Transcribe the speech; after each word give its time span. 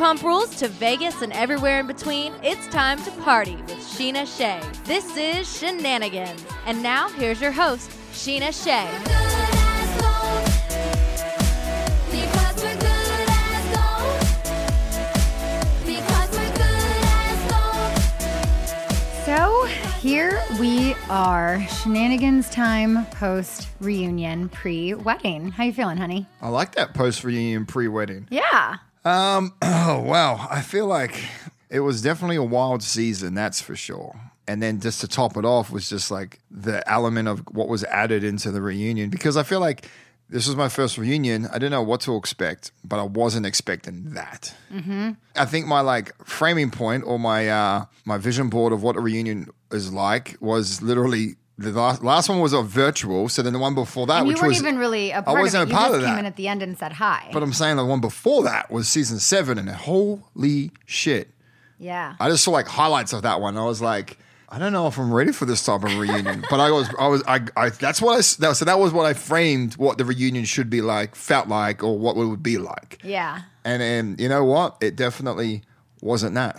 Vanderpump 0.00 0.22
Rules 0.22 0.56
to 0.56 0.68
Vegas 0.68 1.20
and 1.20 1.30
everywhere 1.34 1.80
in 1.80 1.86
between, 1.86 2.32
it's 2.42 2.66
time 2.68 3.02
to 3.04 3.10
party 3.22 3.56
with 3.56 3.76
Scheana 3.76 4.26
Shay. 4.26 4.58
This 4.84 5.04
is 5.14 5.46
Scheananigans. 5.46 6.40
And 6.64 6.82
now, 6.82 7.10
here's 7.10 7.38
your 7.38 7.52
host, 7.52 7.90
Scheana 8.12 8.50
Shay. 8.50 8.88
So 19.26 19.64
here 20.00 20.40
we 20.58 20.94
are, 21.10 21.60
shenanigans 21.82 22.48
time 22.48 23.04
post 23.10 23.68
reunion 23.80 24.48
pre 24.48 24.94
wedding. 24.94 25.50
How 25.50 25.64
you 25.64 25.74
feeling, 25.74 25.98
honey? 25.98 26.26
I 26.40 26.48
like 26.48 26.74
that 26.76 26.94
post 26.94 27.22
reunion 27.22 27.66
pre 27.66 27.86
wedding. 27.88 28.28
Yeah. 28.30 28.78
Um, 29.04 29.54
oh 29.62 30.02
wow, 30.04 30.46
I 30.50 30.62
feel 30.62 30.86
like 30.86 31.24
it 31.68 31.80
was 31.80 32.02
definitely 32.02 32.36
a 32.36 32.42
wild 32.42 32.82
season, 32.82 33.34
that's 33.34 33.60
for 33.60 33.76
sure. 33.76 34.18
And 34.46 34.62
then 34.62 34.80
just 34.80 35.00
to 35.02 35.08
top 35.08 35.36
it 35.36 35.44
off 35.44 35.70
was 35.70 35.88
just 35.88 36.10
like 36.10 36.40
the 36.50 36.88
element 36.90 37.28
of 37.28 37.40
what 37.52 37.68
was 37.68 37.84
added 37.84 38.24
into 38.24 38.50
the 38.50 38.60
reunion 38.60 39.08
because 39.08 39.36
I 39.36 39.44
feel 39.44 39.60
like 39.60 39.88
this 40.28 40.46
was 40.46 40.56
my 40.56 40.68
first 40.68 40.96
reunion. 40.96 41.46
I 41.46 41.54
didn't 41.54 41.72
know 41.72 41.82
what 41.82 42.00
to 42.02 42.16
expect, 42.16 42.70
but 42.84 42.98
I 42.98 43.02
wasn't 43.02 43.46
expecting 43.46 44.14
that. 44.14 44.54
Mm-hmm. 44.72 45.10
I 45.36 45.44
think 45.44 45.66
my 45.66 45.80
like 45.80 46.14
framing 46.24 46.70
point 46.70 47.04
or 47.06 47.18
my 47.18 47.48
uh, 47.48 47.84
my 48.04 48.16
vision 48.16 48.48
board 48.48 48.72
of 48.72 48.82
what 48.82 48.96
a 48.96 49.00
reunion 49.00 49.48
is 49.70 49.92
like 49.92 50.36
was 50.40 50.82
literally 50.82 51.36
the 51.60 51.70
last, 51.72 52.02
last 52.02 52.28
one 52.28 52.40
was 52.40 52.52
a 52.52 52.62
virtual. 52.62 53.28
So 53.28 53.42
then 53.42 53.52
the 53.52 53.58
one 53.58 53.74
before 53.74 54.06
that, 54.06 54.18
And 54.18 54.26
you 54.26 54.32
which 54.32 54.40
weren't 54.42 54.48
was 54.50 54.58
even 54.60 54.78
really 54.78 55.10
a 55.10 55.18
I 55.18 55.20
part 55.22 55.36
of 55.38 55.42
wasn't 55.42 55.62
it. 55.62 55.66
a 55.66 55.68
You 55.70 55.76
part 55.76 55.90
just 55.92 55.98
of 56.00 56.04
came 56.06 56.14
that. 56.14 56.18
in 56.20 56.26
at 56.26 56.36
the 56.36 56.48
end 56.48 56.62
and 56.62 56.78
said 56.78 56.92
hi. 56.92 57.28
But 57.32 57.42
I'm 57.42 57.52
saying 57.52 57.76
the 57.76 57.84
one 57.84 58.00
before 58.00 58.42
that 58.44 58.70
was 58.70 58.88
season 58.88 59.18
seven, 59.18 59.58
and 59.58 59.68
holy 59.68 60.70
shit. 60.86 61.28
yeah. 61.78 62.14
I 62.18 62.28
just 62.28 62.44
saw 62.44 62.50
like 62.52 62.66
highlights 62.66 63.12
of 63.12 63.22
that 63.22 63.40
one. 63.40 63.56
I 63.56 63.64
was 63.64 63.80
like, 63.80 64.18
I 64.48 64.58
don't 64.58 64.72
know 64.72 64.88
if 64.88 64.98
I'm 64.98 65.14
ready 65.14 65.30
for 65.32 65.44
this 65.44 65.64
type 65.64 65.84
of 65.84 65.96
reunion. 65.96 66.44
but 66.50 66.58
I 66.58 66.70
was, 66.72 66.88
I 66.98 67.06
was, 67.06 67.22
I, 67.28 67.40
I 67.56 67.68
that's 67.70 68.02
what 68.02 68.14
I, 68.14 68.16
that, 68.40 68.56
so 68.56 68.64
that 68.64 68.78
was 68.80 68.92
what 68.92 69.06
I 69.06 69.12
framed 69.14 69.74
what 69.76 69.96
the 69.98 70.04
reunion 70.04 70.44
should 70.44 70.68
be 70.70 70.80
like, 70.80 71.14
felt 71.14 71.46
like, 71.48 71.84
or 71.84 71.96
what 71.98 72.16
it 72.16 72.24
would 72.24 72.42
be 72.42 72.58
like. 72.58 72.98
yeah. 73.04 73.42
And 73.64 73.82
and 73.82 74.18
you 74.20 74.28
know 74.28 74.44
what? 74.44 74.76
It 74.80 74.96
definitely 74.96 75.62
wasn't 76.00 76.34
that. 76.34 76.58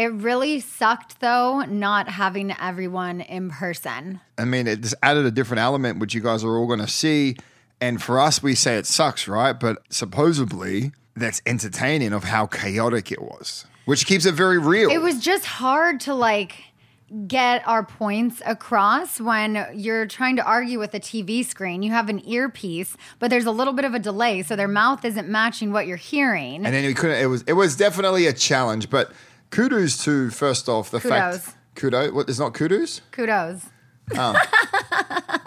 It 0.00 0.14
really 0.14 0.60
sucked 0.60 1.20
though, 1.20 1.60
not 1.60 2.08
having 2.08 2.54
everyone 2.58 3.20
in 3.20 3.50
person. 3.50 4.22
I 4.38 4.46
mean, 4.46 4.66
it 4.66 4.80
just 4.80 4.94
added 5.02 5.26
a 5.26 5.30
different 5.30 5.60
element, 5.60 5.98
which 5.98 6.14
you 6.14 6.22
guys 6.22 6.42
are 6.42 6.56
all 6.56 6.66
going 6.66 6.78
to 6.80 6.88
see. 6.88 7.36
And 7.82 8.02
for 8.02 8.18
us, 8.18 8.42
we 8.42 8.54
say 8.54 8.78
it 8.78 8.86
sucks, 8.86 9.28
right? 9.28 9.52
But 9.52 9.82
supposedly, 9.90 10.92
that's 11.14 11.42
entertaining 11.44 12.14
of 12.14 12.24
how 12.24 12.46
chaotic 12.46 13.12
it 13.12 13.20
was, 13.20 13.66
which 13.84 14.06
keeps 14.06 14.24
it 14.24 14.32
very 14.32 14.56
real. 14.56 14.88
It 14.88 15.02
was 15.02 15.20
just 15.20 15.44
hard 15.44 16.00
to 16.00 16.14
like 16.14 16.54
get 17.26 17.66
our 17.68 17.84
points 17.84 18.40
across 18.46 19.20
when 19.20 19.66
you're 19.74 20.06
trying 20.06 20.36
to 20.36 20.42
argue 20.44 20.78
with 20.78 20.94
a 20.94 21.00
TV 21.00 21.44
screen. 21.44 21.82
You 21.82 21.90
have 21.90 22.08
an 22.08 22.26
earpiece, 22.26 22.96
but 23.18 23.28
there's 23.28 23.46
a 23.46 23.50
little 23.50 23.74
bit 23.74 23.84
of 23.84 23.92
a 23.92 23.98
delay, 23.98 24.42
so 24.42 24.56
their 24.56 24.68
mouth 24.68 25.04
isn't 25.04 25.28
matching 25.28 25.72
what 25.72 25.86
you're 25.86 25.96
hearing. 25.98 26.64
and 26.64 26.74
then 26.74 26.86
we 26.86 26.94
couldn't. 26.94 27.18
It 27.18 27.26
was 27.26 27.42
it 27.42 27.52
was 27.52 27.76
definitely 27.76 28.26
a 28.26 28.32
challenge. 28.32 28.88
But 28.88 29.12
kudos 29.50 30.04
to 30.04 30.30
first 30.30 30.68
off 30.68 30.90
the 30.90 31.00
Kudos. 31.00 31.38
fact 31.38 31.56
kudos. 31.74 32.12
What 32.12 32.28
is 32.28 32.38
not 32.38 32.54
kudos? 32.54 33.00
Kudos. 33.12 33.62
Oh. 34.16 34.34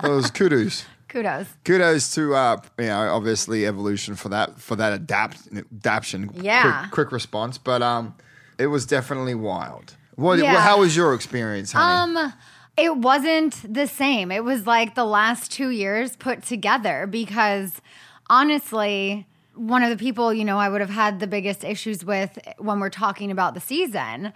It 0.03 0.09
was 0.09 0.31
kudos. 0.31 0.86
Kudos. 1.08 1.47
Kudos 1.64 2.13
to 2.16 2.34
uh, 2.34 2.58
you 2.78 2.86
know 2.86 3.13
obviously 3.13 3.66
evolution 3.66 4.16
for 4.16 4.30
that 4.30 4.59
for 4.59 4.75
that 4.75 4.94
adapt 4.94 5.47
adaption. 5.56 6.31
Yeah. 6.36 6.80
quick, 6.81 6.92
quick 6.92 7.12
response. 7.12 7.58
But 7.58 7.81
um, 7.81 8.16
it 8.58 8.68
was 8.68 8.86
definitely 8.86 9.36
wild. 9.36 9.96
What? 10.16 10.40
Yeah. 10.40 10.59
how 10.59 10.80
was 10.80 10.96
your 10.96 11.13
experience, 11.13 11.72
honey? 11.72 12.18
Um, 12.19 12.34
it 12.78 12.97
wasn't 12.97 13.62
the 13.72 13.88
same. 13.88 14.31
It 14.31 14.44
was 14.44 14.66
like 14.66 14.96
the 14.96 15.06
last 15.06 15.52
two 15.52 15.69
years 15.69 16.16
put 16.16 16.44
together 16.44 17.06
because 17.08 17.81
honestly, 18.30 19.28
one 19.56 19.84
of 19.84 19.90
the 19.90 19.97
people, 19.97 20.34
you 20.34 20.46
know, 20.46 20.58
I 20.58 20.69
would 20.69 20.81
have 20.81 20.90
had 20.90 21.19
the 21.19 21.28
biggest 21.28 21.64
issues 21.64 22.03
with 22.03 22.38
when 22.58 22.80
we're 22.80 22.90
talking 22.90 23.31
about 23.31 23.53
the 23.53 23.59
season 23.59 24.34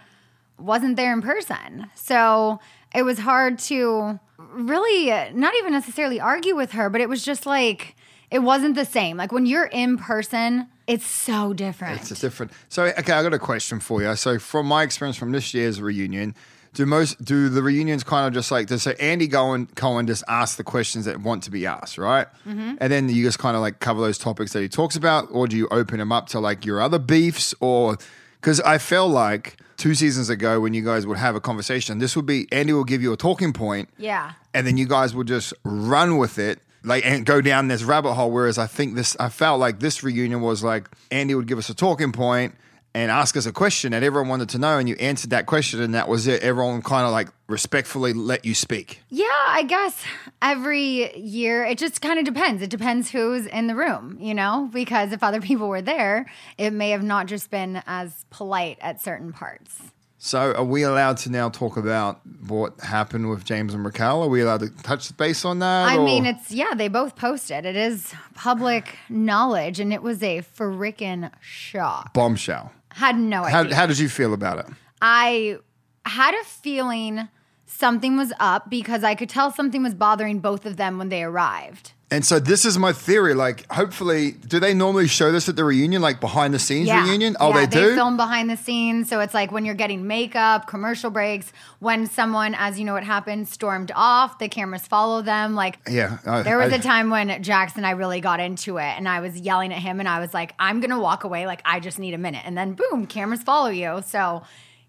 wasn't 0.58 0.96
there 0.96 1.12
in 1.12 1.22
person. 1.22 1.86
So 1.94 2.60
it 2.94 3.02
was 3.02 3.18
hard 3.18 3.58
to 3.60 4.18
really 4.38 5.06
not 5.32 5.54
even 5.56 5.72
necessarily 5.72 6.20
argue 6.20 6.56
with 6.56 6.72
her, 6.72 6.90
but 6.90 7.00
it 7.00 7.08
was 7.08 7.24
just 7.24 7.46
like, 7.46 7.96
it 8.30 8.40
wasn't 8.40 8.74
the 8.74 8.84
same. 8.84 9.16
Like 9.16 9.32
when 9.32 9.46
you're 9.46 9.66
in 9.66 9.98
person, 9.98 10.68
it's 10.86 11.06
so 11.06 11.52
different. 11.52 12.00
It's 12.00 12.10
a 12.10 12.14
different. 12.14 12.52
So 12.68 12.84
okay, 12.84 13.12
I 13.12 13.22
got 13.22 13.34
a 13.34 13.38
question 13.38 13.80
for 13.80 14.02
you. 14.02 14.14
So 14.16 14.38
from 14.38 14.66
my 14.66 14.82
experience 14.82 15.16
from 15.16 15.32
this 15.32 15.54
year's 15.54 15.80
reunion, 15.80 16.34
do 16.74 16.86
most 16.86 17.22
do 17.24 17.48
the 17.48 17.62
reunions 17.62 18.04
kind 18.04 18.26
of 18.26 18.32
just 18.32 18.50
like 18.50 18.66
does 18.66 18.82
so 18.82 18.92
Andy 18.92 19.28
Cohen 19.28 19.66
Cohen 19.74 20.06
just 20.06 20.24
ask 20.28 20.56
the 20.56 20.64
questions 20.64 21.04
that 21.06 21.20
want 21.20 21.42
to 21.44 21.50
be 21.50 21.66
asked, 21.66 21.98
right? 21.98 22.26
Mm-hmm. 22.46 22.76
And 22.80 22.92
then 22.92 23.08
you 23.08 23.24
just 23.24 23.38
kind 23.38 23.56
of 23.56 23.62
like 23.62 23.80
cover 23.80 24.00
those 24.00 24.18
topics 24.18 24.52
that 24.52 24.62
he 24.62 24.68
talks 24.68 24.96
about, 24.96 25.28
or 25.30 25.46
do 25.46 25.56
you 25.56 25.68
open 25.68 26.00
him 26.00 26.12
up 26.12 26.28
to 26.30 26.40
like 26.40 26.64
your 26.64 26.80
other 26.80 26.98
beefs, 26.98 27.54
or 27.60 27.96
because 28.40 28.60
I 28.60 28.78
felt 28.78 29.10
like 29.10 29.56
two 29.76 29.94
seasons 29.94 30.28
ago 30.28 30.60
when 30.60 30.74
you 30.74 30.84
guys 30.84 31.06
would 31.06 31.18
have 31.18 31.34
a 31.34 31.40
conversation, 31.40 31.98
this 31.98 32.16
would 32.16 32.26
be 32.26 32.46
Andy 32.52 32.72
will 32.72 32.84
give 32.84 33.02
you 33.02 33.12
a 33.12 33.16
talking 33.16 33.52
point, 33.52 33.88
yeah. 33.98 34.32
and 34.54 34.66
then 34.66 34.76
you 34.76 34.86
guys 34.86 35.14
would 35.14 35.28
just 35.28 35.52
run 35.64 36.18
with 36.18 36.38
it 36.38 36.60
like 36.84 37.04
and 37.04 37.26
go 37.26 37.40
down 37.40 37.66
this 37.68 37.82
rabbit 37.82 38.14
hole 38.14 38.30
whereas 38.30 38.56
i 38.56 38.66
think 38.66 38.94
this 38.94 39.16
i 39.18 39.28
felt 39.28 39.58
like 39.58 39.80
this 39.80 40.04
reunion 40.04 40.40
was 40.40 40.62
like 40.62 40.88
andy 41.10 41.34
would 41.34 41.48
give 41.48 41.58
us 41.58 41.68
a 41.68 41.74
talking 41.74 42.12
point 42.12 42.54
and 42.98 43.10
ask 43.12 43.36
us 43.36 43.46
a 43.46 43.52
question 43.52 43.92
that 43.92 44.02
everyone 44.02 44.28
wanted 44.28 44.48
to 44.48 44.58
know 44.58 44.78
and 44.78 44.88
you 44.88 44.96
answered 45.10 45.30
that 45.30 45.46
question 45.46 45.80
and 45.80 45.94
that 45.94 46.08
was 46.08 46.26
it 46.26 46.42
everyone 46.42 46.82
kind 46.82 47.06
of 47.06 47.12
like 47.12 47.28
respectfully 47.46 48.12
let 48.12 48.44
you 48.44 48.54
speak 48.54 49.00
Yeah, 49.08 49.24
I 49.60 49.62
guess 49.62 50.02
every 50.42 51.16
year 51.18 51.64
it 51.64 51.78
just 51.78 52.00
kind 52.00 52.18
of 52.18 52.24
depends. 52.24 52.62
It 52.62 52.70
depends 52.70 53.10
who's 53.10 53.46
in 53.46 53.66
the 53.68 53.74
room, 53.74 54.16
you 54.20 54.34
know, 54.34 54.68
because 54.72 55.12
if 55.12 55.22
other 55.22 55.40
people 55.40 55.68
were 55.68 55.82
there, 55.82 56.26
it 56.58 56.72
may 56.72 56.90
have 56.90 57.02
not 57.02 57.26
just 57.26 57.50
been 57.50 57.82
as 57.86 58.24
polite 58.30 58.78
at 58.80 59.00
certain 59.02 59.32
parts. 59.32 59.80
so 60.18 60.52
are 60.54 60.64
we 60.64 60.82
allowed 60.82 61.16
to 61.24 61.30
now 61.30 61.48
talk 61.48 61.76
about 61.76 62.20
what 62.48 62.70
happened 62.80 63.30
with 63.30 63.44
james 63.44 63.72
and 63.74 63.84
raquel 63.84 64.20
are 64.24 64.28
we 64.28 64.40
allowed 64.40 64.58
to 64.66 64.70
touch 64.82 65.16
base 65.16 65.44
on 65.44 65.60
that 65.60 65.88
I 65.88 65.96
or- 65.96 66.04
mean, 66.04 66.26
it's 66.26 66.50
yeah, 66.50 66.74
they 66.74 66.88
both 66.88 67.14
posted. 67.14 67.64
It 67.64 67.76
is 67.76 68.12
public 68.34 68.84
knowledge, 69.08 69.78
and 69.78 69.92
it 69.92 70.02
was 70.02 70.20
a 70.22 70.42
freaking 70.58 71.30
shock. 71.40 72.12
bombshell 72.12 72.72
Had 72.90 73.18
no 73.18 73.44
how, 73.44 73.60
idea. 73.60 73.74
how 73.74 73.86
did 73.86 73.98
you 73.98 74.08
feel 74.08 74.32
about 74.32 74.58
it 74.58 74.66
I 75.00 75.58
had 76.04 76.34
a 76.34 76.44
feeling 76.44 77.28
something 77.66 78.16
was 78.16 78.32
up 78.40 78.70
because 78.70 79.04
I 79.04 79.14
could 79.14 79.28
tell 79.28 79.50
something 79.50 79.82
was 79.82 79.94
bothering 79.94 80.40
both 80.40 80.66
of 80.66 80.76
them 80.76 80.98
when 80.98 81.08
they 81.08 81.22
arrived. 81.22 81.92
And 82.10 82.24
so 82.24 82.40
this 82.40 82.64
is 82.64 82.78
my 82.78 82.94
theory. 82.94 83.34
Like, 83.34 83.70
hopefully, 83.70 84.30
do 84.32 84.58
they 84.58 84.72
normally 84.72 85.06
show 85.08 85.30
this 85.30 85.46
at 85.50 85.56
the 85.56 85.64
reunion, 85.64 86.00
like 86.00 86.20
behind 86.20 86.54
the 86.54 86.58
scenes 86.58 86.90
reunion? 86.90 87.36
Oh, 87.38 87.50
yeah, 87.50 87.66
they 87.66 87.80
do. 87.82 87.94
film 87.94 88.16
behind 88.16 88.48
the 88.48 88.56
scenes, 88.56 89.10
so 89.10 89.20
it's 89.20 89.34
like 89.34 89.52
when 89.52 89.66
you're 89.66 89.74
getting 89.74 90.06
makeup, 90.06 90.66
commercial 90.66 91.10
breaks, 91.10 91.52
when 91.80 92.06
someone, 92.06 92.54
as 92.54 92.78
you 92.78 92.86
know, 92.86 92.94
what 92.94 93.04
happened, 93.04 93.46
stormed 93.46 93.92
off, 93.94 94.38
the 94.38 94.48
cameras 94.48 94.86
follow 94.86 95.20
them. 95.20 95.54
Like, 95.54 95.78
Yeah, 95.86 96.16
I- 96.24 96.40
there 96.40 96.56
was 96.56 96.72
I- 96.72 96.76
a 96.76 96.80
time 96.80 97.10
when 97.10 97.42
Jackson 97.42 97.80
and 97.80 97.86
I 97.86 97.90
really 97.90 98.22
got 98.22 98.40
into 98.40 98.78
it, 98.78 98.94
and 98.96 99.06
I 99.06 99.20
was 99.20 99.36
yelling 99.38 99.70
at 99.70 99.78
him, 99.80 100.00
and 100.00 100.08
I 100.08 100.18
was 100.18 100.32
like, 100.32 100.54
"I'm 100.58 100.80
gonna 100.80 100.98
walk 100.98 101.24
away. 101.24 101.46
Like, 101.46 101.60
I 101.66 101.78
just 101.78 101.98
need 101.98 102.14
a 102.14 102.18
minute." 102.18 102.40
And 102.46 102.56
then, 102.56 102.72
boom, 102.72 103.04
cameras 103.06 103.42
follow 103.42 103.68
you. 103.68 104.02
So 104.06 104.44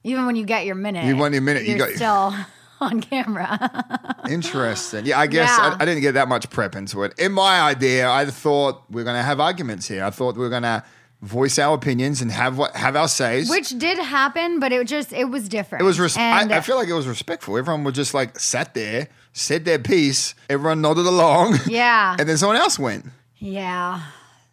even 0.06 0.26
when 0.26 0.38
you 0.38 0.46
get 0.46 0.66
your 0.66 0.76
minute, 0.76 1.04
You 1.04 1.18
want 1.18 1.34
your 1.34 1.44
minute, 1.44 1.64
you 1.68 1.78
got- 1.78 1.90
still 1.90 2.34
on 2.82 3.02
camera. 3.02 4.16
Interesting. 4.30 5.06
Yeah, 5.06 5.20
I 5.20 5.28
guess 5.28 5.50
Yeah. 5.50 5.76
I, 5.80 5.84
I 5.84 5.86
didn't 5.86 6.02
get 6.02 6.14
that 6.14 6.28
much 6.28 6.50
prep 6.50 6.76
into 6.76 7.04
it. 7.04 7.14
In 7.18 7.32
my 7.32 7.62
idea, 7.62 8.10
I 8.10 8.26
thought 8.26 8.84
we 8.90 9.02
are 9.02 9.06
going 9.06 9.18
to 9.18 9.24
have 9.24 9.40
arguments 9.40 9.88
here. 9.88 10.04
I 10.04 10.10
thought 10.10 10.36
we 10.36 10.42
were 10.42 10.50
going 10.50 10.64
to 10.64 10.84
voice 11.22 11.60
our 11.60 11.76
opinions 11.76 12.22
and 12.22 12.32
have 12.32 12.58
what 12.58 12.74
have 12.76 12.96
our 12.96 13.08
says. 13.10 13.50
Which 13.50 13.78
did 13.78 13.98
happen, 14.00 14.60
but 14.60 14.72
it 14.72 14.88
just 14.88 15.12
it 15.12 15.26
was 15.26 15.50
different. 15.50 15.82
it 15.82 15.86
was. 15.86 16.00
Res- 16.00 16.18
And- 16.18 16.54
I, 16.54 16.58
I 16.58 16.62
feel 16.62 16.78
like 16.78 16.88
it 16.88 16.94
was 16.94 17.08
respectful. 17.08 17.58
Everyone 17.58 17.84
was 17.84 17.94
just 17.96 18.14
like 18.14 18.40
sat 18.40 18.74
there, 18.74 19.10
said 19.34 19.66
their 19.66 19.80
piece. 19.80 20.34
Everyone 20.50 20.82
nodded 20.82 21.06
along. 21.06 21.58
Yeah. 21.68 22.16
and 22.20 22.28
then 22.30 22.38
someone 22.38 22.58
else 22.58 22.80
went. 22.80 23.06
yeah. 23.38 24.02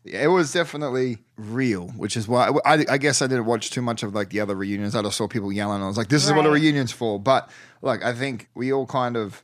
It 0.07 0.29
was 0.29 0.53
definitely 0.53 1.19
real, 1.37 1.89
which 1.97 2.17
is 2.17 2.29
why 2.29 2.49
I, 2.65 2.85
I 2.89 2.99
guess 2.99 3.23
I 3.23 3.27
didn't 3.27 3.47
watch 3.47 3.71
too 3.71 3.83
much 3.83 4.03
of 4.03 4.15
like 4.15 4.31
the 4.31 4.41
other 4.41 4.55
reunions. 4.55 4.95
I 4.95 5.03
just 5.03 5.17
saw 5.17 5.27
people 5.29 5.53
yelling. 5.53 5.83
I 5.83 5.87
was 5.87 5.97
like, 5.97 6.09
"This 6.09 6.25
is 6.25 6.33
what 6.33 6.47
a 6.47 6.51
reunion's 6.51 6.93
for." 6.93 7.19
But 7.21 7.51
look, 7.83 8.05
I 8.05 8.13
think 8.13 8.49
we 8.55 8.73
all 8.73 8.87
kind 8.87 9.17
of. 9.17 9.43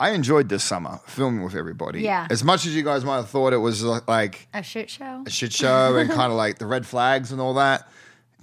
I 0.00 0.10
enjoyed 0.10 0.48
this 0.48 0.64
summer 0.64 0.98
filming 1.06 1.44
with 1.44 1.54
everybody. 1.54 2.02
Yeah. 2.02 2.26
As 2.28 2.42
much 2.42 2.66
as 2.66 2.74
you 2.74 2.82
guys 2.82 3.04
might 3.04 3.16
have 3.16 3.28
thought 3.30 3.52
it 3.52 3.58
was 3.58 3.84
uh, 3.84 4.00
like 4.08 4.48
A 4.52 4.62
shit 4.62 4.90
show. 4.90 5.22
a 5.24 5.30
shit 5.30 5.52
show 5.52 5.96
and 5.96 6.10
kind 6.20 6.32
of 6.32 6.36
like 6.36 6.58
the 6.58 6.66
red 6.66 6.84
flags 6.86 7.30
and 7.30 7.40
all 7.40 7.54
that, 7.54 7.88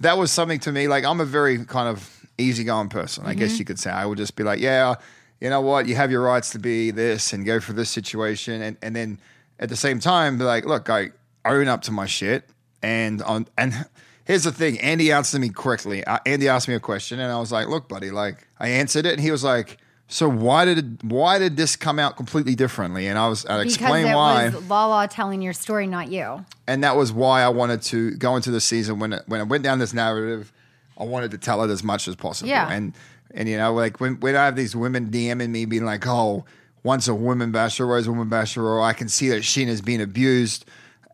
that 0.00 0.16
was 0.16 0.30
something 0.32 0.58
to 0.60 0.72
me. 0.72 0.88
Like 0.88 1.04
I'm 1.04 1.20
a 1.20 1.24
very 1.26 1.62
kind 1.66 1.88
of 1.88 2.26
easygoing 2.38 2.88
person. 2.88 3.24
I 3.26 3.30
Mm-hmm. 3.32 3.40
guess 3.40 3.58
you 3.58 3.66
could 3.66 3.78
say 3.78 3.90
I 3.90 4.06
would 4.06 4.16
just 4.16 4.36
be 4.36 4.42
like, 4.42 4.58
yeah, 4.60 4.94
you 5.38 5.50
know 5.50 5.60
what, 5.60 5.86
you 5.86 5.96
have 5.96 6.10
your 6.10 6.22
rights 6.22 6.50
to 6.50 6.58
be 6.58 6.92
this 6.92 7.34
and 7.34 7.44
go 7.44 7.60
for 7.60 7.74
this 7.74 7.90
situation, 7.90 8.62
and 8.62 8.76
and 8.80 8.96
then 8.96 9.18
at 9.58 9.68
the 9.68 9.76
same 9.76 10.00
time 10.00 10.38
be 10.38 10.44
like, 10.44 10.64
look, 10.64 10.88
I 10.88 11.10
own 11.44 11.68
up 11.68 11.82
to 11.82 11.92
my 11.92 12.06
shit, 12.06 12.48
and 12.82 13.22
on 13.22 13.46
and. 13.56 13.86
Here's 14.26 14.44
the 14.44 14.52
thing. 14.52 14.78
Andy 14.78 15.10
answered 15.10 15.40
me 15.40 15.48
correctly. 15.48 16.04
Uh, 16.04 16.18
Andy 16.24 16.46
asked 16.46 16.68
me 16.68 16.74
a 16.74 16.80
question, 16.80 17.18
and 17.18 17.32
I 17.32 17.40
was 17.40 17.50
like, 17.50 17.66
"Look, 17.66 17.88
buddy." 17.88 18.12
Like, 18.12 18.46
I 18.60 18.68
answered 18.68 19.04
it, 19.04 19.14
and 19.14 19.20
he 19.20 19.32
was 19.32 19.42
like, 19.42 19.78
"So 20.06 20.28
why 20.28 20.64
did 20.66 21.02
why 21.02 21.40
did 21.40 21.56
this 21.56 21.74
come 21.74 21.98
out 21.98 22.16
completely 22.16 22.54
differently?" 22.54 23.08
And 23.08 23.18
I 23.18 23.28
was, 23.28 23.44
I 23.46 23.60
explained 23.62 24.10
it 24.10 24.14
why 24.14 24.50
was 24.50 24.70
Lala 24.70 25.08
telling 25.08 25.42
your 25.42 25.54
story, 25.54 25.88
not 25.88 26.12
you. 26.12 26.44
and 26.68 26.84
that 26.84 26.94
was 26.96 27.12
why 27.12 27.42
I 27.42 27.48
wanted 27.48 27.82
to 27.82 28.12
go 28.12 28.36
into 28.36 28.52
the 28.52 28.60
season 28.60 29.00
when 29.00 29.14
it, 29.14 29.22
when 29.26 29.40
I 29.40 29.42
went 29.44 29.64
down 29.64 29.80
this 29.80 29.94
narrative. 29.94 30.52
I 30.96 31.04
wanted 31.04 31.32
to 31.32 31.38
tell 31.38 31.64
it 31.64 31.70
as 31.70 31.82
much 31.82 32.06
as 32.06 32.14
possible. 32.14 32.50
Yeah. 32.50 32.70
And 32.70 32.92
and 33.32 33.48
you 33.48 33.56
know, 33.56 33.74
like 33.74 33.98
when 33.98 34.20
when 34.20 34.36
I 34.36 34.44
have 34.44 34.54
these 34.54 34.76
women 34.76 35.10
DMing 35.10 35.50
me 35.50 35.64
being 35.64 35.86
like, 35.86 36.06
"Oh, 36.06 36.44
once 36.84 37.08
a 37.08 37.14
woman 37.16 37.50
basher, 37.50 37.84
always 37.84 38.06
a 38.06 38.12
woman 38.12 38.28
basher," 38.28 38.62
or 38.64 38.80
I 38.80 38.92
can 38.92 39.08
see 39.08 39.28
that 39.30 39.42
Scheana's 39.42 39.80
being 39.80 40.02
abused. 40.02 40.66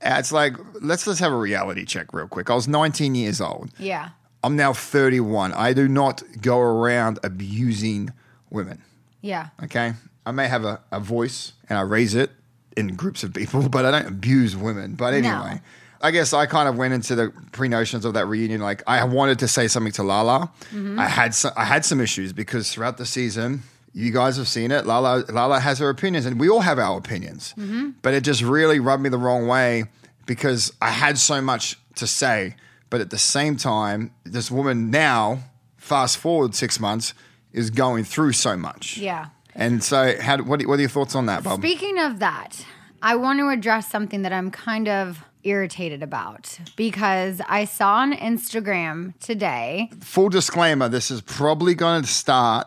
Uh, 0.02 0.16
it's 0.18 0.32
like 0.32 0.54
let's 0.80 1.06
let's 1.06 1.20
have 1.20 1.32
a 1.32 1.36
reality 1.36 1.84
check 1.84 2.12
real 2.12 2.28
quick. 2.28 2.50
I 2.50 2.54
was 2.54 2.68
19 2.68 3.14
years 3.14 3.40
old. 3.40 3.70
Yeah. 3.78 4.10
I'm 4.44 4.56
now 4.56 4.72
31. 4.72 5.52
I 5.54 5.72
do 5.72 5.88
not 5.88 6.22
go 6.40 6.60
around 6.60 7.18
abusing 7.24 8.12
women. 8.50 8.82
Yeah. 9.20 9.48
Okay. 9.64 9.94
I 10.24 10.30
may 10.32 10.48
have 10.48 10.64
a, 10.64 10.80
a 10.92 11.00
voice 11.00 11.52
and 11.68 11.78
I 11.78 11.82
raise 11.82 12.14
it 12.14 12.30
in 12.76 12.94
groups 12.94 13.24
of 13.24 13.32
people, 13.34 13.68
but 13.68 13.84
I 13.84 13.90
don't 13.90 14.06
abuse 14.06 14.56
women. 14.56 14.94
But 14.94 15.14
anyway, 15.14 15.60
I 16.00 16.10
guess 16.10 16.32
I 16.32 16.46
kind 16.46 16.68
of 16.68 16.76
went 16.76 16.94
into 16.94 17.14
the 17.14 17.32
pre 17.52 17.68
notions 17.68 18.04
of 18.04 18.14
that 18.14 18.26
reunion. 18.26 18.60
Like 18.60 18.82
I 18.86 19.02
wanted 19.04 19.38
to 19.40 19.48
say 19.48 19.66
something 19.68 19.92
to 19.92 20.02
Lala. 20.02 20.52
Mm-hmm. 20.70 20.98
I 20.98 21.08
had 21.08 21.34
some, 21.34 21.52
I 21.56 21.64
had 21.64 21.84
some 21.84 22.00
issues 22.00 22.32
because 22.32 22.72
throughout 22.72 22.98
the 22.98 23.06
season, 23.06 23.62
you 23.96 24.12
guys 24.12 24.36
have 24.36 24.46
seen 24.46 24.70
it. 24.72 24.84
Lala 24.84 25.24
Lala 25.30 25.58
has 25.58 25.78
her 25.78 25.88
opinions, 25.88 26.26
and 26.26 26.38
we 26.38 26.50
all 26.50 26.60
have 26.60 26.78
our 26.78 26.98
opinions. 26.98 27.54
Mm-hmm. 27.56 27.92
But 28.02 28.12
it 28.12 28.24
just 28.24 28.42
really 28.42 28.78
rubbed 28.78 29.02
me 29.02 29.08
the 29.08 29.16
wrong 29.16 29.48
way 29.48 29.84
because 30.26 30.70
I 30.82 30.90
had 30.90 31.16
so 31.16 31.40
much 31.40 31.78
to 31.94 32.06
say, 32.06 32.56
but 32.90 33.00
at 33.00 33.08
the 33.08 33.18
same 33.18 33.56
time, 33.56 34.10
this 34.24 34.50
woman 34.50 34.90
now, 34.90 35.38
fast 35.78 36.18
forward 36.18 36.54
six 36.54 36.78
months, 36.78 37.14
is 37.54 37.70
going 37.70 38.04
through 38.04 38.32
so 38.32 38.54
much. 38.54 38.98
Yeah. 38.98 39.28
And 39.54 39.82
so, 39.82 40.20
how, 40.20 40.42
what, 40.42 40.62
what 40.66 40.78
are 40.78 40.82
your 40.82 40.90
thoughts 40.90 41.14
on 41.14 41.24
that, 41.26 41.42
Bob? 41.42 41.60
Speaking 41.60 41.98
of 41.98 42.18
that, 42.18 42.66
I 43.00 43.16
want 43.16 43.38
to 43.38 43.48
address 43.48 43.90
something 43.90 44.20
that 44.22 44.32
I'm 44.32 44.50
kind 44.50 44.88
of 44.88 45.24
irritated 45.42 46.02
about 46.02 46.58
because 46.76 47.40
I 47.48 47.64
saw 47.64 47.94
on 47.94 48.12
Instagram 48.12 49.18
today. 49.20 49.88
Full 50.00 50.28
disclaimer: 50.28 50.90
this 50.90 51.10
is 51.10 51.22
probably 51.22 51.74
going 51.74 52.02
to 52.02 52.08
start 52.08 52.66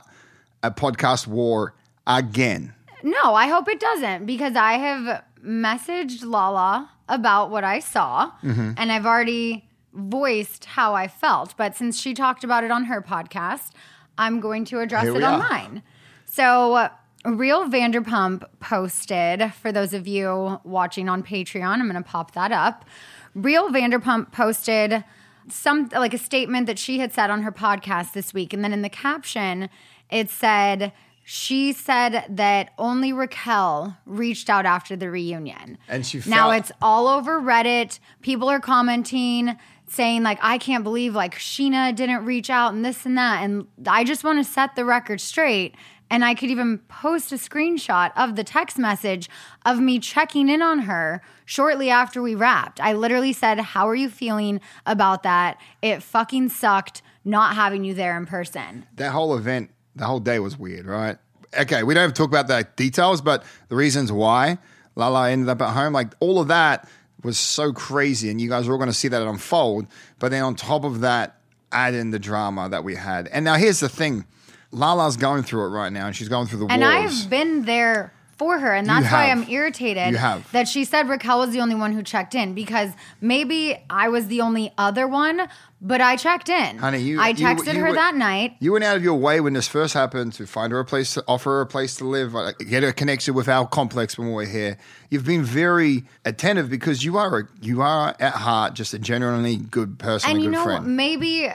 a 0.63 0.71
podcast 0.71 1.27
war 1.27 1.73
again. 2.07 2.73
No, 3.03 3.33
I 3.33 3.47
hope 3.47 3.67
it 3.69 3.79
doesn't 3.79 4.25
because 4.25 4.55
I 4.55 4.73
have 4.73 5.23
messaged 5.43 6.23
Lala 6.25 6.89
about 7.07 7.49
what 7.49 7.63
I 7.63 7.79
saw 7.79 8.31
Mm-hmm. 8.43 8.71
and 8.77 8.91
I've 8.91 9.05
already 9.05 9.65
voiced 9.93 10.65
how 10.65 10.93
I 10.95 11.07
felt. 11.07 11.55
But 11.57 11.75
since 11.75 11.99
she 11.99 12.13
talked 12.13 12.43
about 12.43 12.63
it 12.63 12.71
on 12.71 12.85
her 12.85 13.01
podcast, 13.01 13.71
I'm 14.17 14.39
going 14.39 14.65
to 14.65 14.79
address 14.79 15.07
it 15.07 15.23
on 15.23 15.39
mine. 15.39 15.81
So, 16.25 16.89
Real 17.25 17.65
Vanderpump 17.67 18.43
posted, 18.59 19.53
for 19.55 19.71
those 19.71 19.93
of 19.93 20.07
you 20.07 20.59
watching 20.63 21.09
on 21.09 21.23
Patreon, 21.23 21.73
I'm 21.79 21.89
going 21.89 22.01
to 22.01 22.07
pop 22.09 22.31
that 22.33 22.51
up. 22.51 22.85
Real 23.33 23.69
Vanderpump 23.69 24.31
posted 24.31 25.03
some 25.49 25.89
like 25.91 26.13
a 26.13 26.17
statement 26.17 26.67
that 26.67 26.77
she 26.77 26.99
had 26.99 27.11
said 27.11 27.29
on 27.29 27.41
her 27.41 27.51
podcast 27.51 28.13
this 28.13 28.33
week. 28.33 28.53
And 28.53 28.63
then 28.63 28.71
in 28.71 28.83
the 28.83 28.89
caption, 28.89 29.69
it 30.09 30.29
said, 30.29 30.91
she 31.23 31.73
said 31.73 32.25
that 32.29 32.71
only 32.79 33.13
Raquel 33.13 33.95
reached 34.05 34.49
out 34.49 34.65
after 34.65 34.95
the 34.95 35.11
reunion. 35.11 35.77
And 35.87 36.05
she 36.05 36.21
now 36.25 36.49
it's 36.49 36.71
all 36.81 37.07
over 37.07 37.39
Reddit. 37.39 37.99
People 38.21 38.49
are 38.49 38.59
commenting, 38.59 39.55
saying 39.87 40.23
like, 40.23 40.39
"I 40.41 40.57
can't 40.57 40.83
believe 40.83 41.13
like 41.13 41.35
Scheana 41.35 41.93
didn't 41.95 42.25
reach 42.25 42.49
out 42.49 42.73
and 42.73 42.83
this 42.83 43.05
and 43.05 43.15
that." 43.19 43.43
And 43.43 43.67
I 43.87 44.03
just 44.03 44.23
want 44.23 44.43
to 44.43 44.43
set 44.43 44.75
the 44.75 44.85
record 44.85 45.21
straight. 45.21 45.75
And 46.11 46.25
I 46.25 46.33
could 46.33 46.49
even 46.49 46.79
post 46.87 47.31
a 47.31 47.35
screenshot 47.35 48.11
of 48.15 48.35
the 48.35 48.43
text 48.43 48.79
message 48.79 49.29
of 49.63 49.79
me 49.79 49.99
checking 49.99 50.49
in 50.49 50.63
on 50.63 50.79
her 50.79 51.21
shortly 51.45 51.91
after 51.91 52.19
we 52.19 52.33
wrapped. 52.33 52.81
I 52.81 52.93
literally 52.93 53.33
said, 53.33 53.59
"How 53.59 53.87
are 53.87 53.93
you 53.93 54.09
feeling 54.09 54.61
about 54.87 55.21
that? 55.21 55.57
It 55.83 56.01
fucking 56.01 56.49
sucked 56.49 57.03
not 57.23 57.53
having 57.53 57.83
you 57.83 57.93
there 57.93 58.17
in 58.17 58.25
person." 58.25 58.87
That 58.95 59.11
whole 59.11 59.37
event, 59.37 59.69
the 59.95 60.05
whole 60.05 60.19
day 60.19 60.39
was 60.39 60.57
weird, 60.57 60.85
right? 60.85 61.17
Okay, 61.57 61.83
we 61.83 61.93
don't 61.93 62.01
have 62.01 62.13
to 62.13 62.17
talk 62.17 62.29
about 62.29 62.47
the 62.47 62.67
details, 62.75 63.21
but 63.21 63.43
the 63.69 63.75
reasons 63.75 64.11
why 64.11 64.59
Lala 64.95 65.31
ended 65.31 65.49
up 65.49 65.61
at 65.61 65.73
home, 65.73 65.93
like 65.93 66.13
all 66.19 66.39
of 66.39 66.47
that 66.49 66.87
was 67.23 67.37
so 67.37 67.73
crazy, 67.73 68.29
and 68.29 68.39
you 68.39 68.49
guys 68.49 68.67
are 68.67 68.71
all 68.71 68.77
going 68.77 68.89
to 68.89 68.95
see 68.95 69.07
that 69.07 69.21
unfold. 69.21 69.87
But 70.19 70.31
then 70.31 70.43
on 70.43 70.55
top 70.55 70.83
of 70.83 71.01
that, 71.01 71.37
add 71.71 71.93
in 71.93 72.11
the 72.11 72.19
drama 72.19 72.69
that 72.69 72.83
we 72.83 72.95
had. 72.95 73.27
And 73.27 73.43
now 73.45 73.55
here's 73.55 73.79
the 73.79 73.89
thing: 73.89 74.25
Lala's 74.71 75.17
going 75.17 75.43
through 75.43 75.65
it 75.65 75.69
right 75.69 75.91
now, 75.91 76.07
and 76.07 76.15
she's 76.15 76.29
going 76.29 76.47
through 76.47 76.59
the 76.59 76.67
And 76.67 76.81
wars. 76.81 77.23
I've 77.23 77.29
been 77.29 77.65
there 77.65 78.13
for 78.39 78.57
her, 78.57 78.73
and 78.73 78.87
that's 78.87 79.11
why. 79.11 79.29
I'm 79.29 79.43
irritated 79.49 80.11
You 80.11 80.17
have. 80.17 80.49
that 80.53 80.67
she 80.67 80.85
said 80.85 81.09
Raquel 81.09 81.39
was 81.39 81.51
the 81.51 81.59
only 81.59 81.75
one 81.75 81.91
who 81.91 82.01
checked 82.01 82.33
in 82.33 82.55
because 82.55 82.89
maybe 83.21 83.77
I 83.89 84.07
was 84.07 84.27
the 84.27 84.39
only 84.41 84.71
other 84.77 85.07
one, 85.07 85.47
but 85.81 85.99
I 85.99 86.15
checked 86.15 86.47
in. 86.47 86.77
Honey, 86.77 86.99
you- 86.99 87.19
I 87.21 87.33
texted 87.33 87.73
you 87.73 87.81
her 87.81 87.89
were- 87.89 87.93
that 87.95 88.15
night. 88.15 88.55
You 88.61 88.71
went 88.71 88.85
out 88.85 88.95
of 88.95 89.03
your 89.03 89.15
way 89.19 89.41
when 89.41 89.53
this 89.53 89.67
first 89.67 89.93
happened 89.93 90.33
to 90.33 90.47
find 90.47 90.71
her 90.71 90.79
a 90.79 90.85
place 90.85 91.13
to 91.15 91.23
offer 91.27 91.49
her 91.51 91.61
a 91.61 91.65
place 91.67 91.95
to 91.97 92.05
live, 92.05 92.33
uh, 92.35 92.53
get 92.53 92.81
her 92.83 92.93
connected 92.93 93.33
with 93.33 93.49
our 93.49 93.67
complex 93.67 94.17
when 94.17 94.31
we're 94.31 94.45
here. 94.45 94.77
You've 95.09 95.25
been 95.25 95.43
very 95.43 96.05
attentive 96.23 96.69
because 96.69 97.03
you 97.03 97.17
are 97.17 97.39
a, 97.39 97.43
you 97.61 97.81
are 97.81 98.15
at 98.21 98.33
heart 98.35 98.73
just 98.73 98.93
a 98.93 98.99
genuinely 98.99 99.57
good 99.57 99.99
person, 99.99 100.29
And 100.31 100.39
a 100.39 100.41
you 100.41 100.47
good 100.49 100.55
know, 100.55 100.63
friend. 100.63 100.95
maybe 100.95 101.51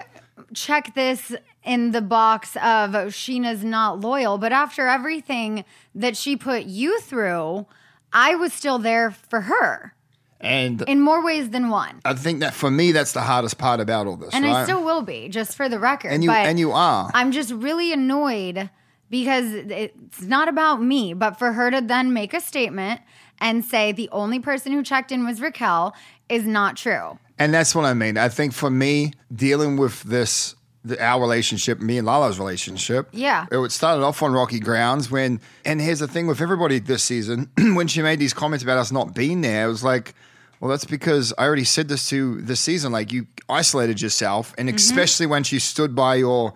check 0.52 0.94
this 0.94 1.32
in 1.64 1.92
the 1.92 2.02
box 2.02 2.56
of 2.56 2.90
Scheana's 3.12 3.64
not 3.64 4.00
loyal, 4.00 4.38
but 4.38 4.52
after 4.52 4.86
everything 4.86 5.64
that 5.94 6.16
she 6.16 6.36
put 6.36 6.64
you 6.64 7.00
through, 7.00 7.66
I 8.12 8.34
was 8.34 8.52
still 8.52 8.78
there 8.78 9.10
for 9.10 9.42
her 9.42 9.94
And 10.40 10.82
in 10.82 11.00
more 11.00 11.24
ways 11.24 11.50
than 11.50 11.70
one. 11.70 12.00
I 12.04 12.14
think 12.14 12.40
that 12.40 12.54
for 12.54 12.70
me, 12.70 12.92
that's 12.92 13.12
the 13.12 13.22
hardest 13.22 13.58
part 13.58 13.80
about 13.80 14.06
all 14.06 14.16
this, 14.16 14.34
And 14.34 14.44
right? 14.44 14.56
I 14.56 14.64
still 14.64 14.84
will 14.84 15.02
be, 15.02 15.28
just 15.28 15.56
for 15.56 15.68
the 15.68 15.78
record. 15.78 16.12
and 16.12 16.22
you 16.22 16.30
but 16.30 16.46
and 16.46 16.58
you 16.58 16.72
are. 16.72 17.10
I'm 17.14 17.32
just 17.32 17.50
really 17.52 17.92
annoyed 17.92 18.70
because 19.10 19.52
it's 19.52 20.22
not 20.22 20.48
about 20.48 20.82
me, 20.82 21.14
but 21.14 21.38
for 21.38 21.52
her 21.52 21.70
to 21.70 21.80
then 21.80 22.12
make 22.12 22.34
a 22.34 22.40
statement 22.40 23.00
and 23.40 23.64
say 23.64 23.92
the 23.92 24.08
only 24.12 24.38
person 24.38 24.72
who 24.72 24.82
checked 24.82 25.12
in 25.12 25.24
was 25.24 25.40
Raquel 25.40 25.94
is 26.28 26.44
not 26.46 26.76
true. 26.76 27.18
And 27.38 27.52
that's 27.52 27.74
what 27.74 27.84
I 27.84 27.94
mean. 27.94 28.16
I 28.16 28.28
think 28.28 28.52
for 28.52 28.70
me, 28.70 29.12
dealing 29.34 29.76
with 29.76 30.02
this 30.04 30.54
the, 30.84 31.02
our 31.02 31.20
relationship, 31.20 31.80
me 31.80 31.98
and 31.98 32.06
Lala's 32.06 32.38
relationship. 32.38 33.08
Yeah. 33.12 33.46
It 33.50 33.72
started 33.72 34.04
off 34.04 34.22
on 34.22 34.32
rocky 34.32 34.60
grounds 34.60 35.10
when, 35.10 35.40
and 35.64 35.80
here's 35.80 36.00
the 36.00 36.08
thing 36.08 36.26
with 36.26 36.40
everybody 36.40 36.78
this 36.78 37.02
season, 37.02 37.50
when 37.74 37.88
she 37.88 38.02
made 38.02 38.18
these 38.18 38.34
comments 38.34 38.62
about 38.62 38.78
us 38.78 38.92
not 38.92 39.14
being 39.14 39.40
there, 39.40 39.64
it 39.64 39.68
was 39.68 39.82
like, 39.82 40.14
well, 40.60 40.70
that's 40.70 40.84
because 40.84 41.32
I 41.36 41.44
already 41.44 41.64
said 41.64 41.88
this 41.88 42.08
to 42.10 42.40
this 42.40 42.60
season. 42.60 42.92
Like 42.92 43.12
you 43.12 43.26
isolated 43.48 44.00
yourself, 44.00 44.54
and 44.56 44.68
mm-hmm. 44.68 44.76
especially 44.76 45.26
when 45.26 45.42
she 45.42 45.58
stood 45.58 45.94
by 45.94 46.16
your, 46.16 46.54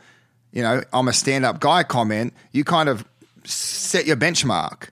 you 0.52 0.62
know, 0.62 0.82
I'm 0.92 1.08
a 1.08 1.12
stand 1.12 1.44
up 1.44 1.60
guy 1.60 1.82
comment, 1.82 2.32
you 2.52 2.64
kind 2.64 2.88
of 2.88 3.04
set 3.44 4.06
your 4.06 4.16
benchmark. 4.16 4.88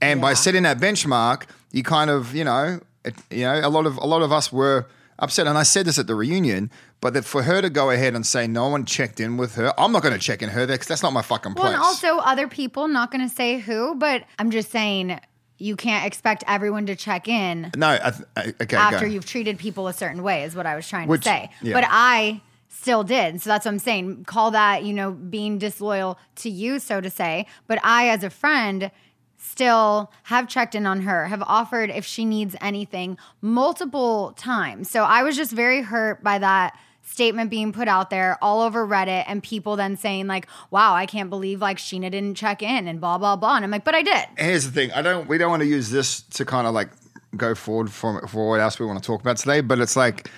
And 0.00 0.20
by 0.20 0.34
setting 0.34 0.62
that 0.62 0.78
benchmark, 0.78 1.44
you 1.72 1.82
kind 1.82 2.10
of, 2.10 2.34
you 2.34 2.44
know, 2.44 2.80
it, 3.04 3.14
you 3.30 3.42
know, 3.42 3.60
a 3.62 3.68
lot 3.68 3.86
of 3.86 3.96
a 3.98 4.06
lot 4.06 4.22
of 4.22 4.32
us 4.32 4.52
were 4.52 4.86
upset. 5.20 5.46
And 5.46 5.56
I 5.56 5.62
said 5.62 5.86
this 5.86 5.98
at 5.98 6.06
the 6.06 6.14
reunion, 6.14 6.70
but 7.00 7.14
that 7.14 7.24
for 7.24 7.42
her 7.42 7.62
to 7.62 7.70
go 7.70 7.90
ahead 7.90 8.14
and 8.14 8.26
say 8.26 8.46
no 8.46 8.68
one 8.68 8.84
checked 8.84 9.20
in 9.20 9.36
with 9.36 9.54
her, 9.54 9.72
I'm 9.78 9.92
not 9.92 10.02
going 10.02 10.14
to 10.14 10.20
check 10.20 10.42
in 10.42 10.48
her 10.50 10.66
there 10.66 10.76
because 10.76 10.88
that's 10.88 11.02
not 11.02 11.12
my 11.12 11.22
fucking 11.22 11.54
Well, 11.54 11.66
and 11.66 11.76
also 11.76 12.18
other 12.18 12.48
people, 12.48 12.88
not 12.88 13.10
going 13.10 13.26
to 13.28 13.34
say 13.34 13.58
who, 13.58 13.94
but 13.94 14.24
I'm 14.38 14.50
just 14.50 14.70
saying 14.70 15.20
you 15.58 15.76
can't 15.76 16.06
expect 16.06 16.42
everyone 16.46 16.86
to 16.86 16.96
check 16.96 17.28
in 17.28 17.70
no, 17.76 17.88
I, 18.02 18.10
th- 18.10 18.28
I, 18.36 18.54
okay, 18.62 18.76
after 18.76 19.00
go. 19.06 19.12
you've 19.12 19.26
treated 19.26 19.58
people 19.58 19.88
a 19.88 19.92
certain 19.92 20.22
way, 20.22 20.44
is 20.44 20.56
what 20.56 20.64
I 20.66 20.74
was 20.74 20.88
trying 20.88 21.06
Which- 21.08 21.22
to 21.24 21.28
say. 21.28 21.50
yeah. 21.62 21.74
But 21.74 21.84
I 21.88 22.40
still 22.68 23.04
did. 23.04 23.42
So 23.42 23.50
that's 23.50 23.66
what 23.66 23.72
I'm 23.72 23.78
saying. 23.78 24.24
Call 24.24 24.52
that, 24.52 24.84
you 24.84 24.94
know, 24.94 25.10
being 25.10 25.58
disloyal 25.58 26.18
to 26.36 26.48
you, 26.48 26.78
so 26.78 27.00
to 27.02 27.10
say. 27.10 27.46
But 27.66 27.78
I, 27.84 28.08
as 28.08 28.24
a 28.24 28.30
friend, 28.30 28.90
still 29.40 30.12
have 30.24 30.48
checked 30.48 30.74
in 30.74 30.86
on 30.86 31.00
her, 31.02 31.26
have 31.26 31.42
offered 31.42 31.90
if 31.90 32.04
she 32.04 32.24
needs 32.24 32.54
anything 32.60 33.16
multiple 33.40 34.32
times. 34.36 34.90
So 34.90 35.02
I 35.02 35.22
was 35.22 35.36
just 35.36 35.50
very 35.50 35.80
hurt 35.82 36.22
by 36.22 36.38
that 36.38 36.78
statement 37.02 37.50
being 37.50 37.72
put 37.72 37.88
out 37.88 38.10
there 38.10 38.38
all 38.42 38.60
over 38.60 38.86
Reddit 38.86 39.24
and 39.26 39.42
people 39.42 39.76
then 39.76 39.96
saying 39.96 40.26
like, 40.26 40.46
"Wow, 40.70 40.94
I 40.94 41.06
can't 41.06 41.30
believe 41.30 41.60
like 41.60 41.78
Scheana 41.78 42.10
didn't 42.10 42.34
check 42.34 42.62
in 42.62 42.86
and 42.86 43.00
blah 43.00 43.18
blah 43.18 43.36
blah." 43.36 43.56
And 43.56 43.64
I'm 43.64 43.70
like, 43.70 43.84
"But 43.84 43.94
I 43.94 44.02
did." 44.02 44.26
here's 44.36 44.64
the 44.64 44.72
thing. 44.72 44.92
I 44.92 45.02
don't. 45.02 45.26
We 45.28 45.38
don't 45.38 45.50
want 45.50 45.62
to 45.62 45.68
use 45.68 45.90
this 45.90 46.20
to 46.22 46.44
kind 46.44 46.66
of 46.66 46.74
like 46.74 46.90
go 47.36 47.54
forward 47.54 47.90
for 47.90 48.26
for 48.28 48.50
what 48.50 48.60
else 48.60 48.78
we 48.78 48.86
want 48.86 49.02
to 49.02 49.06
talk 49.06 49.20
about 49.20 49.38
today. 49.38 49.60
But 49.62 49.80
it's 49.80 49.96
like, 49.96 50.30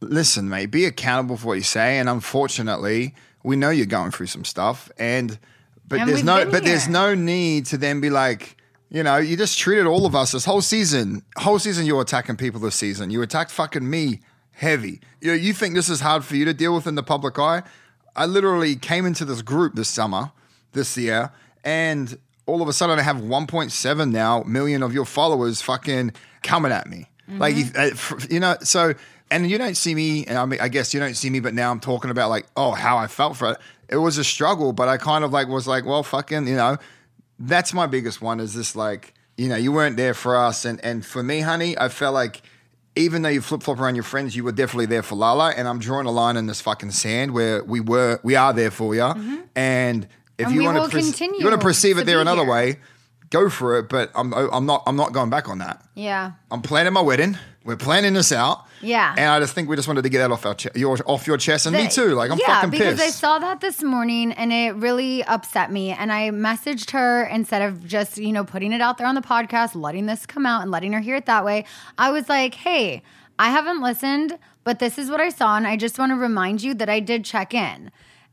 listen, 0.00 0.48
mate, 0.48 0.66
be 0.66 0.84
accountable 0.84 1.36
for 1.36 1.48
what 1.48 1.54
you 1.54 1.62
say. 1.62 1.98
And 1.98 2.08
unfortunately, 2.08 3.14
we 3.42 3.56
know 3.56 3.70
you're 3.70 3.86
going 3.86 4.10
through 4.10 4.26
some 4.26 4.44
stuff, 4.44 4.90
and 4.98 5.38
but 5.90 6.00
And 6.00 6.08
there's 6.08 6.24
no 6.24 6.50
but 6.50 6.64
there's 6.64 6.88
no 6.88 7.14
need 7.14 7.66
to 7.66 7.76
then 7.76 8.00
be 8.00 8.08
like. 8.08 8.56
You 8.92 9.04
know, 9.04 9.18
you 9.18 9.36
just 9.36 9.56
treated 9.56 9.86
all 9.86 10.04
of 10.04 10.16
us 10.16 10.32
this 10.32 10.44
whole 10.44 10.60
season. 10.62 11.22
Whole 11.36 11.60
season, 11.60 11.86
you 11.86 11.94
were 11.94 12.02
attacking 12.02 12.36
people 12.36 12.58
this 12.58 12.74
season. 12.74 13.10
You 13.10 13.22
attacked 13.22 13.52
fucking 13.52 13.88
me 13.88 14.18
heavy. 14.50 15.00
You 15.20 15.28
know, 15.28 15.34
you 15.34 15.52
think 15.52 15.76
this 15.76 15.88
is 15.88 16.00
hard 16.00 16.24
for 16.24 16.34
you 16.34 16.44
to 16.46 16.52
deal 16.52 16.74
with 16.74 16.88
in 16.88 16.96
the 16.96 17.04
public 17.04 17.38
eye? 17.38 17.62
I 18.16 18.26
literally 18.26 18.74
came 18.74 19.06
into 19.06 19.24
this 19.24 19.42
group 19.42 19.76
this 19.76 19.88
summer, 19.88 20.32
this 20.72 20.96
year, 20.98 21.30
and 21.62 22.18
all 22.46 22.62
of 22.62 22.66
a 22.68 22.72
sudden 22.72 22.98
I 22.98 23.02
have 23.02 23.18
1.7 23.18 24.10
now 24.10 24.42
million 24.42 24.82
of 24.82 24.92
your 24.92 25.04
followers 25.04 25.62
fucking 25.62 26.12
coming 26.42 26.72
at 26.72 26.88
me. 26.88 27.08
Like, 27.28 27.54
you- 27.54 27.70
uh, 27.76 27.90
you 28.28 28.40
know, 28.40 28.56
so, 28.64 28.94
and 29.30 29.50
you 29.50 29.58
don't 29.58 29.76
see 29.76 29.94
me, 29.94 30.24
and 30.26 30.36
I 30.38 30.44
mean, 30.44 30.60
I 30.60 30.68
guess 30.68 30.92
you 30.92 31.00
don't 31.00 31.14
see 31.14 31.30
me, 31.30 31.40
but 31.40 31.54
now 31.54 31.70
I'm 31.70 31.80
talking 31.80 32.10
about 32.10 32.30
like, 32.30 32.46
oh, 32.56 32.72
how 32.72 32.98
I 32.98 33.06
felt 33.06 33.36
for 33.36 33.52
it. 33.52 33.58
It 33.88 33.96
was 33.96 34.18
a 34.18 34.24
struggle, 34.24 34.72
but 34.72 34.88
I 34.88 34.96
kind 34.96 35.24
of 35.24 35.32
like 35.32 35.48
was 35.48 35.66
like, 35.66 35.84
well, 35.84 36.02
fucking, 36.02 36.46
you 36.46 36.56
know, 36.56 36.76
that's 37.38 37.72
my 37.72 37.86
biggest 37.86 38.20
one 38.20 38.40
is 38.40 38.54
this 38.54 38.76
like, 38.76 39.14
you 39.36 39.48
know, 39.48 39.56
you 39.56 39.72
weren't 39.72 39.96
there 39.96 40.14
for 40.14 40.36
us. 40.36 40.64
And, 40.64 40.84
and 40.84 41.04
for 41.04 41.22
me, 41.22 41.40
honey, 41.40 41.76
I 41.78 41.88
felt 41.88 42.14
like, 42.14 42.42
even 42.96 43.22
though 43.22 43.28
you 43.28 43.40
flip 43.40 43.62
flop 43.62 43.78
around 43.78 43.94
your 43.94 44.04
friends, 44.04 44.34
you 44.34 44.42
were 44.44 44.52
definitely 44.52 44.86
there 44.86 45.02
for 45.02 45.14
Lala, 45.14 45.50
and 45.50 45.68
I'm 45.68 45.78
drawing 45.78 46.06
a 46.06 46.10
line 46.10 46.36
in 46.36 46.46
this 46.46 46.60
fucking 46.60 46.90
sand 46.90 47.32
where 47.32 47.62
we 47.64 47.80
were, 47.80 48.18
we 48.22 48.34
are 48.34 48.52
there 48.52 48.70
for 48.70 48.94
you, 48.94 49.46
and 49.54 50.08
if 50.38 50.48
Mm-hmm. 50.48 50.54
And 50.54 50.54
you 50.54 50.62
want 50.64 50.78
will 50.78 50.88
to, 50.88 50.96
continue 50.96 51.38
you 51.38 51.44
want 51.46 51.60
to 51.60 51.66
perceive 51.66 51.98
it 51.98 52.06
there 52.06 52.20
another 52.20 52.42
here. 52.42 52.50
way, 52.50 52.78
go 53.30 53.50
for 53.50 53.78
it. 53.78 53.88
But 53.88 54.10
I'm, 54.14 54.32
I'm 54.32 54.66
not, 54.66 54.82
I'm 54.86 54.96
not 54.96 55.12
going 55.12 55.30
back 55.30 55.48
on 55.48 55.58
that. 55.58 55.84
Yeah. 55.94 56.32
I'm 56.50 56.62
planning 56.62 56.92
my 56.92 57.02
wedding. 57.02 57.36
We're 57.64 57.76
planning 57.76 58.14
this 58.14 58.32
out. 58.32 58.64
Yeah. 58.82 59.14
and 59.18 59.26
I 59.30 59.40
just 59.40 59.54
think 59.54 59.68
we 59.68 59.76
just 59.76 59.86
wanted 59.86 60.02
to 60.02 60.08
get 60.08 60.18
that 60.18 60.30
off 60.30 60.46
our 60.46 60.54
che- 60.54 60.70
your, 60.74 60.96
off 61.04 61.26
your 61.26 61.36
chest, 61.36 61.66
and 61.66 61.76
me 61.76 61.88
too. 61.88 62.14
Like 62.14 62.30
I'm 62.30 62.38
yeah, 62.38 62.62
fucking 62.62 62.70
because. 62.70 63.00
I 63.00 63.08
saw 63.08 63.38
that 63.38 63.60
this 63.60 63.82
morning 63.82 64.32
and 64.32 64.52
it 64.52 64.74
really 64.76 65.22
upset 65.24 65.70
me. 65.70 65.90
And 65.90 66.10
I 66.10 66.30
messaged 66.30 66.92
her 66.92 67.24
instead 67.24 67.60
of 67.60 67.86
just, 67.86 68.16
you 68.16 68.32
know, 68.32 68.44
putting 68.44 68.72
it 68.72 68.80
out 68.80 68.96
there 68.96 69.06
on 69.06 69.14
the 69.14 69.20
podcast, 69.20 69.74
letting 69.74 70.06
this 70.06 70.24
come 70.24 70.46
out 70.46 70.62
and 70.62 70.70
letting 70.70 70.94
her 70.94 71.00
hear 71.00 71.16
it 71.16 71.26
that 71.26 71.44
way. 71.44 71.66
I 71.98 72.10
was 72.10 72.30
like, 72.30 72.54
hey, 72.54 73.02
I 73.38 73.50
haven't 73.50 73.82
listened, 73.82 74.38
but 74.64 74.78
this 74.78 74.96
is 74.98 75.10
what 75.10 75.20
I 75.20 75.28
saw. 75.28 75.56
And 75.58 75.66
I 75.66 75.76
just 75.76 75.98
want 75.98 76.10
to 76.12 76.16
remind 76.16 76.62
you 76.62 76.72
that 76.74 76.88
I 76.88 77.00
did 77.00 77.24
check 77.26 77.52
in. 77.52 77.90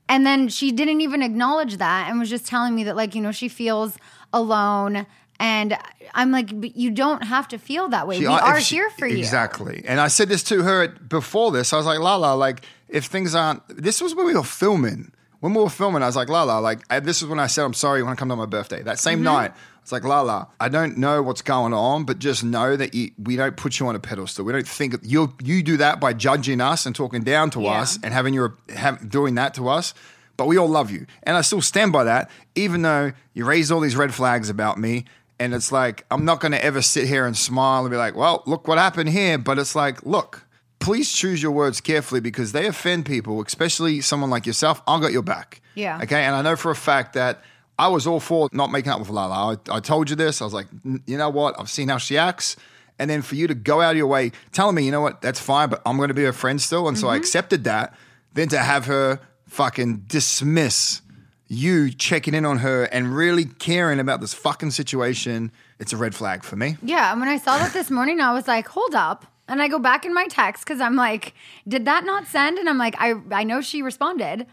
And 0.08 0.26
then 0.26 0.48
she 0.48 0.72
didn't 0.72 1.02
even 1.02 1.22
acknowledge 1.22 1.78
that 1.78 2.10
and 2.10 2.20
was 2.20 2.30
just 2.30 2.48
telling 2.48 2.74
me 2.74 2.86
that, 2.86 2.96
like, 2.96 3.14
you 3.16 3.22
know, 3.22 3.34
she 3.34 3.50
feels 3.50 3.98
alone. 4.32 5.06
And 5.40 5.78
I'm 6.16 6.32
like, 6.32 6.60
but 6.60 6.76
you 6.76 6.90
don't 6.92 7.24
have 7.24 7.48
to 7.50 7.58
feel 7.60 7.90
that 7.90 8.08
way. 8.08 8.16
She- 8.18 8.22
we 8.22 8.28
are 8.28 8.60
she- 8.60 8.76
here 8.76 8.90
for 8.98 9.06
you. 9.08 9.18
Exactly. 9.20 9.84
And 9.88 10.00
I 10.00 10.08
said 10.08 10.30
this 10.30 10.44
to 10.44 10.64
her 10.64 10.88
before 10.88 11.52
this. 11.52 11.74
I 11.74 11.78
was 11.78 11.86
like, 11.86 12.00
Lala, 12.00 12.36
like, 12.36 12.62
if 12.90 13.06
things 13.06 13.36
aren't, 13.36 13.62
this 13.82 14.02
was 14.02 14.16
when 14.16 14.26
we 14.26 14.34
were 14.34 14.44
filming. 14.44 15.12
When 15.40 15.54
we 15.54 15.62
were 15.62 15.70
filming, 15.70 16.02
I 16.02 16.08
was 16.08 16.16
like, 16.16 16.30
Lala, 16.30 16.60
like, 16.60 16.80
I, 16.90 17.00
this 17.00 17.22
is 17.22 17.28
when 17.28 17.40
I 17.40 17.46
said, 17.48 17.64
I'm 17.66 17.76
sorry, 17.76 18.00
you 18.00 18.06
want 18.06 18.18
to 18.18 18.20
come 18.20 18.30
to 18.30 18.36
my 18.36 18.48
birthday. 18.48 18.78
That 18.82 18.96
Mm-hmm. 18.96 18.98
same 18.98 19.24
night, 19.24 19.52
it's 19.84 19.92
like, 19.92 20.04
Lala, 20.04 20.48
I 20.60 20.68
don't 20.70 20.98
know 20.98 21.22
what's 21.22 21.44
going 21.44 21.74
on, 21.74 22.06
but 22.06 22.18
just 22.18 22.44
know 22.44 22.76
that 22.76 22.96
you, 22.96 23.12
we 23.22 23.36
don't 23.36 23.56
put 23.56 23.80
you 23.80 23.88
on 23.88 23.96
a 23.96 24.00
pedestal. 24.00 24.44
We 24.46 24.52
don't 24.54 24.68
think 24.68 24.96
you 25.04 25.34
you 25.44 25.62
do 25.62 25.78
that 25.78 26.00
by 26.00 26.14
judging 26.14 26.60
us 26.60 26.86
and 26.88 26.96
talking 26.96 27.22
down 27.24 27.52
to 27.52 27.62
Yeah. 27.62 27.82
us 27.82 28.00
and 28.04 28.12
having 28.14 28.34
your 28.34 28.56
have, 28.76 29.08
doing 29.10 29.36
that 29.36 29.54
to 29.54 29.70
us. 29.70 29.94
But 30.36 30.46
we 30.48 30.58
all 30.58 30.68
love 30.68 30.92
you, 30.92 31.06
and 31.24 31.36
I 31.38 31.42
still 31.42 31.62
stand 31.62 31.92
by 31.94 32.04
that, 32.04 32.30
even 32.54 32.82
though 32.84 33.12
you 33.34 33.46
raised 33.46 33.72
all 33.72 33.80
these 33.80 33.96
red 33.96 34.14
flags 34.14 34.50
about 34.50 34.78
me. 34.78 35.06
And 35.40 35.54
it's 35.54 35.72
like 35.72 36.06
I'm 36.10 36.26
not 36.26 36.40
going 36.40 36.52
to 36.52 36.64
ever 36.64 36.82
sit 36.82 37.08
here 37.08 37.26
and 37.26 37.38
smile 37.38 37.82
and 37.82 37.92
be 37.92 37.98
like, 37.98 38.16
"Well, 38.16 38.44
look 38.46 38.68
what 38.68 38.78
happened 38.78 39.10
here." 39.10 39.38
But 39.38 39.60
it's 39.60 39.76
like, 39.76 40.04
look, 40.04 40.48
please 40.80 41.12
choose 41.12 41.42
your 41.42 41.52
words 41.52 41.82
carefully 41.82 42.22
because 42.22 42.52
they 42.52 42.66
offend 42.66 43.06
people, 43.06 43.42
especially 43.44 44.02
someone 44.02 44.30
like 44.30 44.46
yourself. 44.46 44.82
I 44.88 45.00
got 45.00 45.12
your 45.12 45.22
back. 45.22 45.62
Yeah. 45.76 46.00
Okay. 46.02 46.24
And 46.24 46.36
I 46.36 46.42
know 46.42 46.56
for 46.56 46.72
a 46.72 46.76
fact 46.76 47.14
that 47.14 47.44
I 47.80 47.88
was 47.88 48.08
all 48.08 48.20
for 48.20 48.50
not 48.52 48.72
making 48.72 48.92
up 48.92 49.00
with 49.00 49.10
Lala. 49.10 49.58
I, 49.70 49.78
I 49.78 49.80
told 49.80 50.10
you 50.10 50.16
this. 50.16 50.42
I 50.42 50.46
was 50.46 50.54
like, 50.54 50.68
you 51.06 51.18
know 51.18 51.30
what? 51.30 51.60
I've 51.60 51.70
seen 51.70 51.90
how 51.90 51.98
she 51.98 52.18
acts. 52.18 52.56
And 53.00 53.10
then 53.10 53.22
for 53.22 53.36
you 53.36 53.46
to 53.48 53.54
go 53.54 53.82
out 53.82 53.92
of 53.92 53.98
your 53.98 54.08
way 54.08 54.32
telling 54.52 54.76
me, 54.76 54.84
you 54.84 54.92
know 54.92 55.02
what? 55.02 55.22
That's 55.22 55.40
fine, 55.40 55.70
but 55.70 55.82
I'm 55.86 55.98
going 55.98 56.08
to 56.08 56.16
be 56.16 56.24
her 56.24 56.34
friend 56.34 56.60
still. 56.60 56.88
And 56.88 56.98
so 56.98 57.08
I 57.08 57.12
mm-hmm. 57.12 57.22
accepted 57.22 57.64
that. 57.66 57.96
Then 58.34 58.48
to 58.50 58.58
have 58.58 58.86
her 58.86 59.20
fucking 59.46 60.06
dismiss 60.08 61.02
you 61.48 61.90
checking 61.92 62.34
in 62.34 62.46
on 62.46 62.60
her 62.60 62.84
and 62.86 63.16
really 63.16 63.46
caring 63.46 64.00
about 64.00 64.22
this 64.22 64.34
fucking 64.34 64.72
situation, 64.72 65.52
it's 65.80 65.94
a 65.94 65.98
red 65.98 66.14
flag 66.14 66.44
for 66.44 66.56
me. 66.56 66.78
Yeah, 66.82 67.12
and 67.12 67.20
when 67.20 67.30
I 67.30 67.38
saw 67.38 67.58
that 67.58 67.74
this 67.74 67.90
morning, 67.90 68.20
I 68.20 68.34
was 68.34 68.48
like, 68.48 68.68
"Hold 68.70 68.96
up!" 68.96 69.26
And 69.48 69.62
I 69.62 69.68
go 69.70 69.80
back 69.80 70.06
in 70.06 70.14
my 70.14 70.28
text 70.28 70.66
because 70.66 70.82
I'm 70.82 70.96
like, 70.96 71.34
"Did 71.68 71.86
that 71.86 72.06
not 72.06 72.28
send?" 72.28 72.58
And 72.58 72.68
I'm 72.70 72.78
like, 72.78 72.96
"I 73.00 73.16
I 73.32 73.44
know 73.44 73.62
she 73.62 73.82
responded, 73.82 74.46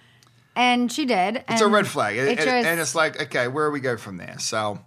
and 0.55 0.91
she 0.93 1.05
did." 1.05 1.43
It's 1.49 1.61
a 1.61 1.69
red 1.69 1.87
flag. 1.87 2.17
It 2.17 2.29
And, 2.29 2.39
just, 2.39 2.49
and 2.49 2.81
it's 2.81 2.95
like, 2.95 3.21
okay, 3.23 3.49
where 3.49 3.69
do 3.69 3.73
we 3.73 3.81
go 3.81 3.97
from 3.97 4.19
there? 4.19 4.37
So, 4.39 4.79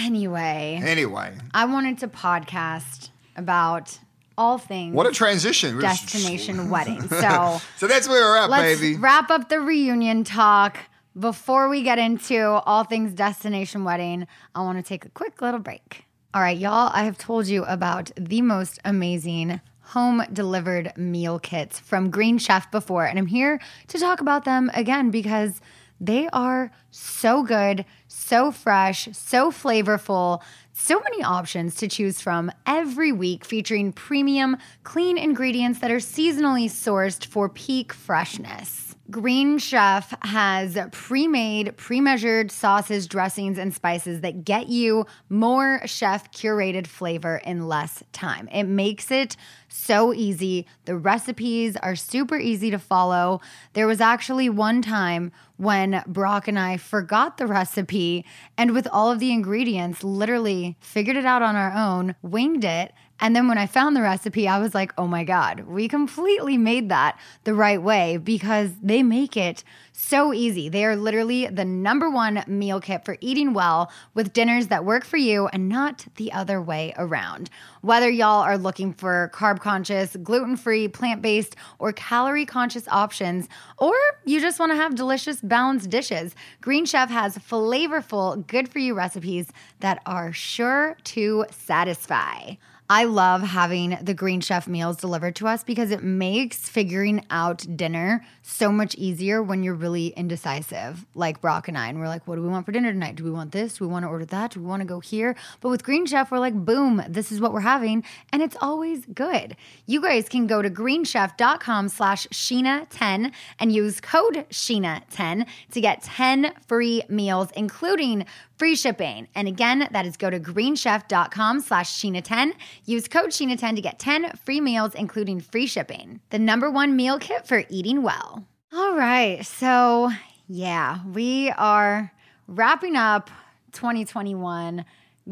anyway, 0.00 0.80
anyway, 0.82 1.36
I 1.54 1.64
wanted 1.66 1.98
to 1.98 2.08
podcast 2.08 3.10
about 3.36 3.98
all 4.38 4.58
things 4.58 4.94
what 4.94 5.06
a 5.06 5.12
transition. 5.12 5.78
Destination 5.78 6.70
wedding. 6.70 7.02
So 7.08 7.60
So 7.76 7.86
that's 7.86 8.08
where 8.08 8.22
we're 8.22 8.36
at, 8.38 8.50
let's 8.50 8.80
baby. 8.80 8.96
wrap 8.96 9.30
up 9.30 9.48
the 9.48 9.60
reunion 9.60 10.24
talk. 10.24 10.78
Before 11.18 11.68
we 11.68 11.82
get 11.82 11.98
into 11.98 12.42
all 12.42 12.84
things 12.84 13.12
destination 13.12 13.84
wedding, 13.84 14.26
I 14.54 14.62
want 14.62 14.78
to 14.78 14.82
take 14.82 15.04
a 15.04 15.10
quick 15.10 15.42
little 15.42 15.60
break. 15.60 16.06
All 16.32 16.40
right, 16.40 16.56
y'all, 16.56 16.90
I 16.94 17.04
have 17.04 17.18
told 17.18 17.46
you 17.48 17.64
about 17.64 18.10
the 18.16 18.40
most 18.40 18.78
amazing 18.82 19.60
home 19.80 20.24
delivered 20.32 20.96
meal 20.96 21.38
kits 21.38 21.78
from 21.78 22.08
Green 22.08 22.38
Chef 22.38 22.70
before, 22.70 23.04
and 23.04 23.18
I'm 23.18 23.26
here 23.26 23.60
to 23.88 23.98
talk 23.98 24.22
about 24.22 24.46
them 24.46 24.70
again 24.72 25.10
because 25.10 25.60
they 26.00 26.30
are 26.32 26.72
so 26.90 27.42
good, 27.42 27.84
so 28.08 28.50
fresh, 28.50 29.10
so 29.12 29.50
flavorful. 29.50 30.40
So 30.72 30.98
many 30.98 31.22
options 31.22 31.74
to 31.74 31.88
choose 31.88 32.22
from 32.22 32.50
every 32.64 33.12
week, 33.12 33.44
featuring 33.44 33.92
premium, 33.92 34.56
clean 34.82 35.18
ingredients 35.18 35.80
that 35.80 35.90
are 35.90 35.96
seasonally 35.96 36.70
sourced 36.70 37.26
for 37.26 37.50
peak 37.50 37.92
freshness. 37.92 38.91
Green 39.12 39.58
Chef 39.58 40.14
has 40.22 40.78
pre 40.90 41.28
made, 41.28 41.76
pre 41.76 42.00
measured 42.00 42.50
sauces, 42.50 43.06
dressings, 43.06 43.58
and 43.58 43.72
spices 43.74 44.22
that 44.22 44.42
get 44.42 44.68
you 44.68 45.04
more 45.28 45.86
chef 45.86 46.32
curated 46.32 46.86
flavor 46.86 47.36
in 47.44 47.68
less 47.68 48.02
time. 48.12 48.48
It 48.48 48.64
makes 48.64 49.10
it 49.10 49.36
so 49.68 50.14
easy. 50.14 50.66
The 50.86 50.96
recipes 50.96 51.76
are 51.76 51.94
super 51.94 52.38
easy 52.38 52.70
to 52.70 52.78
follow. 52.78 53.42
There 53.74 53.86
was 53.86 54.00
actually 54.00 54.48
one 54.48 54.80
time 54.80 55.30
when 55.58 56.02
Brock 56.06 56.48
and 56.48 56.58
I 56.58 56.78
forgot 56.78 57.36
the 57.36 57.46
recipe 57.46 58.24
and 58.56 58.72
with 58.72 58.88
all 58.90 59.12
of 59.12 59.20
the 59.20 59.30
ingredients, 59.30 60.02
literally 60.02 60.76
figured 60.80 61.16
it 61.16 61.26
out 61.26 61.42
on 61.42 61.54
our 61.54 61.72
own, 61.72 62.14
winged 62.22 62.64
it, 62.64 62.92
And 63.22 63.36
then 63.36 63.46
when 63.46 63.56
I 63.56 63.66
found 63.66 63.94
the 63.94 64.02
recipe, 64.02 64.48
I 64.48 64.58
was 64.58 64.74
like, 64.74 64.92
oh 64.98 65.06
my 65.06 65.22
God, 65.22 65.60
we 65.60 65.86
completely 65.86 66.58
made 66.58 66.88
that 66.88 67.16
the 67.44 67.54
right 67.54 67.80
way 67.80 68.16
because 68.16 68.72
they 68.82 69.04
make 69.04 69.36
it 69.36 69.62
so 69.92 70.34
easy. 70.34 70.68
They 70.68 70.84
are 70.84 70.96
literally 70.96 71.46
the 71.46 71.64
number 71.64 72.10
one 72.10 72.42
meal 72.48 72.80
kit 72.80 73.04
for 73.04 73.16
eating 73.20 73.54
well 73.54 73.92
with 74.12 74.32
dinners 74.32 74.66
that 74.66 74.84
work 74.84 75.04
for 75.04 75.18
you 75.18 75.46
and 75.52 75.68
not 75.68 76.04
the 76.16 76.32
other 76.32 76.60
way 76.60 76.94
around. 76.98 77.48
Whether 77.82 78.10
y'all 78.10 78.42
are 78.42 78.58
looking 78.58 78.92
for 78.92 79.30
carb 79.32 79.60
conscious, 79.60 80.16
gluten 80.16 80.56
free, 80.56 80.88
plant 80.88 81.22
based, 81.22 81.54
or 81.78 81.92
calorie 81.92 82.44
conscious 82.44 82.88
options, 82.88 83.48
or 83.78 83.94
you 84.24 84.40
just 84.40 84.58
want 84.58 84.72
to 84.72 84.76
have 84.76 84.96
delicious, 84.96 85.40
balanced 85.40 85.90
dishes, 85.90 86.34
Green 86.60 86.86
Chef 86.86 87.08
has 87.08 87.38
flavorful, 87.38 88.44
good 88.48 88.68
for 88.68 88.80
you 88.80 88.94
recipes 88.94 89.52
that 89.78 90.02
are 90.06 90.32
sure 90.32 90.96
to 91.04 91.44
satisfy. 91.52 92.54
I 92.90 93.04
love 93.04 93.42
having 93.42 93.96
the 94.02 94.12
Green 94.12 94.40
Chef 94.40 94.68
meals 94.68 94.98
delivered 94.98 95.36
to 95.36 95.48
us 95.48 95.64
because 95.64 95.90
it 95.90 96.02
makes 96.02 96.68
figuring 96.68 97.24
out 97.30 97.64
dinner 97.74 98.24
so 98.42 98.70
much 98.70 98.94
easier 98.96 99.42
when 99.42 99.62
you're 99.62 99.74
really 99.74 100.08
indecisive, 100.08 101.06
like 101.14 101.40
Brock 101.40 101.68
and 101.68 101.78
I. 101.78 101.88
And 101.88 101.98
we're 101.98 102.08
like, 102.08 102.26
what 102.26 102.36
do 102.36 102.42
we 102.42 102.48
want 102.48 102.66
for 102.66 102.72
dinner 102.72 102.92
tonight? 102.92 103.16
Do 103.16 103.24
we 103.24 103.30
want 103.30 103.52
this? 103.52 103.78
Do 103.78 103.86
we 103.86 103.90
want 103.90 104.04
to 104.04 104.08
order 104.08 104.26
that? 104.26 104.50
Do 104.50 104.60
we 104.60 104.66
want 104.66 104.80
to 104.80 104.86
go 104.86 105.00
here? 105.00 105.36
But 105.60 105.70
with 105.70 105.84
Green 105.84 106.04
Chef, 106.04 106.30
we're 106.30 106.38
like, 106.38 106.54
boom, 106.54 107.02
this 107.08 107.32
is 107.32 107.40
what 107.40 107.52
we're 107.52 107.60
having. 107.60 108.04
And 108.32 108.42
it's 108.42 108.56
always 108.60 109.06
good. 109.06 109.56
You 109.86 110.02
guys 110.02 110.28
can 110.28 110.46
go 110.46 110.60
to 110.60 110.68
greenchef.com 110.68 111.88
slash 111.88 112.26
Scheana10 112.28 113.32
and 113.58 113.72
use 113.72 114.00
code 114.00 114.44
Scheana10 114.50 115.46
to 115.70 115.80
get 115.80 116.02
10 116.02 116.52
free 116.66 117.02
meals, 117.08 117.48
including 117.56 118.26
free 118.62 118.76
shipping. 118.76 119.26
And 119.34 119.48
again, 119.48 119.88
that 119.90 120.06
is 120.06 120.16
go 120.16 120.30
to 120.30 120.38
greenchef.com 120.38 121.60
slash 121.60 121.90
Scheana10. 121.90 122.52
Use 122.84 123.06
code 123.06 123.30
Scheana10 123.30 123.76
to 123.76 123.80
get 123.80 123.98
10 123.98 124.32
free 124.44 124.60
meals, 124.60 124.94
including 124.94 125.40
free 125.40 125.66
shipping. 125.66 126.20
The 126.30 126.38
number 126.38 126.70
one 126.70 126.96
meal 126.96 127.18
kit 127.18 127.46
for 127.46 127.64
eating 127.68 128.02
well. 128.02 128.44
All 128.72 128.96
right. 128.96 129.44
So, 129.46 130.10
yeah, 130.48 130.98
we 131.06 131.50
are 131.50 132.12
wrapping 132.48 132.96
up 132.96 133.30
2021, 133.72 134.84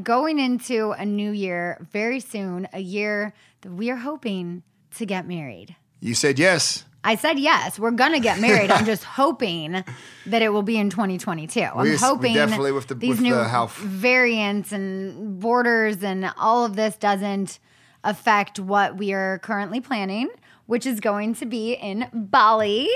going 0.02 0.38
into 0.38 0.92
a 0.92 1.04
new 1.04 1.32
year 1.32 1.84
very 1.90 2.20
soon, 2.20 2.68
a 2.72 2.80
year 2.80 3.34
that 3.62 3.72
we 3.72 3.90
are 3.90 3.96
hoping 3.96 4.62
to 4.96 5.04
get 5.04 5.26
married. 5.26 5.74
You 6.00 6.14
said 6.14 6.38
yes. 6.38 6.84
I 7.02 7.14
said 7.16 7.38
yes, 7.38 7.78
we're 7.78 7.90
gonna 7.92 8.20
get 8.20 8.40
married. 8.40 8.70
I'm 8.70 8.84
just 8.84 9.04
hoping 9.20 9.84
that 10.26 10.42
it 10.42 10.50
will 10.50 10.62
be 10.62 10.76
in 10.78 10.90
2022. 10.90 11.60
I'm 11.60 11.76
We- 11.82 11.90
we 11.90 11.96
hoping 11.96 12.34
definitely 12.34 12.72
with 12.72 12.88
the- 12.88 12.94
these 12.94 13.10
with 13.10 13.20
new 13.20 13.34
the 13.34 13.68
variants 13.78 14.72
and 14.72 15.40
borders 15.40 16.02
and 16.02 16.30
all 16.38 16.64
of 16.64 16.76
this 16.76 16.96
doesn't 16.96 17.58
affect 18.04 18.58
what 18.60 18.96
we 18.96 19.12
are 19.12 19.38
currently 19.40 19.80
planning, 19.80 20.28
which 20.66 20.86
is 20.86 21.00
going 21.00 21.34
to 21.36 21.46
be 21.46 21.72
in 21.74 22.06
Bali 22.12 22.88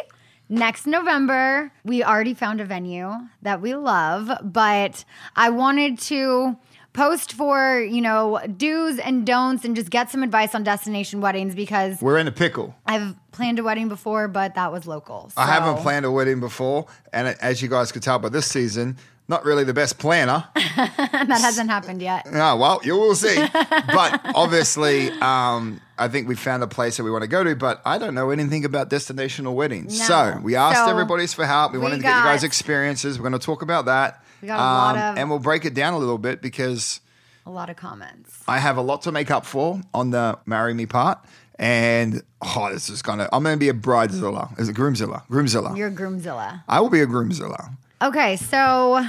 next 0.49 0.87
November. 0.87 1.73
We 1.85 2.03
already 2.05 2.35
found 2.35 2.61
a 2.61 2.65
venue 2.65 3.13
that 3.43 3.61
we 3.61 3.75
love, 3.75 4.31
but 4.43 5.05
I 5.37 5.51
wanted 5.51 5.99
to 6.01 6.57
post 6.95 7.33
for, 7.35 7.81
you 7.81 8.01
know, 8.01 8.41
do's 8.57 8.99
and 8.99 9.27
don'ts 9.27 9.65
and 9.65 9.77
just 9.77 9.91
get 9.91 10.11
some 10.11 10.23
advice 10.23 10.55
on 10.55 10.63
destination 10.63 11.21
weddings 11.21 11.55
because 11.55 12.01
We're 12.01 12.19
in 12.19 12.27
a 12.27 12.33
pickle. 12.33 12.75
I've 12.87 13.15
planned 13.33 13.59
a 13.59 13.63
wedding 13.63 13.89
before, 13.89 14.29
but 14.29 14.55
that 14.55 14.73
was 14.73 14.87
local. 14.87 15.31
I 15.37 15.45
haven't 15.47 15.83
planned 15.83 16.07
a 16.07 16.11
wedding 16.11 16.41
before, 16.41 16.87
and 17.13 17.37
as 17.41 17.61
you 17.61 17.69
guys 17.69 17.93
could 17.93 18.03
tell 18.03 18.19
by 18.19 18.31
this 18.31 18.47
season, 18.47 18.97
not 19.29 19.45
really 19.45 19.65
the 19.65 19.73
best 19.75 19.99
planner. 19.99 20.45
that 20.55 21.39
hasn't 21.41 21.71
happened 21.71 22.03
yet. 22.03 22.27
Oh, 22.33 22.57
well, 22.57 22.81
you 22.85 22.95
will 22.97 23.15
see. 23.15 23.37
but 23.53 24.21
obviously, 24.35 25.11
um, 25.21 25.81
I 25.99 26.09
think 26.09 26.29
we 26.29 26.35
found 26.35 26.63
a 26.63 26.67
place 26.67 26.97
that 26.99 27.05
we 27.05 27.11
want 27.11 27.23
to 27.23 27.29
go 27.29 27.43
to, 27.45 27.57
but 27.57 27.81
I 27.85 27.99
don't 27.99 28.15
know 28.15 28.31
anything 28.31 28.65
about 28.65 28.91
destinational 28.91 29.55
weddings. 29.55 29.99
No. 29.99 30.05
So 30.05 30.41
we 30.43 30.57
asked 30.57 30.79
So 30.85 30.91
everybody's 30.91 31.33
for 31.33 31.47
help. 31.47 31.73
We, 31.73 31.79
we 31.79 31.83
wanted 31.85 31.97
to 31.97 32.03
get 32.03 32.17
you 32.19 32.23
guys 32.25 32.45
experiences. 32.45 33.19
We're 33.19 33.29
going 33.29 33.41
to 33.41 33.45
talk 33.45 33.63
about 33.63 33.87
that. 33.87 34.15
Um, 34.15 34.21
We 34.43 34.49
got 34.49 34.59
a 34.59 34.61
lot 34.63 34.97
of- 34.97 35.19
and 35.19 35.31
we'll 35.31 35.39
break 35.39 35.65
it 35.65 35.75
down 35.75 35.95
a 35.95 35.99
little 35.99 36.19
bit 36.19 36.43
because 36.43 37.01
A 37.47 37.51
lot 37.51 37.71
of 37.71 37.77
comments. 37.77 38.43
I 38.47 38.59
have 38.59 38.77
a 38.77 38.83
lot 38.83 39.03
to 39.03 39.13
make 39.13 39.31
up 39.31 39.47
for 39.47 39.81
on 39.95 40.11
the 40.11 40.39
marry 40.45 40.75
me 40.75 40.87
part. 40.87 41.19
And 41.59 42.23
oh, 42.43 42.69
this 42.73 42.91
is 42.91 43.01
gonna. 43.01 43.29
I'm 43.33 43.45
gonna 43.45 43.57
be 43.57 43.69
a 43.69 43.75
bridezilla. 43.75 44.59
Is 44.59 44.69
it 44.69 44.75
groomzilla? 44.75 45.25
Groomzilla. 45.29 45.77
You're 45.77 45.87
a 45.87 45.93
Groomzilla. 45.93 46.65
I 46.69 46.81
will 46.81 46.91
be 46.91 47.01
a 47.01 47.07
groomzilla. 47.07 47.77
Okay, 48.05 48.37
so 48.37 49.03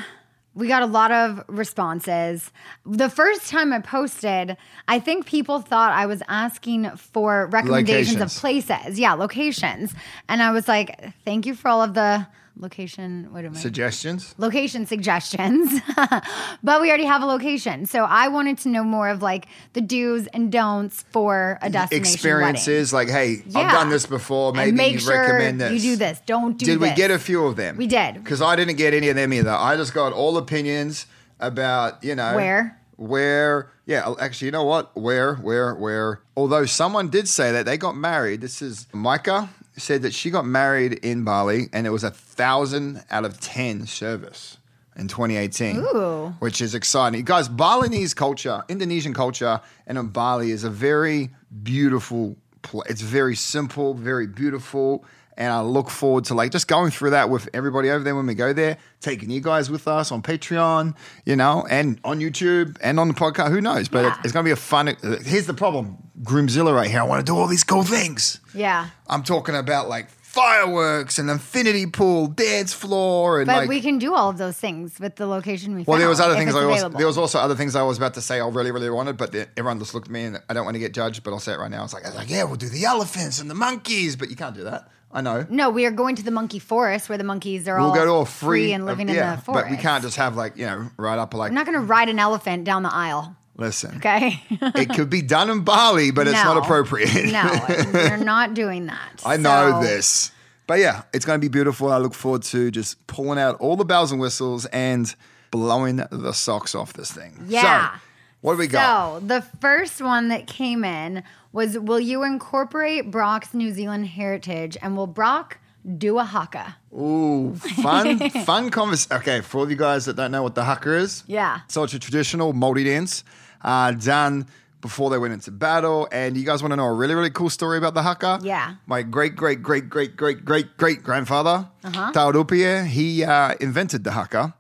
we 0.53 0.69
got 0.69 0.81
a 0.81 0.85
lot 0.85 1.11
of 1.11 1.43
responses. 1.49 2.49
The 2.85 3.09
first 3.09 3.49
time 3.49 3.73
I 3.73 3.79
posted, 3.79 4.55
I 4.87 4.99
think 4.99 5.25
people 5.25 5.59
thought 5.59 5.91
I 5.91 6.05
was 6.05 6.23
asking 6.29 6.89
for 6.95 7.47
recommendations 7.47 8.19
Locations. 8.19 8.35
of 8.37 8.39
places. 8.39 8.97
Yeah, 8.97 9.11
locations. 9.11 9.93
And 10.29 10.41
I 10.41 10.51
was 10.51 10.69
like, 10.69 11.11
thank 11.25 11.45
you 11.45 11.55
for 11.55 11.67
all 11.67 11.81
of 11.83 11.93
the 11.93 12.25
location. 12.57 13.27
What 13.31 13.45
am 13.45 13.53
I? 13.55 13.59
Suggestions. 13.59 14.35
location 14.37 14.85
suggestions, 14.85 15.79
but 16.63 16.81
we 16.81 16.89
already 16.89 17.05
have 17.05 17.21
a 17.21 17.25
location. 17.25 17.85
So 17.85 18.03
I 18.05 18.27
wanted 18.27 18.57
to 18.59 18.69
know 18.69 18.83
more 18.83 19.09
of 19.09 19.21
like 19.21 19.47
the 19.73 19.81
do's 19.81 20.27
and 20.27 20.51
don'ts 20.51 21.03
for 21.11 21.57
a 21.61 21.69
destination 21.69 22.13
Experiences 22.13 22.93
like, 22.93 23.09
hey, 23.09 23.43
Yeah. 23.47 23.59
I've 23.59 23.71
done 23.71 23.89
this 23.89 24.05
before. 24.05 24.53
wedding. 24.53 24.75
Maybe 24.75 24.93
you 24.93 24.99
sure 24.99 25.19
recommend 25.19 25.61
this. 25.61 25.83
you 25.83 25.91
do 25.91 25.95
this. 25.97 26.21
Don't 26.25 26.57
do 26.57 26.65
Did 26.65 26.79
we 26.79 26.91
get 26.93 27.11
a 27.11 27.19
few 27.19 27.45
of 27.45 27.55
them? 27.55 27.77
We 27.77 27.87
did. 27.87 28.15
Because 28.15 28.41
I 28.41 28.55
didn't 28.55 28.75
get 28.75 28.93
any 28.93 29.09
of 29.09 29.15
them 29.15 29.33
either. 29.33 29.51
I 29.51 29.75
just 29.75 29.93
got 29.93 30.13
all 30.13 30.37
opinions 30.37 31.05
about, 31.39 32.03
you 32.03 32.15
know. 32.15 32.35
Where? 32.35 32.79
Where, 32.97 33.71
yeah, 33.85 34.03
oh, 34.05 34.15
actually, 34.19 34.45
you 34.45 34.51
know 34.53 34.63
what? 34.63 34.95
Where, 34.95 35.35
where, 35.35 35.75
where? 35.75 36.21
Although 36.37 36.65
someone 36.65 37.09
did 37.09 37.27
say 37.27 37.51
that 37.51 37.65
they 37.65 37.77
got 37.77 37.97
married. 37.97 38.39
This 38.39 38.61
is 38.61 38.87
Micah 38.93 39.49
said 39.77 40.01
that 40.03 40.13
she 40.13 40.29
got 40.29 40.45
married 40.45 40.93
in 40.93 41.23
Bali 41.23 41.67
and 41.73 41.85
it 41.85 41.89
was 41.89 42.03
a 42.03 42.11
thousand 42.11 43.03
out 43.09 43.25
of 43.25 43.39
10 43.39 43.87
service 43.87 44.57
in 44.95 45.07
2018. 45.07 45.77
Ooh. 45.77 46.35
Which 46.39 46.61
is 46.61 46.75
exciting. 46.75 47.23
Guys, 47.25 47.49
Balinese 47.49 48.13
culture, 48.13 48.63
Indonesian 48.69 49.13
culture, 49.13 49.61
and 49.87 49.97
in 49.97 50.07
Bali 50.07 50.51
is 50.51 50.63
a 50.63 50.69
very 50.69 51.29
beautiful 51.63 52.37
place. 52.61 52.89
It's 52.89 53.01
very 53.01 53.35
simple, 53.35 53.93
very 53.93 54.27
beautiful. 54.27 55.05
And 55.37 55.51
I 55.51 55.61
look 55.61 55.89
forward 55.89 56.25
to 56.25 56.33
like 56.33 56.51
just 56.51 56.67
going 56.67 56.91
through 56.91 57.09
that 57.09 57.29
with 57.29 57.49
everybody 57.53 57.89
over 57.89 58.03
there 58.03 58.15
when 58.15 58.25
we 58.25 58.35
go 58.35 58.53
there, 58.53 58.77
taking 59.01 59.29
you 59.29 59.41
guys 59.41 59.69
with 59.69 59.87
us 59.87 60.11
on 60.11 60.21
Patreon, 60.21 60.95
you 61.25 61.35
know, 61.35 61.65
and 61.69 61.99
on 62.03 62.19
YouTube 62.19 62.77
and 62.81 62.99
on 62.99 63.07
the 63.09 63.13
podcast. 63.13 63.49
Who 63.49 63.59
knows? 63.61 63.89
But 63.89 64.05
Yeah. 64.05 64.17
it's 64.23 64.31
going 64.31 64.43
to 64.45 64.47
be 64.47 64.51
a 64.51 64.55
fun. 64.55 64.95
Here's 65.23 65.45
the 65.47 65.53
problem 65.53 65.97
Groomzilla 66.23 66.73
right 66.73 66.89
here. 66.89 67.01
I 67.01 67.03
want 67.03 67.25
to 67.25 67.29
do 67.29 67.37
all 67.37 67.47
these 67.47 67.63
cool 67.65 67.83
things. 67.83 68.39
Yeah. 68.53 68.87
I'm 69.07 69.23
talking 69.23 69.55
about 69.55 69.89
like 69.89 70.09
fireworks 70.09 71.17
and 71.17 71.29
infinity 71.29 71.85
pool, 71.85 72.27
dance 72.27 72.73
floor, 72.73 73.39
and 73.39 73.47
But 73.47 73.55
like 73.57 73.69
we 73.69 73.79
can 73.81 73.97
do 73.99 74.13
all 74.13 74.29
of 74.29 74.37
those 74.37 74.57
things 74.57 74.99
with 74.99 75.15
the 75.15 75.25
location 75.25 75.75
we 75.75 75.83
well, 75.83 75.97
there 75.97 76.09
was 76.09 76.19
other 76.19 76.35
things. 76.35 76.53
I 76.53 76.61
available. 76.63 76.97
there 76.97 77.07
was 77.07 77.17
also 77.17 77.39
other 77.39 77.55
things 77.55 77.73
I 77.75 77.83
was 77.83 77.97
about 77.97 78.15
to 78.15 78.21
say. 78.21 78.41
I 78.41 78.47
really, 78.47 78.71
really 78.71 78.89
wanted, 78.89 79.15
but 79.15 79.31
the, 79.31 79.47
everyone 79.57 79.79
just 79.79 79.93
looked 79.93 80.07
at 80.07 80.11
me, 80.11 80.23
and 80.25 80.41
I 80.49 80.53
don't 80.53 80.65
want 80.65 80.75
to 80.75 80.79
get 80.79 80.93
judged. 80.93 81.23
But 81.23 81.31
I'll 81.31 81.39
say 81.39 81.53
it 81.53 81.59
right 81.59 81.71
now. 81.71 81.83
It's 81.85 81.93
like, 81.93 82.03
I 82.03 82.09
was 82.09 82.17
like, 82.17 82.29
yeah, 82.29 82.43
we'll 82.43 82.57
do 82.57 82.67
the 82.67 82.83
elephants 82.83 83.39
and 83.39 83.49
the 83.49 83.55
monkeys, 83.55 84.15
but 84.17 84.29
you 84.29 84.35
can't 84.35 84.55
do 84.55 84.65
that. 84.65 84.89
I 85.15 85.21
know. 85.21 85.47
no, 85.49 85.69
we 85.69 85.85
are 85.85 85.91
going 85.91 86.15
to 86.17 86.23
the 86.23 86.29
monkey 86.29 86.59
forest 86.59 87.07
where 87.09 87.17
the 87.17 87.23
monkeys 87.23 87.67
are 87.67 87.77
We'll 87.79 87.87
all 87.87 87.95
go 87.95 88.05
to 88.05 88.11
a 88.15 88.25
free, 88.25 88.73
and 88.73 88.85
living 88.85 89.07
yeah, 89.09 89.31
in 89.31 89.35
the 89.37 89.41
forest. 89.41 89.65
but 89.65 89.71
we 89.71 89.77
can't 89.77 90.03
just 90.03 90.17
have 90.17 90.35
like 90.35 90.57
you 90.57 90.65
know 90.65 90.91
right 90.97 91.17
up 91.17 91.33
like. 91.33 91.49
I'm 91.49 91.55
not 91.55 91.65
going 91.65 91.79
to 91.79 91.85
ride 91.85 92.09
an 92.09 92.19
elephant 92.19 92.65
down 92.65 92.83
the 92.83 92.93
aisle. 92.93 93.35
listen, 93.55 93.95
Okay. 93.97 94.43
it 94.51 94.89
could 94.89 95.09
be 95.09 95.21
done 95.21 95.49
in 95.49 95.63
Bali, 95.63 96.11
but 96.11 96.27
it's 96.27 96.43
not 96.43 96.57
appropriate. 96.57 97.31
no, 97.31 97.65
we're 97.93 98.17
not 98.17 98.53
doing 98.53 98.87
that. 98.87 99.23
I 99.25 99.37
know 99.37 99.81
this. 99.81 100.31
But 100.67 100.79
yeah, 100.79 101.03
it's 101.13 101.25
going 101.25 101.39
to 101.39 101.41
be 101.41 101.49
beautiful. 101.49 101.91
I 101.91 101.97
look 101.97 102.13
forward 102.13 102.41
to 102.43 102.69
just 102.71 103.05
pulling 103.07 103.39
out 103.39 103.55
all 103.61 103.75
the 103.77 103.85
bells 103.85 104.11
and 104.11 104.19
whistles 104.19 104.65
and 104.67 105.15
blowing 105.51 105.97
the 106.11 106.33
socks 106.33 106.75
off 106.75 106.93
this 106.93 107.11
thing. 107.11 107.45
Yeah. 107.47 107.93
So, 107.93 107.99
what 108.45 108.53
do 108.53 108.59
we 108.59 108.67
got? 108.67 109.19
So 109.21 109.25
the 109.25 109.41
first 109.59 110.01
one 110.01 110.27
that 110.29 110.45
came 110.47 110.83
in 110.83 111.23
was 111.51 111.77
Will 111.77 111.99
you 111.99 112.23
incorporate 112.23 113.09
Brock's 113.11 113.53
New 113.53 113.71
Zealand 113.73 114.07
heritage 114.07 114.77
and 114.81 114.95
will 114.97 115.07
Brock 115.07 115.57
do 115.97 116.17
a 116.19 116.23
haka? 116.23 116.75
Ooh, 116.93 117.55
fun, 117.55 118.29
fun 118.45 118.69
conversation. 118.71 119.17
Okay, 119.17 119.41
for 119.41 119.57
all 119.59 119.63
of 119.63 119.69
you 119.71 119.75
guys 119.77 120.05
that 120.05 120.15
don't 120.15 120.31
know 120.31 120.43
what 120.43 120.55
the 120.55 120.63
haka 120.63 120.93
is, 120.95 121.23
Yeah. 121.27 121.59
so 121.67 121.83
it's 121.83 121.93
a 121.93 121.99
traditional 121.99 122.53
Māori 122.53 122.85
dance 122.85 123.23
uh, 123.63 123.91
done 123.91 124.47
before 124.81 125.09
they 125.09 125.17
went 125.17 125.33
into 125.33 125.49
battle. 125.51 126.07
And 126.11 126.37
you 126.37 126.43
guys 126.43 126.61
want 126.61 126.71
to 126.71 126.75
know 126.75 126.85
a 126.85 126.93
really, 126.93 127.15
really 127.15 127.29
cool 127.31 127.49
story 127.49 127.77
about 127.77 127.93
the 127.95 128.03
haka? 128.03 128.39
Yeah. 128.43 128.75
My 128.85 129.01
great, 129.01 129.35
great, 129.35 129.61
great, 129.63 129.89
great, 129.89 130.15
great, 130.15 130.45
great, 130.45 130.77
great 130.77 131.01
grandfather, 131.03 131.67
Uh-huh. 131.83 132.11
Te 132.11 132.19
Rauparaha, 132.19 132.85
he 132.85 133.23
uh, 133.23 133.55
invented 133.59 134.03
the 134.03 134.11
haka. 134.11 134.53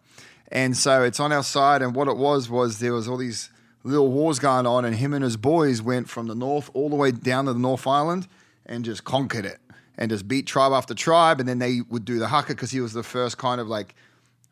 And 0.51 0.75
so 0.77 1.03
it's 1.03 1.19
on 1.19 1.31
our 1.31 1.43
side. 1.43 1.81
And 1.81 1.93
what 1.95 2.07
it 2.07 2.17
was, 2.17 2.49
was 2.49 2.79
there 2.79 2.93
was 2.93 3.07
all 3.07 3.17
these 3.17 3.49
little 3.85 4.11
wars 4.11 4.39
going 4.39 4.65
on. 4.65 4.83
And 4.83 4.95
him 4.95 5.13
and 5.13 5.23
his 5.23 5.37
boys 5.37 5.81
went 5.81 6.09
from 6.09 6.27
the 6.27 6.35
north 6.35 6.69
all 6.73 6.89
the 6.89 6.95
way 6.95 7.11
down 7.11 7.45
to 7.45 7.53
the 7.53 7.59
North 7.59 7.87
Island 7.87 8.27
and 8.65 8.83
just 8.83 9.03
conquered 9.03 9.45
it 9.45 9.59
and 9.97 10.09
just 10.11 10.27
beat 10.27 10.47
tribe 10.47 10.73
after 10.73 10.93
tribe. 10.93 11.39
And 11.39 11.47
then 11.47 11.59
they 11.59 11.81
would 11.89 12.03
do 12.03 12.19
the 12.19 12.27
haka 12.27 12.53
because 12.53 12.71
he 12.71 12.81
was 12.81 12.93
the 12.93 13.03
first 13.03 13.37
kind 13.37 13.61
of 13.61 13.67
like 13.67 13.95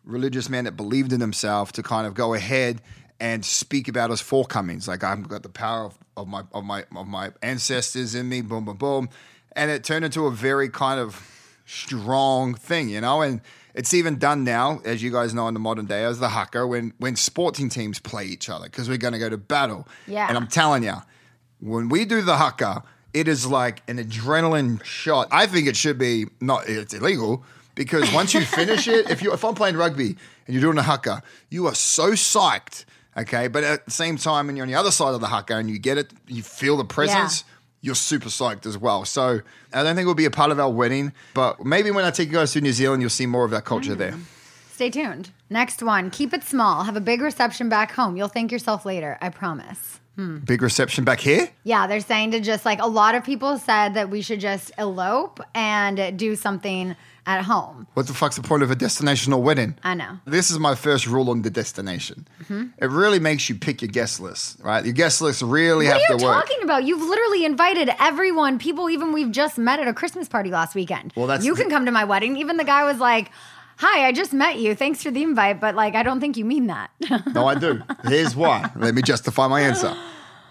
religious 0.06 0.50
man 0.50 0.66
that 0.66 0.78
believed 0.78 1.12
in 1.12 1.20
himself 1.20 1.72
to 1.74 1.84
kind 1.84 2.06
of 2.06 2.14
go 2.14 2.34
ahead 2.34 2.82
and 3.20 3.44
speak 3.44 3.88
about 3.88 4.10
his 4.10 4.22
forecomings. 4.22 4.88
Like 4.88 5.04
I've 5.04 5.28
got 5.28 5.44
the 5.44 5.50
power 5.50 5.86
of, 5.86 5.98
of 6.16 6.28
my 6.28 6.44
of 6.54 6.64
my 6.64 6.86
of 6.96 7.08
my 7.08 7.32
ancestors 7.42 8.16
in 8.16 8.30
me, 8.30 8.42
boom, 8.42 8.66
boom, 8.66 8.78
boom. 8.78 9.10
And 9.56 9.72
it 9.72 9.84
turned 9.84 10.06
into 10.06 10.26
a 10.26 10.32
very 10.32 10.70
kind 10.70 11.00
of 11.00 11.16
strong 11.66 12.54
thing, 12.54 12.90
you 12.90 13.02
know, 13.02 13.22
and 13.22 13.42
it's 13.74 13.94
even 13.94 14.18
done 14.18 14.44
now, 14.44 14.82
as 14.86 15.02
you 15.02 15.12
guys 15.12 15.34
know 15.34 15.48
in 15.48 15.54
the 15.54 15.60
modern 15.60 15.86
day, 15.86 16.04
as 16.04 16.20
the 16.20 16.30
haka 16.30 16.68
when 16.68 16.94
when 17.00 17.16
sporting 17.16 17.70
teams 17.70 18.00
play 18.00 18.26
each 18.26 18.50
other 18.50 18.66
because 18.66 18.88
we're 18.88 18.98
going 18.98 19.14
to 19.14 19.20
go 19.20 19.30
to 19.30 19.38
battle. 19.38 19.88
Yeah. 20.08 20.28
And 20.28 20.38
I'm 20.38 20.48
telling 20.48 20.84
you, 20.84 20.96
when 21.60 21.90
we 21.90 22.06
do 22.06 22.22
the 22.22 22.38
haka, 22.38 22.84
it 23.14 23.28
is 23.28 23.48
like 23.48 23.82
an 23.88 23.98
adrenaline 23.98 24.84
shot. 24.84 25.28
I 25.32 25.48
think 25.48 25.68
it 25.68 25.76
should 25.76 25.98
be 25.98 26.28
not. 26.40 26.68
It's 26.68 26.94
illegal 26.94 27.44
because 27.76 28.12
once 28.14 28.34
you 28.34 28.42
finish 28.42 28.88
it, 28.88 29.10
if 29.10 29.22
you 29.22 29.34
if 29.34 29.44
I'm 29.44 29.56
playing 29.56 29.78
rugby 29.78 30.16
and 30.46 30.54
you're 30.54 30.62
doing 30.62 30.78
a 30.78 30.84
haka, 30.84 31.24
you 31.50 31.68
are 31.68 31.76
so 31.76 32.12
psyched. 32.12 32.86
Okay, 33.16 33.48
but 33.48 33.64
at 33.64 33.86
the 33.86 33.92
same 33.92 34.18
time, 34.18 34.48
when 34.48 34.56
you're 34.56 34.66
on 34.66 34.72
the 34.72 34.78
other 34.78 34.92
side 34.92 35.14
of 35.14 35.22
the 35.22 35.28
haka 35.28 35.56
and 35.56 35.70
you 35.70 35.78
get 35.78 35.98
it, 35.98 36.12
you 36.28 36.42
feel 36.42 36.78
the 36.78 36.86
presence. 36.86 37.44
You're 37.84 37.96
super 37.96 38.30
psyched 38.30 38.66
as 38.66 38.78
well. 38.78 39.04
So 39.04 39.42
I 39.74 39.84
don't 39.84 39.96
think 39.96 40.06
it 40.06 40.08
will 40.08 40.16
be 40.16 40.26
a 40.26 40.32
part 40.32 40.52
of 40.52 40.60
our 40.60 40.72
wedding, 40.72 41.12
but 41.34 41.64
maybe 41.64 41.92
when 41.92 42.06
I 42.06 42.12
take 42.12 42.30
you 42.30 42.34
guys 42.34 42.54
to 42.54 42.62
New 42.62 42.72
Zealand, 42.72 43.02
you'll 43.02 43.10
see 43.10 43.26
more 43.26 43.44
of 43.44 43.52
that 43.52 43.66
culture 43.66 43.94
there. 43.94 44.14
Mm. 44.14 44.24
Stay 44.72 44.90
tuned. 44.90 45.30
Next 45.50 45.84
one. 45.84 46.10
Keep 46.10 46.34
it 46.34 46.44
small. 46.44 46.86
Have 46.86 46.96
a 46.96 47.02
big 47.02 47.22
reception 47.22 47.70
back 47.70 47.92
home. 47.92 48.18
You'll 48.18 48.30
thank 48.30 48.52
yourself 48.52 48.86
later. 48.86 49.18
I 49.22 49.30
promise. 49.30 50.00
Hmm. 50.16 50.38
Big 50.38 50.62
reception 50.62 51.04
back 51.04 51.20
here. 51.20 51.50
Yeah, 51.64 51.88
they're 51.88 52.00
saying 52.00 52.32
to 52.32 52.40
just 52.40 52.66
like 52.66 52.80
a 52.82 52.88
lot 52.88 53.16
of 53.16 53.24
people 53.24 53.58
said 53.58 53.96
that 53.96 54.10
we 54.10 54.22
should 54.22 54.40
just 54.40 54.72
elope 54.78 55.42
and 55.54 56.18
do 56.18 56.36
something 56.36 56.96
at 57.26 57.44
home. 57.44 57.88
What 57.94 58.08
the 58.08 58.14
fuck's 58.14 58.36
the 58.36 58.42
point 58.42 58.64
of 58.64 58.72
a 58.72 58.76
destinational 58.76 59.42
wedding? 59.42 59.78
I 59.84 59.94
know. 59.94 60.20
This 60.26 60.52
is 60.52 60.60
my 60.60 60.76
first 60.76 61.08
rule 61.08 61.30
on 61.30 61.42
the 61.42 61.50
destination. 61.50 62.28
Mm-hmm. 62.44 62.66
It 62.78 62.90
really 62.90 63.20
makes 63.20 63.50
you 63.50 63.56
pick 63.56 63.82
your 63.82 63.90
guest 63.90 64.20
list, 64.20 64.60
right? 64.62 64.84
Your 64.84 64.94
guest 64.94 65.22
list 65.22 65.42
really 65.42 65.88
What 65.88 66.00
have 66.00 66.08
to 66.08 66.14
work. 66.14 66.22
What 66.24 66.30
are 66.30 66.36
you 66.36 66.42
talking 66.42 66.64
about? 66.64 66.84
You've 66.84 67.02
literally 67.02 67.46
invited 67.46 67.90
everyone, 68.00 68.60
people 68.60 68.90
even 68.90 69.14
we've 69.14 69.32
just 69.32 69.58
met 69.58 69.80
at 69.80 69.88
a 69.88 69.94
Christmas 69.94 70.28
party 70.28 70.50
last 70.50 70.76
weekend. 70.76 71.14
Well, 71.16 71.28
that's 71.28 71.46
you 71.46 71.56
can 71.56 71.70
come 71.70 71.86
to 71.86 71.92
my 71.92 72.04
wedding. 72.04 72.38
Even 72.38 72.58
the 72.58 72.64
guy 72.64 72.84
was 72.84 73.00
like, 73.00 73.32
"Hi, 73.78 74.08
I 74.08 74.12
just 74.12 74.34
met 74.34 74.58
you. 74.60 74.76
Thanks 74.76 75.02
for 75.04 75.12
the 75.12 75.24
invite, 75.24 75.60
but 75.60 75.76
like 75.76 75.96
I 75.96 76.04
don't 76.04 76.20
think 76.20 76.38
you 76.38 76.46
mean 76.46 76.68
that." 76.68 76.92
No, 77.34 77.48
I 77.48 77.56
do. 77.56 77.82
Here's 78.08 78.36
why. 78.36 78.70
Let 78.76 78.94
me 78.96 79.02
justify 79.02 79.48
my 79.48 79.62
answer. 79.62 79.96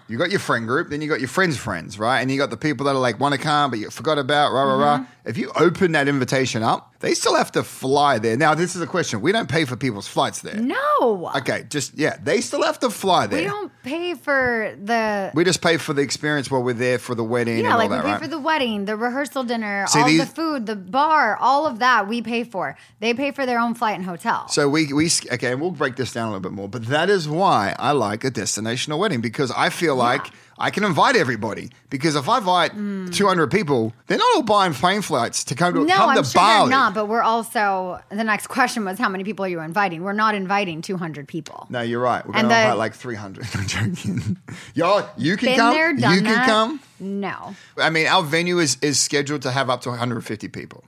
You 0.09 0.19
got 0.19 0.31
your 0.31 0.41
friend 0.41 0.67
group, 0.67 0.91
then 0.91 1.01
you 1.01 1.09
got 1.09 1.21
your 1.21 1.29
friends' 1.29 1.57
friends, 1.57 1.99
right? 1.99 2.21
And 2.21 2.31
you 2.31 2.37
got 2.38 2.51
the 2.51 2.57
people 2.57 2.85
that 2.87 2.95
are 2.95 2.99
like 2.99 3.19
want 3.21 3.35
to 3.35 3.41
come, 3.41 3.71
but 3.71 3.79
you 3.79 3.88
forgot 3.91 4.19
about, 4.19 4.53
rah, 4.53 4.62
rah, 4.65 4.73
Mm-hmm. 4.73 5.03
rah. 5.03 5.09
If 5.25 5.38
you 5.38 5.53
open 5.57 5.93
that 5.93 6.09
invitation 6.09 6.62
up, 6.62 6.91
they 7.03 7.12
still 7.15 7.35
have 7.37 7.53
to 7.53 7.62
fly 7.62 8.19
there. 8.19 8.37
Now, 8.37 8.55
this 8.55 8.75
is 8.75 8.81
a 8.81 8.87
question. 8.87 9.21
We 9.21 9.33
don't 9.33 9.49
pay 9.49 9.65
for 9.67 9.77
people's 9.77 10.09
flights 10.09 10.41
there. 10.41 10.57
no. 10.57 11.31
Okay, 11.37 11.67
just, 11.69 11.99
yeah, 11.99 12.17
they 12.23 12.41
still 12.41 12.62
have 12.62 12.79
to 12.79 12.88
fly 12.91 13.27
there. 13.27 13.41
We 13.43 13.47
don't 13.47 13.73
pay 13.83 14.15
for 14.15 14.75
the 14.83 15.31
We 15.35 15.45
just 15.45 15.61
pay 15.61 15.77
for 15.77 15.93
the 15.93 16.01
experience 16.03 16.51
while 16.51 16.62
we're 16.62 16.73
there 16.75 16.99
for 16.99 17.15
the 17.15 17.25
wedding 17.25 17.57
and 17.57 17.65
Yeah, 17.65 17.73
all 17.73 17.79
like 17.79 17.91
that, 17.91 18.05
we 18.05 18.09
pay 18.09 18.12
right? 18.12 18.23
for 18.23 18.29
the 18.29 18.38
wedding, 18.38 18.85
the 18.87 18.97
rehearsal 18.97 19.43
dinner, 19.45 19.85
See, 19.88 19.99
all 20.01 20.07
these- 20.07 20.21
the 20.21 20.27
food, 20.35 20.67
the 20.67 20.77
bar, 20.77 21.37
all 21.37 21.67
of 21.67 21.81
that 21.81 22.07
we 22.09 22.23
pay 22.23 22.45
for. 22.45 22.77
They 23.01 23.12
pay 23.15 23.33
for 23.33 23.45
their 23.47 23.59
own 23.59 23.75
flight 23.75 23.97
and 23.97 24.05
hotel. 24.07 24.49
So 24.49 24.69
we 24.69 24.93
we 24.93 25.11
okay, 25.33 25.53
and 25.53 25.61
we'll 25.61 25.73
break 25.73 25.97
this 25.97 26.12
down 26.12 26.29
a 26.29 26.31
little 26.31 26.41
bit 26.49 26.53
more. 26.53 26.69
But 26.69 26.87
that 26.87 27.11
is 27.11 27.29
why 27.29 27.75
I 27.79 27.91
like 27.93 28.23
a 28.25 28.31
destinational 28.31 28.99
wedding 28.99 29.21
because 29.21 29.51
I 29.51 29.69
feel 29.71 29.97
like 29.97 30.31
I 30.59 30.71
can 30.71 30.85
invite 30.85 31.17
everybody. 31.17 31.71
Because 31.91 32.15
if 32.17 32.29
I 32.29 32.38
invite 32.38 32.73
two 33.12 33.27
hundred 33.27 33.51
people, 33.51 33.93
they're 34.07 34.19
not 34.19 34.37
all 34.37 34.43
buying 34.43 34.75
plane 34.75 35.03
flights 35.03 35.45
to 35.45 35.55
come 35.55 35.75
to 35.75 35.81
Mm. 35.81 35.87
no, 35.88 35.95
come 35.97 36.11
I'm 36.11 36.17
to 36.17 36.25
sure 36.25 36.41
Bali. 36.41 36.69
they're 36.71 36.79
not. 36.79 36.95
But 36.95 37.07
we're 37.07 37.23
also 37.23 38.01
the 38.11 38.25
next 38.25 38.47
question 38.49 38.85
was 38.85 38.99
how 38.99 39.09
many 39.09 39.25
people 39.25 39.45
are 39.45 39.49
you 39.49 39.61
inviting? 39.61 40.03
We're 40.03 40.12
not 40.12 40.35
inviting 40.35 40.83
200 40.83 41.27
people. 41.29 41.67
No, 41.71 41.81
you're 41.83 42.01
right. 42.01 42.25
We're 42.27 42.35
And 42.37 42.49
gonna 42.49 42.61
invite 42.62 42.79
like 42.79 42.95
three 42.95 43.17
hundred. 43.17 43.47
I'm 43.55 43.67
joking. 43.67 44.37
Y'all, 44.75 45.09
you 45.17 45.37
can 45.37 45.57
come. 45.57 45.75
there, 45.75 45.91
you 45.91 46.01
can 46.01 46.25
that. 46.25 46.47
come. 46.47 46.81
No. 47.01 47.55
I 47.79 47.91
mean, 47.91 48.07
our 48.07 48.23
venue 48.23 48.59
is 48.59 48.77
is 48.81 48.99
scheduled 48.99 49.43
to 49.43 49.51
have 49.51 49.69
up 49.71 49.81
to 49.83 49.88
150 49.91 50.49
people. 50.49 50.85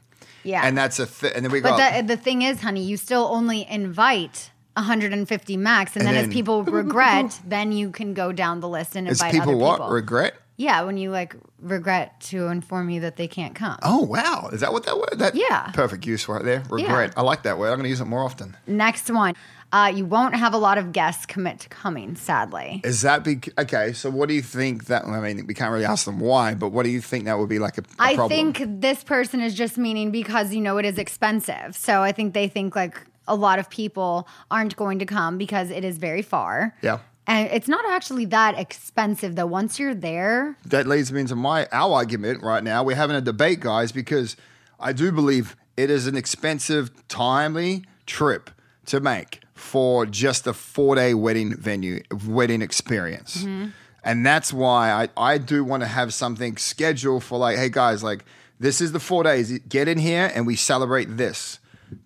Yeah. 0.47 0.61
and 0.67 0.77
that's 0.77 0.99
a 0.99 1.07
th- 1.07 1.33
and 1.35 1.43
then 1.43 1.51
we 1.51 1.61
But 1.63 1.79
got 1.79 2.07
the, 2.07 2.17
the 2.17 2.23
thing 2.23 2.43
is, 2.43 2.61
honey, 2.61 2.83
you 2.85 2.99
still 2.99 3.27
only 3.33 3.67
invite 3.67 4.51
150 4.77 5.57
max, 5.57 5.93
and, 5.97 6.03
And 6.03 6.09
then, 6.09 6.15
then- 6.15 6.31
as 6.31 6.35
people 6.35 6.63
regret, 6.83 7.41
then 7.47 7.73
you 7.73 7.91
can 7.91 8.15
go 8.15 8.33
down 8.33 8.61
the 8.61 8.69
list 8.69 8.97
and 8.97 9.09
invite 9.09 9.33
people 9.33 9.51
other 9.51 9.57
what 9.81 9.91
regret. 9.91 10.35
yeah, 10.57 10.83
when 10.83 10.97
you 10.97 11.11
like 11.11 11.35
regret 11.61 12.21
to 12.21 12.47
inform 12.49 12.91
you 12.91 13.01
that 13.01 13.17
they 13.17 13.29
can't 13.29 13.55
come. 13.55 13.79
Oh 13.83 14.01
wow, 14.03 14.49
is 14.53 14.61
that 14.61 14.73
what 14.73 14.85
that 14.87 14.97
word? 14.97 15.15
That 15.19 15.35
Yeah. 15.35 15.71
perfect 15.73 16.07
use 16.07 16.29
right 16.29 16.43
there. 16.45 16.63
Regret. 16.71 17.15
I 17.17 17.23
like 17.23 17.43
that 17.45 17.59
word. 17.59 17.69
I'm 17.69 17.77
going 17.77 17.85
to 17.85 17.89
use 17.89 18.01
it 18.01 18.05
more 18.07 18.23
often. 18.23 18.57
Next 18.67 19.11
one, 19.11 19.35
uh, 19.73 19.91
you 19.93 20.05
won't 20.05 20.37
have 20.37 20.55
a 20.55 20.59
lot 20.59 20.77
of 20.79 20.93
guests 20.93 21.27
commit 21.27 21.59
to 21.61 21.69
coming. 21.69 22.15
Sadly, 22.17 22.81
Is 22.85 23.01
that 23.03 23.25
be 23.25 23.41
Okay, 23.59 23.93
so 23.93 24.11
what 24.11 24.29
do 24.29 24.35
you 24.35 24.43
think 24.43 24.87
that? 24.87 25.05
I 25.07 25.21
mean, 25.21 25.47
we 25.47 25.55
can't 25.55 25.73
really 25.73 25.85
ask 25.87 26.05
them 26.05 26.21
why, 26.21 26.55
but 26.55 26.69
what 26.71 26.85
do 26.85 26.91
you 26.91 27.01
think 27.01 27.25
that 27.25 27.39
would 27.39 27.49
be 27.49 27.59
like 27.59 27.79
a, 27.79 27.83
a 27.83 27.85
I 27.99 28.15
problem? 28.15 28.53
think 28.53 28.81
this 28.81 29.03
person 29.03 29.41
is 29.41 29.55
just 29.55 29.79
meaning 29.79 30.11
because 30.11 30.53
you 30.55 30.61
know 30.61 30.77
it 30.79 30.85
is 30.85 30.99
expensive. 30.99 31.75
So 31.75 32.03
I 32.03 32.13
think 32.13 32.35
they 32.35 32.47
think 32.49 32.77
like 32.77 33.01
a 33.27 33.35
lot 33.35 33.59
of 33.59 33.71
people 33.71 34.29
aren't 34.51 34.77
going 34.77 34.99
to 34.99 35.07
come 35.07 35.39
because 35.39 35.71
it 35.71 35.85
is 35.85 35.99
very 35.99 36.23
far. 36.23 36.77
Yeah. 36.83 36.99
And 37.27 37.49
it's 37.51 37.69
not 37.69 37.85
actually 37.89 38.27
that 38.27 38.59
expensive 38.59 39.35
though. 39.37 39.47
Once 39.47 39.79
you're 39.79 39.95
there, 39.95 40.57
that 40.67 40.87
leads 40.87 41.11
me 41.11 41.21
into 41.21 41.37
my 41.37 41.67
our 41.73 41.95
argument 41.95 42.43
right 42.43 42.63
now. 42.63 42.85
We're 42.85 42.97
having 42.97 43.17
a 43.17 43.23
debate, 43.23 43.61
guys, 43.61 43.93
because 43.93 44.37
I 44.79 44.93
do 44.93 45.11
believe 45.11 45.57
it 45.77 45.91
is 45.91 46.07
an 46.07 46.17
expensive, 46.17 46.91
timely 47.09 47.85
trip 48.07 48.51
to 48.87 49.01
make 49.01 49.41
for 49.55 50.05
just 50.05 50.47
a 50.47 50.53
four 50.53 50.97
day 50.97 51.15
wedding 51.15 51.57
venue, 51.57 52.03
wedding 52.27 52.61
experience. 52.61 53.39
Mm-hmm. 53.39 53.69
And 54.05 54.27
that's 54.27 54.53
why 54.53 54.91
I, 54.91 55.09
I 55.17 55.39
do 55.39 55.65
want 55.65 55.83
to 55.83 55.87
have 55.87 56.13
something 56.13 56.59
scheduled 56.59 57.25
for 57.25 57.39
like, 57.39 57.57
hey 57.57 57.71
guys, 57.71 58.03
like 58.03 58.27
this 58.61 58.83
is 58.83 58.93
the 58.93 59.01
four 59.01 59.25
days. 59.25 59.59
Get 59.61 59.89
in 59.89 59.99
here 59.99 60.31
and 60.35 60.47
we 60.47 60.57
celebrate 60.57 61.17
this. 61.17 61.59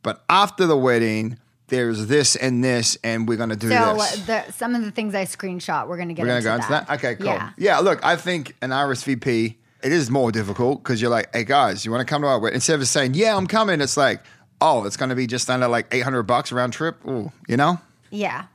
But 0.03 0.25
after 0.29 0.67
the 0.67 0.77
wedding, 0.77 1.39
there's 1.69 2.07
this 2.07 2.35
and 2.37 2.63
this, 2.65 2.97
and 3.05 3.29
we're 3.29 3.37
gonna 3.37 3.57
do 3.57 3.69
so 3.69 3.95
this. 3.97 4.27
the, 4.27 4.53
some 4.53 4.75
of 4.75 4.85
the 4.85 4.91
things 4.91 5.15
I 5.15 5.25
screenshot, 5.25 5.87
we're 5.89 5.97
going 5.97 6.09
to 6.09 6.15
get 6.15 6.23
We're 6.23 6.29
gonna 6.29 6.37
into 6.39 6.49
go 6.49 6.55
into 6.55 6.69
that. 6.87 6.91
Okay, 6.99 7.15
cool. 7.17 7.27
Yeah. 7.27 7.51
Yeah. 7.59 7.79
look, 7.81 8.03
I 8.05 8.17
think 8.17 8.57
an 8.63 8.71
RSVP 8.71 9.57
it 9.83 9.93
is 9.93 10.11
more 10.11 10.33
difficult 10.33 10.83
because 10.83 11.01
you're 11.01 11.11
like, 11.11 11.29
hey 11.35 11.45
guys, 11.45 11.85
you 11.85 11.91
want 11.93 12.01
to 12.01 12.05
come 12.11 12.23
to 12.23 12.29
our 12.29 12.39
wedding? 12.41 12.57
Instead 12.57 12.81
of 12.81 12.89
saying, 12.89 13.15
yeah, 13.15 13.37
I'm 13.37 13.47
coming, 13.47 13.81
it's 13.81 13.97
like, 13.97 14.21
oh, 14.61 14.85
it's 14.85 14.97
going 14.97 15.11
to 15.11 15.15
be 15.15 15.27
just 15.27 15.49
under 15.49 15.69
like 15.69 15.87
800 15.93 16.25
bucks 16.25 16.51
round 16.51 16.73
trip. 16.73 16.97
Ooh, 17.07 17.31
you 17.47 17.57
know. 17.57 17.79
Yeah. 18.11 18.47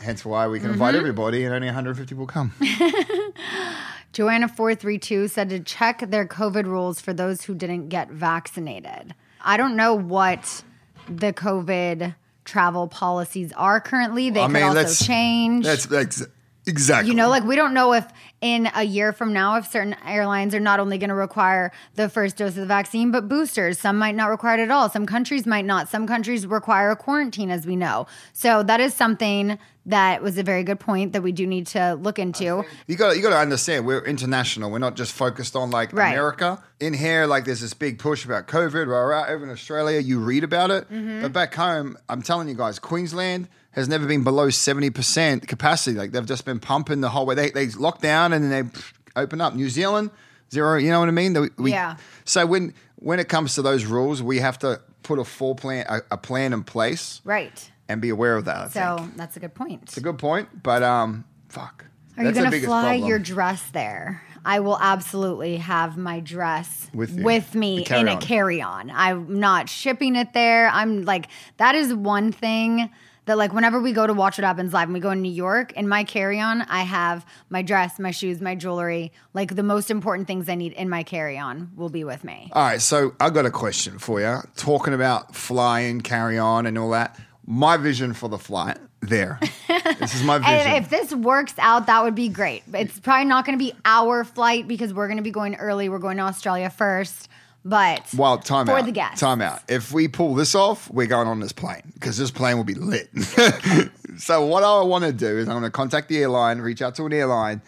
Hence 0.00 0.24
why 0.24 0.46
we 0.48 0.58
can 0.58 0.66
Mm-hmm. 0.68 0.72
invite 0.74 0.94
everybody 0.94 1.44
and 1.44 1.52
only 1.54 1.66
150 1.66 2.14
will 2.14 2.26
come. 2.26 2.52
Joanna432 4.12 5.28
said 5.30 5.50
to 5.50 5.60
check 5.60 6.08
their 6.10 6.26
COVID 6.26 6.64
rules 6.66 7.00
for 7.00 7.12
those 7.12 7.42
who 7.42 7.54
didn't 7.54 7.88
get 7.88 8.10
vaccinated. 8.10 9.14
I 9.44 9.56
don't 9.56 9.76
know 9.76 9.94
what 9.94 10.64
the 11.08 11.32
COVID 11.32 12.14
travel 12.44 12.88
policies 12.88 13.52
are 13.52 13.80
currently. 13.80 14.30
They 14.30 14.40
I 14.40 14.46
could 14.46 14.52
mean, 14.52 14.62
also 14.62 15.04
change. 15.04 15.64
That's, 15.64 15.86
that's 15.86 16.26
exactly. 16.66 17.10
you 17.10 17.16
know, 17.16 17.28
like 17.28 17.44
we 17.44 17.56
don't 17.56 17.74
know 17.74 17.92
if 17.92 18.06
in 18.40 18.68
a 18.74 18.82
year 18.82 19.12
from 19.12 19.32
now, 19.32 19.56
if 19.56 19.66
certain 19.70 19.96
airlines 20.06 20.54
are 20.54 20.60
not 20.60 20.78
only 20.78 20.98
going 20.98 21.08
to 21.08 21.14
require 21.14 21.72
the 21.94 22.08
first 22.10 22.36
dose 22.36 22.50
of 22.50 22.56
the 22.56 22.66
vaccine, 22.66 23.10
but 23.10 23.26
boosters. 23.28 23.78
Some 23.78 23.96
might 23.96 24.14
not 24.14 24.26
require 24.26 24.58
it 24.58 24.62
at 24.62 24.70
all. 24.70 24.90
Some 24.90 25.06
countries 25.06 25.46
might 25.46 25.64
not. 25.64 25.88
Some 25.88 26.06
countries 26.06 26.46
require 26.46 26.90
a 26.90 26.96
quarantine, 26.96 27.50
as 27.50 27.66
we 27.66 27.74
know. 27.76 28.06
So 28.34 28.62
that 28.64 28.80
is 28.80 28.92
something 28.92 29.58
that 29.86 30.22
was 30.22 30.36
a 30.38 30.42
very 30.42 30.62
good 30.62 30.80
point 30.80 31.12
that 31.12 31.22
we 31.22 31.30
do 31.32 31.46
need 31.46 31.66
to 31.68 31.94
look 31.94 32.18
into. 32.18 32.64
You 32.86 32.96
got 32.96 33.16
you 33.16 33.22
got 33.22 33.30
to 33.30 33.38
understand 33.38 33.86
we're 33.86 34.04
international. 34.04 34.70
We're 34.70 34.78
not 34.78 34.96
just 34.96 35.12
focused 35.12 35.56
on 35.56 35.70
like 35.70 35.92
Right. 35.92 36.10
America. 36.12 36.62
In 36.80 36.92
here, 36.94 37.26
like 37.26 37.44
there's 37.46 37.60
this 37.60 37.74
big 37.74 37.98
push 37.98 38.24
about 38.26 38.46
COVID. 38.46 38.86
Rah. 38.86 39.26
Over 39.26 39.44
in 39.44 39.50
Australia, 39.50 40.00
you 40.00 40.20
read 40.20 40.44
about 40.44 40.70
it, 40.70 40.90
Mm-hmm. 40.90 41.22
but 41.22 41.32
back 41.32 41.54
home, 41.54 41.96
I'm 42.10 42.20
telling 42.22 42.48
you 42.48 42.54
guys, 42.54 42.78
Queensland 42.78 43.48
has 43.74 43.88
never 43.88 44.06
been 44.06 44.24
below 44.24 44.50
seventy 44.50 44.90
percent 44.90 45.46
capacity. 45.48 45.96
Like 45.96 46.12
they've 46.12 46.26
just 46.26 46.44
been 46.44 46.60
pumping 46.60 47.00
the 47.00 47.08
whole 47.10 47.26
way. 47.26 47.34
They 47.34 47.50
they 47.50 47.68
lock 47.68 48.00
down 48.00 48.32
and 48.32 48.50
then 48.50 48.70
they 48.72 48.80
open 49.20 49.40
up. 49.40 49.54
New 49.54 49.68
Zealand 49.68 50.10
zero. 50.52 50.76
You 50.78 50.90
know 50.90 51.00
what 51.00 51.08
I 51.08 51.12
mean? 51.12 51.34
We- 51.34 51.50
we- 51.58 51.70
Yeah. 51.72 51.96
So 52.24 52.46
when 52.46 52.74
when 52.96 53.18
it 53.20 53.28
comes 53.28 53.54
to 53.56 53.62
those 53.62 53.84
rules, 53.84 54.22
we 54.22 54.38
have 54.38 54.58
to 54.60 54.80
put 55.02 55.18
a 55.18 55.24
full 55.24 55.54
plan 55.54 55.84
a, 55.88 56.00
a 56.12 56.16
plan 56.16 56.52
in 56.52 56.62
place 56.64 57.20
Right. 57.24 57.70
and 57.88 58.00
be 58.00 58.08
aware 58.08 58.36
of 58.36 58.44
that. 58.46 58.56
I 58.56 58.68
So 58.68 58.96
think. 58.98 59.16
that's 59.16 59.36
a 59.36 59.40
good 59.40 59.54
point. 59.54 59.82
it's 59.84 59.96
a 59.96 60.00
good 60.00 60.18
point, 60.18 60.62
but 60.62 60.82
um, 60.82 61.24
fuck. 61.48 61.84
Are 62.16 62.22
you 62.24 62.30
That's 62.30 62.36
the 62.44 62.50
going 62.50 62.60
to 62.62 62.66
fly 62.66 62.82
problem. 62.90 63.08
your 63.08 63.18
dress 63.18 63.62
there? 63.72 64.22
I 64.46 64.60
will 64.60 64.78
absolutely 64.78 65.56
have 65.56 65.96
my 65.96 66.20
dress 66.20 66.88
With 66.94 67.16
you. 67.18 67.58
me 67.60 67.84
in 67.90 68.08
a 68.08 68.16
carry 68.18 68.60
on. 68.62 68.90
I'm 68.90 69.40
not 69.40 69.68
shipping 69.68 70.14
it 70.16 70.32
there. 70.32 70.68
I'm 70.68 71.04
like, 71.04 71.26
that 71.56 71.74
is 71.74 71.92
one 71.94 72.30
thing 72.30 72.88
that, 73.26 73.38
like, 73.38 73.52
whenever 73.52 73.80
we 73.80 73.92
go 73.92 74.06
to 74.06 74.12
Watch 74.12 74.38
What 74.38 74.44
Happens 74.44 74.72
Live 74.72 74.88
and 74.88 74.94
we 74.94 75.00
go 75.00 75.10
in 75.10 75.22
New 75.22 75.32
York, 75.32 75.72
in 75.72 75.88
my 75.88 76.04
carry 76.04 76.40
on, 76.40 76.62
I 76.62 76.82
have 76.82 77.24
my 77.48 77.62
dress, 77.62 77.98
my 77.98 78.10
shoes, 78.10 78.40
my 78.40 78.54
jewelry. 78.54 79.12
Like, 79.32 79.54
the 79.54 79.62
most 79.62 79.90
important 79.90 80.26
things 80.26 80.48
I 80.48 80.54
need 80.54 80.72
in 80.72 80.88
my 80.88 81.02
carry 81.02 81.38
on 81.38 81.70
will 81.76 81.88
be 81.88 82.04
with 82.04 82.24
me. 82.24 82.50
All 82.52 82.62
right, 82.62 82.82
so 82.82 83.14
I 83.20 83.30
got 83.30 83.46
a 83.46 83.50
question 83.50 83.98
for 83.98 84.20
you. 84.20 84.38
Talking 84.56 84.94
about 84.94 85.34
flying, 85.34 86.00
carry 86.00 86.38
on, 86.38 86.66
and 86.66 86.76
all 86.78 86.90
that. 86.90 87.18
My 87.46 87.76
vision 87.76 88.14
for 88.14 88.28
the 88.28 88.38
flight, 88.38 88.78
there. 89.08 89.38
this 89.98 90.14
is 90.14 90.22
my 90.22 90.38
vision. 90.38 90.54
And 90.54 90.84
if 90.84 90.90
this 90.90 91.14
works 91.14 91.54
out, 91.58 91.86
that 91.86 92.02
would 92.02 92.14
be 92.14 92.28
great. 92.28 92.62
It's 92.72 92.98
probably 92.98 93.26
not 93.26 93.44
going 93.44 93.58
to 93.58 93.62
be 93.64 93.74
our 93.84 94.24
flight 94.24 94.66
because 94.68 94.92
we're 94.92 95.08
going 95.08 95.18
to 95.18 95.22
be 95.22 95.30
going 95.30 95.56
early. 95.56 95.88
We're 95.88 95.98
going 95.98 96.16
to 96.18 96.22
Australia 96.24 96.70
first. 96.70 97.28
But 97.64 98.12
well, 98.14 98.36
time 98.38 98.66
for 98.66 98.72
out. 98.78 98.84
the 98.84 98.92
guests. 98.92 99.20
Time 99.20 99.40
out. 99.40 99.60
If 99.68 99.90
we 99.92 100.06
pull 100.06 100.34
this 100.34 100.54
off, 100.54 100.90
we're 100.90 101.06
going 101.06 101.26
on 101.26 101.40
this 101.40 101.52
plane 101.52 101.80
because 101.94 102.18
this 102.18 102.30
plane 102.30 102.56
will 102.58 102.64
be 102.64 102.74
lit. 102.74 103.08
so 104.18 104.44
what 104.44 104.62
I 104.62 104.82
want 104.82 105.04
to 105.04 105.12
do 105.12 105.38
is 105.38 105.48
I'm 105.48 105.54
going 105.54 105.62
to 105.64 105.70
contact 105.70 106.08
the 106.08 106.18
airline, 106.18 106.60
reach 106.60 106.82
out 106.82 106.94
to 106.96 107.06
an 107.06 107.12
airline, 107.14 107.62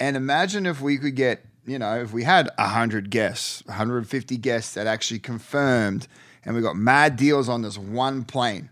and 0.00 0.16
imagine 0.16 0.66
if 0.66 0.80
we 0.82 0.98
could 0.98 1.14
get, 1.14 1.44
you 1.66 1.78
know, 1.78 1.98
if 2.00 2.12
we 2.12 2.24
had 2.24 2.50
100 2.58 3.08
guests, 3.10 3.62
150 3.66 4.36
guests 4.36 4.74
that 4.74 4.86
actually 4.86 5.20
confirmed, 5.20 6.06
and 6.44 6.54
we 6.54 6.60
got 6.60 6.76
mad 6.76 7.16
deals 7.16 7.48
on 7.48 7.62
this 7.62 7.78
one 7.78 8.24
plane. 8.24 8.68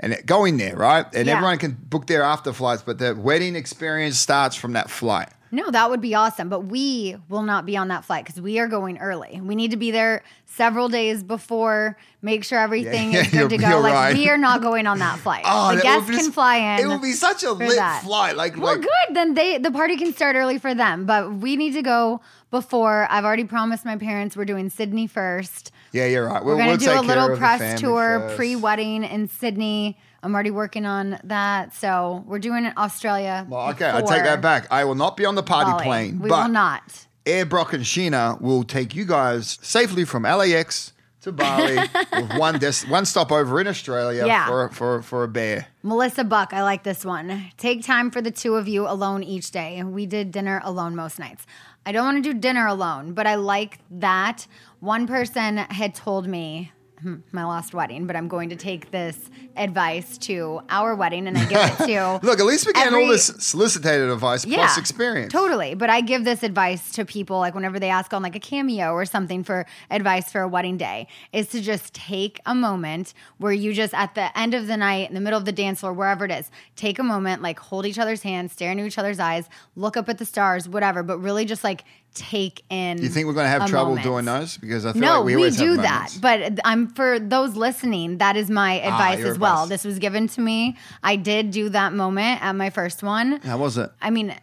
And 0.00 0.12
it, 0.14 0.26
going 0.26 0.56
there, 0.56 0.74
right? 0.74 1.06
And 1.14 1.26
Yeah. 1.26 1.34
everyone 1.34 1.58
can 1.58 1.72
book 1.72 2.06
their 2.08 2.22
after 2.22 2.52
flights, 2.52 2.82
but 2.82 2.98
the 2.98 3.14
wedding 3.14 3.54
experience 3.56 4.18
starts 4.18 4.56
from 4.56 4.72
that 4.72 4.90
flight. 4.90 5.28
No, 5.54 5.70
that 5.70 5.88
would 5.90 6.00
be 6.00 6.14
awesome. 6.14 6.48
But 6.48 6.60
we 6.66 7.16
will 7.28 7.42
not 7.42 7.64
be 7.64 7.76
on 7.76 7.88
that 7.88 8.04
flight 8.04 8.24
because 8.24 8.40
we 8.40 8.58
are 8.58 8.66
going 8.68 8.98
early. 8.98 9.40
We 9.40 9.54
need 9.54 9.70
to 9.70 9.76
be 9.76 9.90
there 9.90 10.22
several 10.46 10.88
days 10.88 11.22
before, 11.22 11.96
make 12.22 12.44
sure 12.44 12.58
everything 12.58 13.12
Yeah, 13.12 13.20
is 13.20 13.32
you're- 13.32 13.48
good 13.48 13.60
to 13.60 13.66
go. 13.70 13.80
Like 13.80 13.94
right. 13.94 14.14
we 14.14 14.28
are 14.28 14.36
not 14.38 14.60
going 14.62 14.86
on 14.86 14.98
that 14.98 15.18
flight. 15.20 15.44
Oh, 15.48 15.74
the 15.76 15.82
guests 15.82 16.08
be- 16.10 16.16
can 16.16 16.32
fly 16.32 16.56
in. 16.56 16.80
It 16.80 16.88
would 16.88 17.02
be 17.02 17.12
such 17.12 17.42
a 17.42 17.52
lit 17.52 17.76
that. 17.76 18.02
flight. 18.04 18.36
Like, 18.36 18.56
Well, 18.56 18.74
like 18.74 18.80
good. 18.82 19.14
Then 19.16 19.34
they 19.34 19.58
the 19.58 19.70
party 19.70 19.96
can 19.96 20.12
start 20.12 20.36
early 20.36 20.58
for 20.58 20.74
them. 20.74 21.06
But 21.06 21.34
we 21.36 21.56
need 21.56 21.72
to 21.74 21.82
go 21.82 22.20
before. 22.50 23.06
I've 23.10 23.24
already 23.24 23.44
promised 23.44 23.84
my 23.84 23.96
parents 23.96 24.36
we're 24.36 24.44
doing 24.44 24.70
Sydney 24.70 25.06
first. 25.06 25.70
yeah, 25.92 26.06
you're 26.06 26.26
right. 26.26 26.44
We're 26.44 26.56
We'll, 26.56 26.58
gonna 26.58 26.70
we'll 26.70 26.78
do 26.78 27.00
a 27.00 27.02
little 27.06 27.36
press 27.36 27.80
tour 27.80 28.20
first. 28.20 28.36
pre-wedding 28.36 29.04
in 29.04 29.28
Sydney. 29.28 29.98
I'm 30.24 30.34
already 30.34 30.50
working 30.50 30.86
on 30.86 31.18
that. 31.24 31.74
So 31.74 32.24
we're 32.26 32.38
doing 32.38 32.64
it 32.64 32.76
Australia. 32.76 33.46
Well, 33.48 33.68
okay, 33.70 33.90
I 33.90 34.00
take 34.00 34.24
that 34.24 34.40
back. 34.40 34.66
I 34.70 34.84
will 34.84 34.94
not 34.94 35.16
be 35.16 35.24
on 35.26 35.34
the 35.34 35.42
party 35.42 35.70
Bali. 35.70 35.84
plane, 35.84 36.18
We 36.20 36.28
but 36.30 36.44
will 36.44 36.52
not. 36.52 37.06
Air 37.26 37.44
Brock 37.46 37.72
and 37.72 37.84
Scheana 37.84 38.40
will 38.40 38.64
take 38.64 38.94
you 38.94 39.04
guys 39.04 39.58
safely 39.62 40.04
from 40.04 40.24
LAX 40.24 40.92
to 41.22 41.32
Bali 41.32 41.76
with 42.12 42.34
one 42.36 42.58
des- 42.58 42.86
one 42.88 43.06
stop 43.06 43.32
over 43.32 43.60
in 43.60 43.66
Australia 43.66 44.26
Yeah. 44.26 44.46
for, 44.46 44.68
for 44.70 45.02
for 45.02 45.24
a 45.24 45.28
bear. 45.28 45.66
Melissa 45.82 46.24
Buck, 46.24 46.52
I 46.52 46.62
like 46.62 46.82
this 46.84 47.02
one. 47.04 47.46
Take 47.56 47.82
time 47.84 48.10
for 48.10 48.20
the 48.20 48.30
two 48.30 48.56
of 48.56 48.68
you 48.68 48.86
alone 48.86 49.22
each 49.22 49.50
day. 49.50 49.82
We 49.82 50.04
did 50.06 50.32
dinner 50.32 50.60
alone 50.64 50.94
most 50.96 51.18
nights. 51.18 51.46
I 51.86 51.92
don't 51.92 52.04
want 52.04 52.22
to 52.24 52.32
do 52.32 52.38
dinner 52.38 52.66
alone, 52.66 53.12
but 53.14 53.26
I 53.26 53.34
like 53.36 53.78
that. 53.90 54.46
One 54.80 55.06
person 55.06 55.56
had 55.58 55.94
told 55.94 56.26
me 56.26 56.72
Hmm, 57.04 57.16
my 57.32 57.44
last 57.44 57.74
wedding, 57.74 58.06
but 58.06 58.16
I'm 58.16 58.28
going 58.28 58.48
to 58.48 58.56
take 58.56 58.90
this 58.90 59.28
advice 59.58 60.16
to 60.16 60.62
our 60.70 60.94
wedding 60.94 61.26
and 61.26 61.36
I 61.36 61.44
give 61.44 61.60
it 61.60 61.86
to 61.86 62.20
Look, 62.26 62.40
at 62.40 62.46
least 62.46 62.64
getting 62.64 62.82
every- 62.82 63.02
all 63.04 63.10
this 63.10 63.26
solicited 63.40 64.08
advice 64.08 64.46
plus 64.46 64.78
experience. 64.78 65.30
Totally. 65.30 65.74
But 65.74 65.90
I 65.90 66.00
give 66.00 66.24
this 66.24 66.42
advice 66.42 66.92
to 66.92 67.04
people 67.04 67.38
like 67.40 67.54
whenever 67.54 67.78
they 67.78 67.90
ask 67.90 68.14
on 68.14 68.22
like 68.22 68.34
a 68.34 68.40
cameo 68.40 68.92
or 68.92 69.04
something 69.04 69.44
for 69.44 69.66
advice 69.90 70.32
for 70.32 70.40
a 70.40 70.48
wedding 70.48 70.78
day 70.78 71.06
is 71.30 71.48
to 71.48 71.60
just 71.60 71.92
take 71.92 72.40
a 72.46 72.54
moment 72.54 73.12
where 73.36 73.52
you 73.52 73.74
just 73.74 73.92
at 73.92 74.14
the 74.14 74.36
end 74.38 74.54
of 74.54 74.66
the 74.66 74.78
night, 74.78 75.06
in 75.10 75.14
the 75.14 75.20
middle 75.20 75.38
of 75.38 75.44
the 75.44 75.52
dance 75.52 75.80
floor, 75.80 75.92
wherever 75.92 76.24
it 76.24 76.30
is, 76.30 76.50
take 76.74 76.98
a 76.98 77.02
moment, 77.02 77.42
like 77.42 77.58
hold 77.58 77.84
each 77.84 77.98
other's 77.98 78.22
hands, 78.22 78.52
stare 78.52 78.70
into 78.72 78.86
each 78.86 78.96
other's 78.96 79.20
eyes, 79.20 79.46
look 79.76 79.98
up 79.98 80.08
at 80.08 80.16
the 80.16 80.24
stars, 80.24 80.66
whatever, 80.66 81.02
but 81.02 81.18
really 81.18 81.44
just 81.44 81.62
like 81.62 81.84
take 82.14 82.64
in. 82.70 82.96
Do 82.96 83.02
you 83.02 83.08
think 83.08 83.26
we're 83.26 83.34
going 83.34 83.44
to 83.44 83.50
have 83.50 83.68
trouble 83.68 83.90
moment. 83.96 84.04
doing 84.04 84.24
those? 84.24 84.56
Because 84.56 84.86
I 84.86 84.92
feel 84.92 85.02
No, 85.02 85.16
like 85.18 85.24
we, 85.26 85.36
we, 85.36 85.50
do 85.50 85.76
that. 85.76 86.16
But 86.20 86.60
I'm 86.64 86.88
for 86.88 87.18
those 87.18 87.56
listening, 87.56 88.18
that 88.18 88.36
is 88.36 88.48
my 88.50 88.80
ah, 88.80 88.88
advice 88.88 89.18
your 89.18 89.28
as 89.32 89.38
well. 89.38 89.64
advice. 89.64 89.68
This 89.68 89.84
was 89.84 89.98
given 89.98 90.28
to 90.28 90.40
me. 90.40 90.76
I 91.02 91.16
did 91.16 91.50
do 91.50 91.68
that 91.70 91.92
moment 91.92 92.42
at 92.42 92.52
my 92.52 92.70
first 92.70 93.02
one. 93.02 93.40
How 93.40 93.58
was 93.58 93.76
it? 93.76 93.90
I 94.00 94.10
mean, 94.10 94.34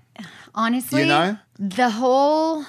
honestly, 0.54 1.02
You 1.02 1.08
know? 1.08 1.38
the 1.58 1.90
whole 1.90 2.66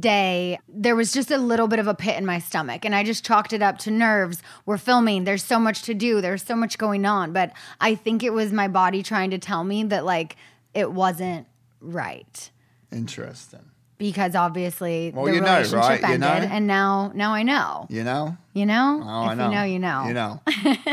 day 0.00 0.58
there 0.68 0.96
was 0.96 1.12
just 1.12 1.30
a 1.30 1.36
little 1.36 1.68
bit 1.68 1.78
of 1.78 1.86
a 1.86 1.94
pit 1.94 2.16
in 2.16 2.24
my 2.24 2.38
stomach 2.38 2.84
and 2.86 2.94
I 2.94 3.04
just 3.04 3.24
chalked 3.24 3.52
it 3.52 3.60
up 3.60 3.76
to 3.80 3.90
nerves. 3.90 4.42
We're 4.64 4.78
filming, 4.78 5.24
there's 5.24 5.44
so 5.44 5.58
much 5.58 5.82
to 5.82 5.94
do, 5.94 6.20
there's 6.20 6.42
so 6.42 6.56
much 6.56 6.78
going 6.78 7.04
on, 7.04 7.32
but 7.32 7.52
I 7.80 7.94
think 7.94 8.22
it 8.22 8.32
was 8.32 8.52
my 8.52 8.68
body 8.68 9.02
trying 9.02 9.30
to 9.32 9.38
tell 9.38 9.64
me 9.64 9.84
that 9.84 10.04
like 10.04 10.36
it 10.72 10.92
wasn't 10.92 11.46
right. 11.80 12.50
Interesting. 12.90 13.70
Because 13.98 14.34
obviously 14.34 15.10
Well, 15.14 15.24
the 15.24 15.34
you 15.34 15.40
know, 15.40 15.46
relationship 15.54 16.02
right? 16.02 16.12
You 16.12 16.18
know? 16.18 16.26
and 16.28 16.66
now 16.66 17.12
now 17.14 17.32
I 17.32 17.42
know. 17.42 17.86
You 17.88 18.04
know? 18.04 18.36
You 18.52 18.66
know? 18.66 19.00
Oh, 19.02 19.24
if 19.24 19.30
I 19.30 19.34
know. 19.34 19.44
you 19.48 19.54
know, 19.54 19.64
you 19.64 19.78
know. 19.78 20.04
You 20.06 20.12
know. 20.14 20.40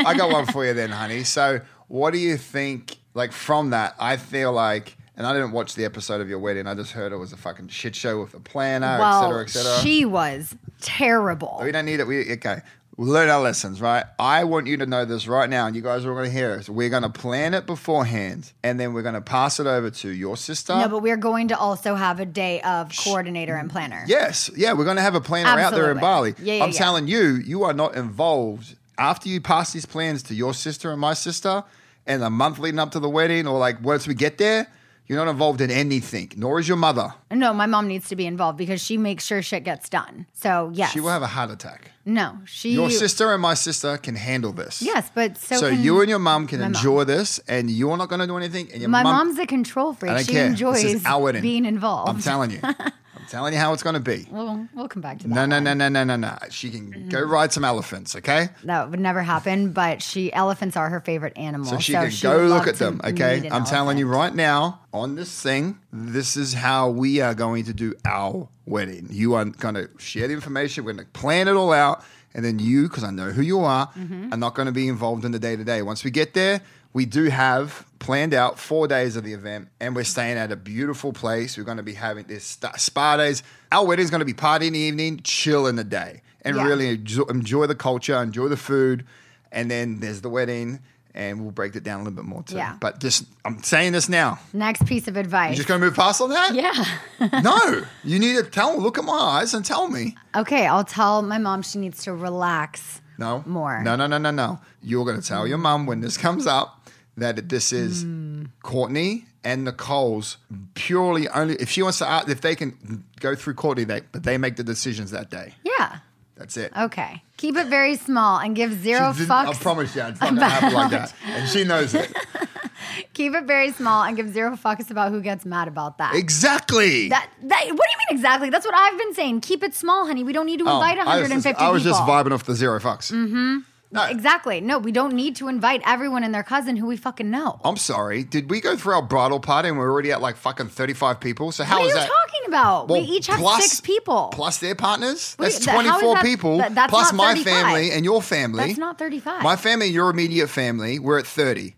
I 0.08 0.14
got 0.16 0.30
one 0.32 0.46
for 0.46 0.64
you 0.64 0.72
then, 0.74 0.90
honey. 0.90 1.24
So, 1.24 1.60
what 1.88 2.12
do 2.12 2.18
you 2.18 2.36
think? 2.36 2.96
Like 3.16 3.30
from 3.32 3.70
that, 3.70 3.94
I 4.00 4.16
feel 4.16 4.52
like, 4.52 4.96
and 5.16 5.24
I 5.26 5.32
didn't 5.32 5.52
watch 5.52 5.74
the 5.76 5.84
episode 5.84 6.20
of 6.20 6.28
your 6.28 6.40
wedding. 6.40 6.66
I 6.66 6.74
just 6.74 6.90
heard 6.92 7.12
it 7.12 7.16
was 7.16 7.32
a 7.32 7.36
fucking 7.36 7.68
shit 7.68 7.94
show 7.94 8.20
with 8.20 8.34
a 8.34 8.40
planner, 8.40 8.86
et 8.86 8.98
Well, 8.98 9.22
cetera, 9.22 9.42
et 9.44 9.50
cetera. 9.50 9.78
she 9.82 10.04
was 10.04 10.56
terrible. 10.80 11.60
we 11.62 11.70
don't 11.72 11.84
need 11.84 12.00
it. 12.00 12.06
We 12.06 12.32
okay. 12.32 12.60
We 12.96 13.06
learn 13.06 13.28
our 13.28 13.40
lessons, 13.40 13.80
right? 13.80 14.04
I 14.20 14.44
want 14.44 14.68
you 14.68 14.76
to 14.76 14.86
know 14.86 15.04
this 15.04 15.26
right 15.26 15.50
now, 15.50 15.66
and 15.66 15.74
you 15.74 15.82
guys 15.82 16.06
are 16.06 16.14
going 16.14 16.26
to 16.26 16.30
hear 16.30 16.54
it. 16.54 16.68
We're 16.68 16.90
going 16.90 17.02
to 17.02 17.08
plan 17.08 17.52
it 17.52 17.66
beforehand, 17.66 18.52
and 18.62 18.78
then 18.78 18.92
we're 18.92 19.02
going 19.02 19.16
to 19.16 19.20
pass 19.20 19.58
it 19.58 19.66
over 19.66 19.90
to 19.90 20.08
your 20.10 20.36
sister. 20.36 20.76
No, 20.76 20.88
but 20.88 21.02
we're 21.02 21.16
going 21.16 21.48
to 21.48 21.58
also 21.58 21.96
have 21.96 22.20
a 22.20 22.24
day 22.24 22.60
of 22.60 22.92
coordinator 23.04 23.56
and 23.56 23.68
planner. 23.68 24.04
Yes, 24.06 24.48
yeah, 24.56 24.74
we're 24.74 24.84
going 24.84 24.96
to 24.96 25.02
have 25.02 25.16
a 25.16 25.20
planner 25.20 25.60
out 25.60 25.72
there 25.72 25.90
in 25.90 25.98
Bali. 25.98 26.34
Yeah, 26.38 26.54
yeah, 26.54 26.64
I'm 26.64 26.70
yeah. 26.70 26.78
telling 26.78 27.08
you, 27.08 27.34
you 27.44 27.64
are 27.64 27.72
not 27.72 27.96
involved. 27.96 28.76
After 28.96 29.28
you 29.28 29.40
pass 29.40 29.72
these 29.72 29.86
plans 29.86 30.22
to 30.24 30.34
your 30.34 30.54
sister 30.54 30.92
and 30.92 31.00
my 31.00 31.14
sister, 31.14 31.64
and 32.06 32.22
a 32.22 32.30
month 32.30 32.60
leading 32.60 32.78
up 32.78 32.92
to 32.92 33.00
the 33.00 33.10
wedding, 33.10 33.48
or 33.48 33.58
like 33.58 33.82
once 33.82 34.06
we 34.06 34.14
get 34.14 34.38
there, 34.38 34.68
you're 35.06 35.22
not 35.22 35.30
involved 35.30 35.60
in 35.60 35.70
anything. 35.70 36.32
Nor 36.36 36.58
is 36.60 36.66
your 36.68 36.76
mother. 36.78 37.14
No, 37.30 37.52
my 37.52 37.66
mom 37.66 37.86
needs 37.88 38.08
to 38.08 38.16
be 38.16 38.26
involved 38.26 38.56
because 38.58 38.80
she 38.82 38.96
makes 38.96 39.24
sure 39.24 39.42
shit 39.42 39.64
gets 39.64 39.88
done. 39.88 40.26
So 40.32 40.70
yes, 40.72 40.92
She 40.92 41.00
will 41.00 41.10
have 41.10 41.22
a 41.22 41.26
heart 41.26 41.50
attack. 41.50 41.90
no, 42.06 42.38
she. 42.46 42.70
Your 42.72 42.90
sister 42.90 43.32
and 43.32 43.42
my 43.42 43.54
sister 43.54 43.96
can 43.98 44.14
handle 44.16 44.52
this. 44.52 44.80
Yes, 44.82 45.10
but 45.14 45.36
so. 45.36 45.56
So, 45.56 45.66
you 45.68 46.00
and 46.00 46.08
your 46.08 46.18
mom 46.18 46.46
can 46.46 46.60
my 46.60 46.66
mom. 46.68 46.74
enjoy 46.74 47.04
this, 47.04 47.38
and 47.48 47.70
you're 47.70 47.96
not 47.96 48.08
going 48.08 48.20
to 48.20 48.26
do 48.26 48.36
anything. 48.36 48.70
And 48.72 48.80
your 48.80 48.90
My 48.90 49.02
mom, 49.02 49.28
mom's 49.28 49.38
a 49.38 49.46
control 49.46 49.92
freak. 49.94 50.18
She 50.26 50.32
care. 50.32 50.46
enjoys 50.46 50.82
this 50.82 50.94
is 50.94 51.04
our 51.06 51.32
being 51.40 51.64
involved. 51.64 52.08
I'm 52.10 52.20
telling 52.20 52.50
you. 52.50 52.60
I'm 53.24 53.30
telling 53.30 53.52
you 53.54 53.58
how 53.58 53.72
it's 53.72 53.82
going 53.82 53.94
to 53.94 54.00
be. 54.00 54.26
We'll, 54.30 54.68
we'll 54.74 54.88
come 54.88 55.00
back 55.00 55.18
to 55.20 55.28
that. 55.28 55.34
No, 55.34 55.46
no, 55.46 55.58
no, 55.60 55.72
no, 55.72 55.88
no, 55.88 56.04
no, 56.04 56.16
no. 56.16 56.36
She 56.50 56.70
can 56.70 57.08
go 57.08 57.22
ride 57.22 57.52
some 57.52 57.64
elephants, 57.64 58.14
okay? 58.16 58.48
That 58.64 58.90
would 58.90 59.00
never 59.00 59.22
happen. 59.22 59.72
But 59.72 60.02
she 60.02 60.32
elephants 60.32 60.76
are 60.76 60.90
her 60.90 61.00
favorite 61.00 61.32
animal. 61.36 61.66
So 61.66 61.78
she 61.78 61.92
so 61.92 62.02
can 62.02 62.10
she 62.10 62.22
go 62.22 62.46
look 62.46 62.66
at 62.68 62.76
them, 62.76 63.00
okay? 63.02 63.48
I'm 63.50 63.64
telling 63.64 63.96
you 63.98 64.06
right 64.06 64.34
now 64.34 64.80
on 64.92 65.14
this 65.14 65.40
thing, 65.40 65.78
this 65.92 66.36
is 66.36 66.52
how 66.54 66.90
we 66.90 67.20
are 67.22 67.34
going 67.34 67.64
to 67.64 67.72
do 67.72 67.94
our 68.04 68.48
wedding. 68.66 69.08
You 69.10 69.34
are 69.34 69.44
going 69.46 69.74
to 69.76 69.88
share 69.98 70.28
the 70.28 70.34
information, 70.34 70.84
we're 70.84 70.92
going 70.92 71.06
to 71.06 71.12
plan 71.12 71.48
it 71.48 71.54
all 71.54 71.72
out, 71.72 72.04
and 72.34 72.44
then 72.44 72.58
you, 72.58 72.88
because 72.88 73.04
I 73.04 73.10
know 73.10 73.30
who 73.30 73.42
you 73.42 73.60
are, 73.60 73.88
Mm-hmm. 73.96 74.32
are 74.34 74.36
not 74.36 74.54
going 74.54 74.66
to 74.66 74.72
be 74.72 74.86
involved 74.88 75.24
in 75.24 75.32
the 75.32 75.38
day 75.38 75.56
to 75.56 75.64
day. 75.64 75.80
Once 75.82 76.04
we 76.04 76.10
get 76.10 76.34
there, 76.34 76.60
we 76.94 77.04
do 77.04 77.24
have 77.24 77.84
planned 77.98 78.32
out 78.32 78.58
four 78.58 78.86
days 78.88 79.16
of 79.16 79.24
the 79.24 79.32
event, 79.34 79.68
and 79.80 79.94
we're 79.96 80.04
staying 80.04 80.38
at 80.38 80.50
a 80.52 80.56
beautiful 80.56 81.12
place. 81.12 81.58
We're 81.58 81.64
going 81.64 81.76
to 81.78 81.82
be 81.82 81.94
having 81.94 82.24
this 82.26 82.58
spa 82.76 83.16
days. 83.16 83.42
Our 83.72 83.84
wedding 83.84 84.04
is 84.04 84.10
going 84.10 84.20
to 84.20 84.24
be 84.26 84.32
party 84.34 84.68
in 84.68 84.72
the 84.74 84.78
evening, 84.78 85.20
chill 85.24 85.66
in 85.66 85.76
the 85.76 85.84
day, 85.84 86.22
and 86.42 86.56
Yeah. 86.56 86.64
really 86.66 86.88
enjoy, 86.90 87.24
enjoy 87.24 87.66
the 87.66 87.74
culture, 87.74 88.14
enjoy 88.22 88.48
the 88.48 88.56
food, 88.56 89.04
and 89.52 89.70
then 89.70 90.00
there's 90.00 90.20
the 90.22 90.30
wedding. 90.30 90.80
And 91.16 91.42
we'll 91.42 91.52
break 91.52 91.76
it 91.76 91.84
down 91.84 92.00
a 92.00 92.02
little 92.02 92.16
bit 92.16 92.24
more 92.24 92.42
too. 92.42 92.56
Yeah. 92.56 92.76
But 92.80 92.98
just, 92.98 93.26
I'm 93.44 93.62
saying 93.62 93.92
this 93.92 94.08
now. 94.08 94.40
Next 94.52 94.84
piece 94.84 95.06
of 95.06 95.16
advice. 95.16 95.50
You're 95.50 95.58
just 95.58 95.68
gonna 95.68 95.78
move 95.84 95.94
past 95.94 96.20
on 96.20 96.30
that? 96.30 96.52
yeah. 96.56 97.40
no, 97.40 97.84
you 98.02 98.18
need 98.18 98.34
to 98.34 98.42
tell. 98.42 98.76
Look 98.80 98.98
at 98.98 99.04
my 99.04 99.12
eyes 99.12 99.54
and 99.54 99.64
tell 99.64 99.86
me. 99.86 100.16
Okay, 100.34 100.66
I'll 100.66 100.82
tell 100.82 101.22
my 101.22 101.38
mom 101.38 101.62
she 101.62 101.78
needs 101.78 102.02
to 102.02 102.12
relax. 102.12 103.00
No 103.16 103.44
More. 103.46 103.80
No, 103.84 103.94
no, 103.94 104.08
no, 104.08 104.18
no, 104.18 104.32
no. 104.32 104.58
You're 104.82 105.04
gonna 105.04 105.22
tell 105.22 105.46
your 105.46 105.58
mom 105.58 105.86
when 105.86 106.00
this 106.00 106.16
comes 106.16 106.48
up 106.48 106.83
that 107.16 107.48
this 107.48 107.72
is 107.72 108.02
Hmm. 108.02 108.44
Courtney 108.62 109.26
and 109.44 109.64
Nicole's 109.64 110.36
purely 110.74 111.28
only. 111.28 111.54
If 111.56 111.70
she 111.70 111.82
wants 111.82 111.98
to, 111.98 112.24
if 112.28 112.40
they 112.40 112.54
can 112.54 113.04
go 113.20 113.34
through 113.34 113.54
Courtney, 113.54 113.84
they 113.84 114.00
but 114.12 114.22
they 114.24 114.38
make 114.38 114.56
the 114.56 114.64
decisions 114.64 115.10
that 115.10 115.30
day. 115.30 115.54
Yeah. 115.64 115.98
That's 116.36 116.56
it. 116.56 116.72
Okay. 116.76 117.22
Keep 117.36 117.56
it 117.58 117.68
very 117.68 117.94
small 117.94 118.38
and 118.40 118.56
give 118.56 118.72
zero 118.82 119.12
She 119.12 119.22
fucks. 119.24 119.46
I 119.46 119.52
promise 119.54 119.94
you, 119.94 120.02
it's 120.02 120.20
not 120.20 120.30
gonna 120.34 120.48
happen 120.48 120.72
like 120.72 120.90
that, 120.90 121.14
and 121.26 121.48
she 121.48 121.62
knows 121.62 121.94
it 121.94 122.12
Keep 123.14 123.34
it 123.34 123.44
very 123.44 123.70
small 123.72 124.02
and 124.02 124.16
give 124.16 124.32
zero 124.32 124.56
fucks 124.56 124.90
about 124.90 125.10
who 125.12 125.20
gets 125.20 125.44
mad 125.44 125.68
about 125.68 125.98
that. 125.98 126.14
exactly. 126.16 127.08
That, 127.08 127.30
that 127.44 127.60
what 127.64 127.68
do 127.68 127.70
you 127.70 127.76
mean 127.76 128.18
exactly? 128.18 128.50
That's 128.50 128.66
what 128.66 128.74
I've 128.74 128.98
been 128.98 129.14
saying. 129.14 129.40
Keep 129.42 129.62
it 129.62 129.74
small, 129.74 130.06
honey. 130.06 130.24
We 130.24 130.32
don't 130.32 130.46
need 130.46 130.58
to 130.58 130.64
Oh, 130.68 130.74
invite 130.74 130.98
I 130.98 131.20
was 131.20 131.30
150 131.30 131.50
just- 131.52 131.60
I 131.62 131.70
was 131.70 131.82
just 131.84 132.00
vibing 132.02 132.32
off 132.32 132.44
the 132.44 132.54
zero 132.54 132.80
fucks. 132.80 133.12
Mm-hmm. 133.12 133.58
No, 133.94 134.04
Exactly. 134.06 134.60
No, 134.60 134.78
we 134.78 134.90
don't 134.90 135.14
need 135.14 135.36
to 135.36 135.46
invite 135.48 135.80
everyone 135.86 136.24
and 136.24 136.34
their 136.34 136.42
cousin 136.42 136.76
who 136.76 136.86
we 136.86 136.96
fucking 136.96 137.30
know. 137.30 137.60
I'm 137.64 137.76
sorry. 137.76 138.24
Did 138.24 138.50
we 138.50 138.60
go 138.60 138.76
through 138.76 138.94
our 138.94 139.02
bridal 139.02 139.38
party 139.38 139.68
and 139.68 139.78
we're 139.78 139.90
already 139.90 140.10
at 140.10 140.20
like 140.20 140.36
fucking 140.36 140.68
35 140.68 141.20
people? 141.20 141.52
So 141.52 141.62
how 141.62 141.76
what 141.78 141.84
are 141.84 141.88
you 141.88 141.94
that? 141.94 142.08
talking 142.08 142.48
about? 142.48 142.88
Well, 142.88 143.00
we 143.00 143.06
each 143.06 143.28
have 143.28 143.38
plus- 143.38 143.62
six 143.62 143.80
people. 143.80 144.30
Plus 144.32 144.58
their 144.58 144.74
partners? 144.74 145.36
That's 145.38 145.58
th- 145.60 145.70
24 145.74 146.14
that- 146.14 146.24
people. 146.24 146.58
that- 146.58 146.74
that's 146.74 146.90
plus 146.90 147.12
my 147.12 147.36
family 147.36 147.92
and 147.92 148.04
your 148.04 148.20
family. 148.20 148.66
That's 148.66 148.78
not 148.78 148.98
35. 148.98 149.42
My 149.42 149.54
family 149.56 149.86
and 149.86 149.94
your 149.94 150.10
immediate 150.10 150.48
family, 150.48 150.98
we're 150.98 151.18
at 151.20 151.26
30. 151.26 151.76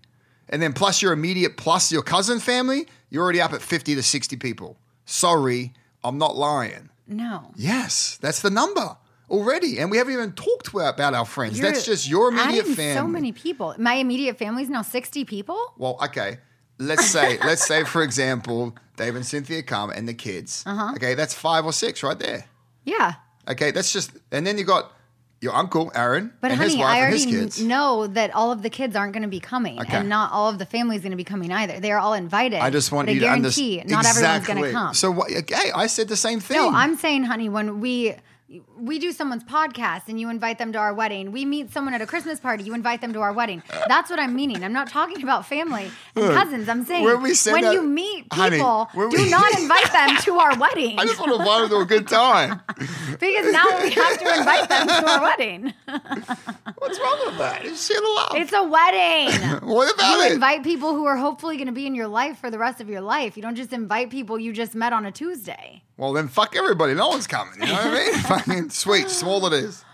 And 0.49 0.63
then 0.63 0.73
plus 0.73 1.03
your 1.03 1.13
immediate, 1.13 1.57
plus 1.57 1.93
your 1.93 2.03
cousin 2.03 2.41
family, 2.41 2.87
you're 3.11 3.23
already 3.23 3.41
up 3.43 3.53
at 3.53 3.61
50 3.61 3.95
to 3.95 4.03
60 4.03 4.37
people. 4.37 4.79
Sorry, 5.05 5.75
I'm 6.03 6.17
not 6.19 6.37
lying. 6.37 6.89
No. 7.07 7.53
Yes, 7.57 8.19
that's 8.21 8.41
the 8.41 8.51
number 8.51 8.97
already. 9.31 9.79
And 9.79 9.91
we 9.91 9.97
haven't 9.99 10.13
even 10.13 10.33
talked 10.33 10.69
about 10.69 11.15
our 11.15 11.25
friends. 11.25 11.59
You're 11.59 11.71
that's 11.71 11.85
just 11.85 12.09
your 12.09 12.29
immediate 12.29 12.67
family. 12.67 12.95
So 12.95 13.07
many 13.07 13.33
people. 13.33 13.75
My 13.79 13.95
immediate 13.95 14.39
family 14.39 14.63
is 14.63 14.71
now 14.71 14.83
60 14.83 15.25
people. 15.25 15.59
Well, 15.77 15.99
okay. 16.05 16.39
Let's 16.79 17.07
say, 17.07 17.39
let's 17.45 17.67
say, 17.67 17.85
for 17.85 18.03
example, 18.03 18.77
Dave 18.97 19.17
and 19.17 19.25
Cynthia 19.25 19.63
come 19.63 19.91
and 19.91 20.07
the 20.09 20.15
kids. 20.15 20.63
Uh-huh. 20.67 20.93
Okay, 20.97 21.15
that's 21.15 21.35
five 21.35 21.65
or 21.65 21.73
six 21.73 22.03
right 22.03 22.19
there. 22.19 22.45
Yeah. 22.85 23.15
Okay, 23.49 23.71
that's 23.71 23.93
just, 23.93 24.11
and 24.33 24.47
then 24.47 24.59
you 24.59 24.65
got 24.65 24.93
your 25.41 25.55
uncle 25.55 25.93
Aaron 25.95 26.33
But 26.41 26.51
and 26.51 26.59
honey, 26.59 26.71
his 26.71 26.79
wife 26.79 26.87
I 26.89 26.99
and 27.01 27.13
his 27.13 27.27
already 27.27 27.39
kids. 27.41 27.63
know 27.63 28.07
that 28.07 28.35
all 28.35 28.53
of 28.53 28.63
the 28.63 28.71
kids 28.71 28.97
aren't 28.97 29.13
going 29.13 29.23
to 29.23 29.29
be 29.29 29.39
coming, 29.41 29.79
Okay. 29.81 29.99
and 29.99 30.09
not 30.09 30.33
all 30.33 30.49
of 30.49 30.59
the 30.59 30.65
family 30.67 30.97
is 30.97 31.03
going 31.03 31.11
to 31.11 31.17
be 31.17 31.25
coming 31.25 31.53
either. 31.53 31.79
They 31.79 31.93
are 31.93 31.99
all 31.99 32.15
invited. 32.15 32.59
I 32.61 32.71
just 32.71 32.91
want 32.91 33.09
you 33.09 33.15
to 33.15 33.21
guarantee 33.21 33.81
understand. 33.81 33.91
not 33.91 34.07
everyone's 34.07 34.47
going 34.47 34.63
to 34.65 34.73
come. 34.73 34.95
So 34.95 35.11
what? 35.11 35.31
Okay, 35.31 35.71
I 35.75 35.87
said 35.89 36.09
the 36.09 36.17
same 36.17 36.41
thing. 36.41 36.57
no, 36.57 36.71
I'm 36.71 36.97
saying, 36.97 37.25
honey, 37.25 37.49
when 37.51 37.81
we 37.81 38.15
we 38.79 39.01
do 39.01 39.11
someone's 39.11 39.43
podcast 39.43 40.03
and 40.07 40.21
you 40.21 40.31
invite 40.31 40.59
them 40.59 40.73
to 40.73 40.79
our 40.79 40.95
wedding, 40.95 41.33
we 41.33 41.45
meet 41.45 41.73
someone 41.73 41.95
at 41.95 42.01
a 42.01 42.07
Christmas 42.07 42.39
party, 42.39 42.63
you 42.63 42.75
invite 42.75 43.01
them 43.01 43.13
to 43.13 43.21
our 43.21 43.33
wedding. 43.33 43.61
That's 43.89 44.09
what 44.09 44.21
I'm 44.21 44.37
meaning. 44.37 44.63
I'm 44.63 44.73
not 44.73 44.89
talking 44.89 45.23
about 45.25 45.47
family 45.47 45.91
and 46.15 46.33
cousins. 46.33 46.69
I'm 46.69 46.85
saying 46.85 47.05
when 47.05 47.21
when 47.23 47.65
out- 47.65 47.73
you 47.75 47.83
meet 47.83 48.31
people, 48.31 48.89
when 48.95 49.09
do 49.11 49.17
we- 49.23 49.31
not 49.31 49.59
invite 49.59 49.93
them 49.93 50.17
to 50.23 50.35
our 50.39 50.57
wedding 50.61 50.97
I 50.99 51.05
just 51.07 51.19
want 51.19 51.33
to 51.33 51.39
invite 51.41 51.61
them 51.63 51.69
to 51.71 51.77
a 51.79 51.85
good 51.87 52.07
time. 52.07 52.61
because 53.19 53.53
now 53.53 53.65
we 53.83 53.91
have 53.91 54.19
to 54.19 54.39
invite 54.39 54.69
them 54.69 54.87
to 54.89 55.11
our 55.11 55.23
wedding. 55.23 55.75
What's 56.79 57.01
wrong 57.01 57.23
with 57.27 57.39
that? 57.39 57.63
It's 57.65 57.85
shit. 57.87 57.97
It's 58.01 58.53
a 58.53 58.63
wedding. 58.63 59.69
what 59.69 59.93
about 59.93 60.19
You 60.19 60.23
it? 60.27 60.33
invite 60.35 60.63
people 60.63 60.95
who 60.95 61.05
are 61.07 61.17
hopefully 61.17 61.57
going 61.57 61.67
to 61.67 61.73
be 61.73 61.87
in 61.87 61.95
your 61.97 62.09
life 62.09 62.39
for 62.39 62.51
the 62.51 62.59
rest 62.59 62.81
of 62.81 62.89
your 62.89 63.01
life. 63.01 63.37
You 63.37 63.43
don't 63.43 63.57
just 63.57 63.73
invite 63.73 64.11
people 64.11 64.39
you 64.39 64.53
just 64.53 64.75
met 64.77 64.93
on 64.93 65.05
a 65.05 65.11
Tuesday. 65.11 65.83
Well, 65.97 66.13
then 66.13 66.29
fuck 66.29 66.55
everybody. 66.57 66.95
No 66.95 67.09
one's 67.09 67.27
coming. 67.27 67.55
You 67.61 67.67
know 67.67 67.75
what 67.75 67.87
I 67.87 67.95
mean? 67.95 68.15
Fucking 68.21 68.71
sweet, 68.71 69.09
small 69.09 69.45
it 69.47 69.53
is. 69.53 69.85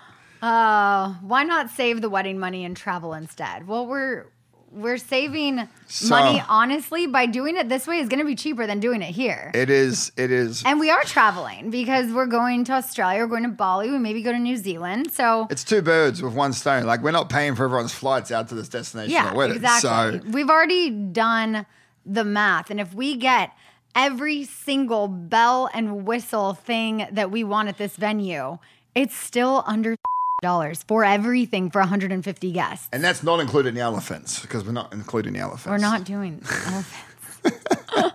Uh, 0.41 1.15
why 1.23 1.45
not 1.45 1.71
save 1.71 2.01
the 2.01 2.11
wedding 2.11 2.39
money 2.39 2.65
and 2.65 2.77
travel 2.77 3.15
instead? 3.15 3.67
Well, 3.69 3.87
we're 3.87 4.27
we're 4.73 4.97
saving 4.97 5.69
So- 5.87 6.09
money 6.09 6.43
honestly 6.49 7.07
by 7.07 7.27
doing 7.27 7.57
it 7.59 7.69
this 7.69 7.87
way 7.87 7.99
is 7.99 8.09
going 8.09 8.21
to 8.21 8.25
be 8.25 8.35
cheaper 8.35 8.67
than 8.67 8.81
doing 8.81 9.03
it 9.03 9.13
here. 9.15 9.51
It 9.55 9.69
is. 9.69 10.11
It 10.17 10.31
is. 10.31 10.63
and 10.65 10.81
we 10.81 10.91
are 10.91 11.03
traveling 11.05 11.69
because 11.71 12.11
we're 12.11 12.25
going 12.27 12.65
to 12.65 12.73
Australia, 12.73 13.21
we're 13.21 13.27
going 13.27 13.43
to 13.43 13.51
Bali, 13.51 13.91
we 13.91 13.99
maybe 13.99 14.23
go 14.23 14.33
to 14.33 14.39
New 14.39 14.57
Zealand. 14.57 15.13
So 15.13 15.47
It's 15.51 15.63
two 15.63 15.83
birds 15.83 16.23
with 16.23 16.33
one 16.33 16.55
stone. 16.55 16.85
Like 16.85 17.03
we're 17.03 17.11
not 17.11 17.29
paying 17.29 17.55
for 17.55 17.65
everyone's 17.67 17.93
flights 17.95 18.31
out 18.33 18.49
to 18.49 18.55
this 18.55 18.71
destination 18.71 19.13
yeah, 19.13 19.39
exactly. 19.45 20.21
So 20.21 20.31
We've 20.31 20.49
already 20.49 20.89
done 20.91 21.67
the 22.07 22.25
math, 22.25 22.71
and 22.71 22.81
if 22.81 22.95
we 22.95 23.17
get 23.17 23.53
every 23.95 24.45
single 24.45 25.09
bell 25.09 25.69
and 25.73 26.07
whistle 26.07 26.55
thing 26.55 27.07
that 27.13 27.31
we 27.31 27.45
want 27.45 27.69
at 27.69 27.79
this 27.79 27.97
venue, 27.97 28.59
it's 28.95 29.15
still 29.15 29.65
under 29.67 29.97
dollars 30.43 30.83
for 30.89 31.05
everything 31.05 31.71
for 31.71 31.81
150 31.81 32.53
guests. 32.53 32.89
and 32.93 33.03
that's 33.05 33.23
not 33.23 33.39
including 33.39 33.75
the 33.75 33.81
elephants 33.81 34.41
because 34.41 34.65
we're 34.65 34.73
not 34.73 34.93
including 34.93 35.35
the 35.35 35.39
elephants. 35.39 35.67
We're 35.67 35.79
not 35.79 36.05
doing 36.05 36.43
elephants. 36.67 36.99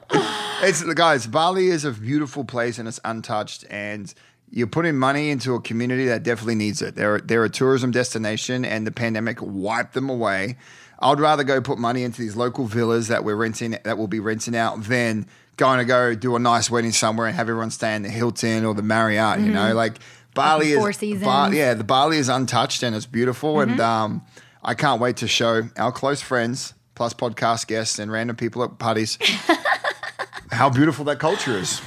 It's 0.59 0.81
the 0.81 0.95
guys. 0.95 1.27
Bali 1.27 1.67
is 1.67 1.85
a 1.85 1.91
beautiful 1.91 2.43
place 2.43 2.79
and 2.79 2.87
it's 2.87 2.99
untouched. 3.05 3.63
And 3.69 4.11
you're 4.49 4.65
putting 4.65 4.97
money 4.97 5.29
into 5.29 5.53
a 5.53 5.61
community 5.61 6.05
that 6.07 6.23
definitely 6.23 6.55
needs 6.55 6.81
it. 6.81 6.95
They're 6.95 7.19
they're 7.19 7.43
a 7.43 7.49
tourism 7.49 7.91
destination, 7.91 8.65
and 8.65 8.87
the 8.87 8.91
pandemic 8.91 9.37
wiped 9.39 9.93
them 9.93 10.09
away. 10.09 10.57
I'd 10.99 11.19
rather 11.19 11.43
go 11.43 11.61
put 11.61 11.77
money 11.77 12.01
into 12.03 12.21
these 12.21 12.35
local 12.35 12.65
villas 12.65 13.07
that 13.09 13.23
we're 13.23 13.35
renting 13.35 13.77
that 13.83 13.99
we'll 13.99 14.07
be 14.07 14.19
renting 14.19 14.55
out 14.55 14.81
than 14.85 15.27
going 15.57 15.79
to 15.79 15.85
go 15.85 16.15
do 16.15 16.35
a 16.35 16.39
nice 16.39 16.69
wedding 16.69 16.91
somewhere 16.91 17.27
and 17.27 17.35
have 17.35 17.49
everyone 17.49 17.71
stay 17.71 17.95
in 17.95 18.03
the 18.03 18.09
Hilton 18.09 18.65
or 18.65 18.73
the 18.73 18.83
Marriott. 18.83 19.39
You 19.39 19.51
know, 19.51 19.73
like 19.73 19.97
Bali 20.33 20.75
Four 20.75 20.91
is 20.91 21.01
yeah, 21.01 21.73
the 21.73 21.83
Bali 21.83 22.17
is 22.17 22.29
untouched 22.29 22.83
and 22.83 22.95
it's 22.95 23.05
beautiful. 23.05 23.59
And 23.59 23.79
um, 23.79 24.25
I 24.63 24.73
can't 24.73 25.01
wait 25.01 25.17
to 25.17 25.27
show 25.27 25.63
our 25.77 25.91
close 25.91 26.21
friends 26.21 26.73
plus 26.95 27.13
podcast 27.13 27.67
guests 27.67 27.99
and 27.99 28.11
random 28.11 28.35
people 28.35 28.63
at 28.63 28.79
parties 28.79 29.17
how 30.51 30.69
beautiful 30.69 31.05
that 31.05 31.19
culture 31.19 31.57
is. 31.57 31.81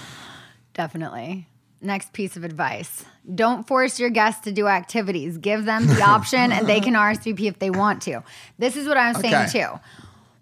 Definitely. 0.75 1.47
Next 1.81 2.13
piece 2.13 2.37
of 2.37 2.45
advice 2.45 3.05
don't 3.35 3.67
force 3.67 4.01
your 4.01 4.11
guests 4.11 4.45
to 4.45 4.53
do 4.53 4.67
activities. 4.67 5.39
Give 5.39 5.65
them 5.65 5.87
the 5.87 6.03
option 6.07 6.53
and 6.53 6.67
they 6.67 6.81
can 6.81 6.95
RSVP 6.95 7.43
if 7.43 7.59
they 7.59 7.71
want 7.71 8.03
to. 8.03 8.23
This 8.59 8.77
is 8.77 8.87
what 8.87 8.97
I'm 8.97 9.15
saying 9.15 9.51
too. 9.51 9.79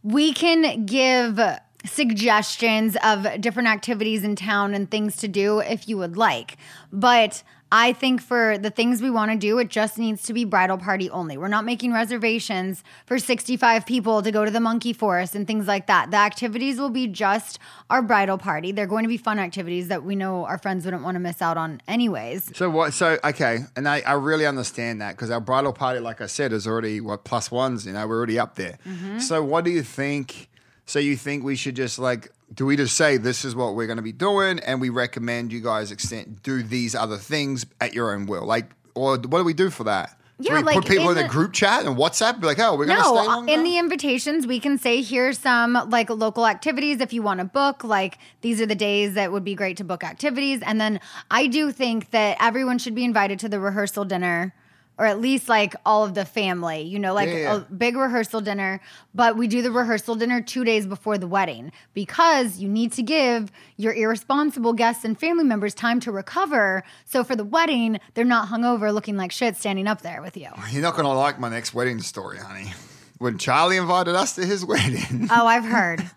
We 0.03 0.33
can 0.33 0.87
give 0.87 1.41
suggestions 1.85 2.97
of 3.05 3.41
different 3.41 3.69
activities 3.69 4.25
in 4.25 4.37
town 4.37 4.75
and 4.75 4.91
things 4.91 5.17
to 5.19 5.29
do 5.29 5.61
if 5.61 5.89
you 5.89 5.97
would 5.99 6.17
like. 6.17 6.57
But 6.93 7.43
I 7.71 7.93
think 7.93 8.23
for 8.23 8.57
the 8.57 8.71
things 8.71 9.03
we 9.03 9.11
want 9.11 9.31
to 9.31 9.37
do, 9.37 9.59
it 9.59 9.69
just 9.69 9.99
needs 9.99 10.23
to 10.23 10.33
be 10.33 10.45
bridal 10.45 10.79
party 10.79 11.11
only. 11.11 11.37
We're 11.37 11.49
not 11.49 11.67
making 11.67 11.93
reservations 11.93 12.83
for 13.05 13.19
65 13.19 13.85
people 13.85 14.23
to 14.23 14.31
go 14.31 14.45
to 14.45 14.51
the 14.51 14.61
monkey 14.61 14.95
forest 14.95 15.35
and 15.35 15.47
things 15.47 15.67
like 15.67 15.87
that. 15.87 16.11
The 16.11 16.17
activities 16.17 16.79
will 16.79 16.89
be 16.89 17.07
just 17.07 17.59
our 17.91 18.01
bridal 18.01 18.39
party. 18.39 18.73
They're 18.73 18.87
going 18.87 19.05
to 19.05 19.09
be 19.09 19.19
fun 19.19 19.39
activities 19.39 19.89
that 19.89 20.03
we 20.03 20.17
know 20.17 20.47
our 20.47 20.57
friends 20.57 20.87
wouldn't 20.87 21.03
want 21.03 21.17
to 21.17 21.21
miss 21.21 21.43
out 21.43 21.59
on, 21.59 21.83
anyways. 21.87 22.57
So 22.57 22.71
what? 22.71 22.95
So 22.95 23.19
okay, 23.23 23.59
and 23.77 23.87
I, 23.87 24.01
I 24.01 24.13
really 24.15 24.47
understand 24.47 25.03
that 25.03 25.17
because 25.17 25.31
our 25.31 25.41
bridal 25.41 25.75
party, 25.75 26.01
like 26.01 26.23
I 26.23 26.27
said, 26.27 26.55
is 26.55 26.67
already 26.67 27.03
what 27.03 27.25
plus 27.25 27.51
ones. 27.51 27.87
You 27.87 27.93
know, 27.93 28.07
we're 28.07 28.17
already 28.17 28.39
up 28.39 28.55
there. 28.55 28.79
Mm-hmm. 28.87 29.19
So 29.19 29.45
what 29.45 29.65
do 29.65 29.71
you 29.71 29.83
think? 29.83 30.49
So 30.89 30.99
you 30.99 31.17
think 31.17 31.45
we 31.45 31.55
should 31.55 31.77
just 31.77 31.99
like? 31.99 32.31
Do 32.55 32.65
we 32.65 32.77
just 32.77 32.97
say 32.97 33.19
this 33.19 33.45
is 33.45 33.55
what 33.55 33.75
we're 33.75 33.87
going 33.87 33.99
to 33.99 34.03
be 34.03 34.11
doing, 34.13 34.59
and 34.61 34.81
we 34.81 34.89
recommend 34.89 35.53
you 35.53 35.61
guys 35.61 35.93
extend 35.93 36.43
do 36.43 36.63
these 36.63 36.95
other 36.95 37.19
things 37.19 37.67
at 37.79 37.93
your 37.93 38.15
own 38.15 38.25
will? 38.25 38.47
Like, 38.47 38.71
or 38.95 39.19
what 39.19 39.39
do 39.39 39.45
we 39.45 39.53
do 39.53 39.69
for 39.69 39.85
that? 39.85 40.19
Yeah, 40.41 40.53
do 40.53 40.57
we 40.57 40.63
like 40.63 40.75
put 40.77 40.87
people 40.87 41.11
in, 41.11 41.19
in 41.19 41.25
a 41.25 41.27
the- 41.27 41.29
group 41.29 41.53
chat 41.53 41.85
and 41.85 41.97
WhatsApp? 41.99 42.41
Be 42.41 42.47
like, 42.47 42.59
oh, 42.59 42.75
we're 42.75 42.87
going 42.87 42.97
to 42.97 43.03
No, 43.05 43.17
stay 43.17 43.21
uh, 43.21 43.37
longer. 43.37 43.53
in 43.53 43.65
the 43.65 43.77
invitations, 43.77 44.47
we 44.47 44.61
can 44.61 44.79
say 44.79 45.03
here's 45.03 45.37
some 45.39 45.75
like 45.91 46.09
local 46.09 46.47
activities 46.47 47.01
if 47.03 47.13
you 47.13 47.21
want 47.23 47.41
to 47.41 47.45
book. 47.45 47.85
Like 47.85 48.17
these 48.41 48.59
are 48.61 48.67
the 48.67 48.75
days 48.77 49.13
that 49.13 49.31
would 49.31 49.45
be 49.45 49.55
great 49.55 49.77
to 49.79 49.85
book 49.85 50.03
activities. 50.03 50.63
And 50.65 50.81
then 50.81 51.01
I 51.31 51.49
do 51.49 51.71
think 51.71 52.13
that 52.13 52.39
everyone 52.41 52.79
should 52.79 52.95
be 52.95 53.05
invited 53.05 53.39
to 53.41 53.49
the 53.51 53.61
rehearsal 53.61 54.07
dinner. 54.07 54.55
Or 54.99 55.07
at 55.07 55.21
least 55.21 55.49
like 55.49 55.77
all 55.87 56.05
of 56.05 56.15
the 56.15 56.25
family, 56.25 56.83
you 56.83 56.99
know, 56.99 57.15
like 57.15 57.29
Yeah, 57.29 57.37
yeah. 57.37 57.57
a 57.57 57.61
big 57.61 57.97
rehearsal 57.97 58.41
dinner. 58.41 58.81
But 59.15 59.37
we 59.37 59.47
do 59.47 59.63
the 59.63 59.71
rehearsal 59.71 60.17
dinner 60.17 60.41
two 60.41 60.65
days 60.65 60.87
before 60.87 61.19
the 61.19 61.29
wedding 61.29 61.71
because 61.95 62.59
you 62.59 62.69
need 62.69 62.91
to 62.95 63.03
give 63.05 63.53
your 63.77 63.93
irresponsible 63.95 64.73
guests 64.73 65.05
and 65.05 65.17
family 65.17 65.45
members 65.45 65.73
time 65.73 66.01
to 66.01 66.11
recover. 66.11 66.83
So 67.05 67.23
for 67.23 67.37
the 67.37 67.45
wedding, 67.45 68.01
they're 68.15 68.25
not 68.25 68.49
hungover 68.49 68.93
looking 68.93 69.17
like 69.17 69.31
shit 69.31 69.55
standing 69.57 69.87
up 69.87 70.03
there 70.03 70.21
with 70.21 70.37
you. 70.37 70.49
You're 70.73 70.83
not 70.83 70.95
going 70.95 71.05
to 71.07 71.13
like 71.13 71.39
my 71.39 71.49
next 71.49 71.73
wedding 71.75 72.01
story, 72.01 72.39
honey. 72.39 72.73
When 73.19 73.39
Charlie 73.39 73.77
invited 73.77 74.17
us 74.17 74.35
to 74.35 74.45
his 74.45 74.65
wedding, 74.67 75.29
Oh, 75.31 75.47
I've 75.47 75.65
heard. 75.65 76.09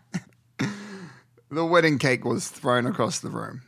the 1.52 1.65
wedding 1.65 1.98
cake 2.00 2.24
was 2.26 2.48
thrown 2.48 2.86
across 2.86 3.20
the 3.20 3.30
room, 3.30 3.62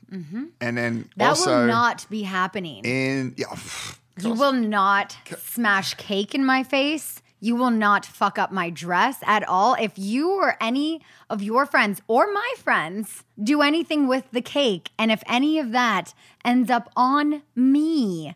and 0.61 0.77
then 0.77 1.03
Mm-hmm. 1.03 1.09
That 1.17 1.29
also 1.29 1.59
will 1.61 1.67
not 1.67 2.05
be 2.09 2.23
happening. 2.23 2.83
in 2.85 3.33
yeah. 3.37 3.45
pff, 3.53 3.97
You 4.21 4.33
will 4.33 4.53
not 4.53 5.17
smash 5.37 5.93
cake 5.95 6.35
in 6.35 6.45
my 6.45 6.63
face. 6.63 7.21
You 7.39 7.55
will 7.57 7.71
not 7.71 8.05
fuck 8.05 8.39
up 8.39 8.53
my 8.53 8.69
dress 8.69 9.17
at 9.25 9.45
all. 9.49 9.75
If 9.77 9.93
you 9.97 10.31
or 10.31 10.55
any 10.61 11.01
of 11.29 11.43
your 11.43 11.65
friends 11.65 12.01
or 12.07 12.31
my 12.31 12.53
friends 12.57 13.25
do 13.41 13.61
anything 13.61 14.07
with 14.07 14.23
the 14.31 14.41
cake, 14.41 14.91
and 14.97 15.11
if 15.11 15.21
any 15.27 15.59
of 15.59 15.71
that 15.73 16.13
ends 16.45 16.69
up 16.69 16.89
on 16.95 17.41
me, 17.53 18.33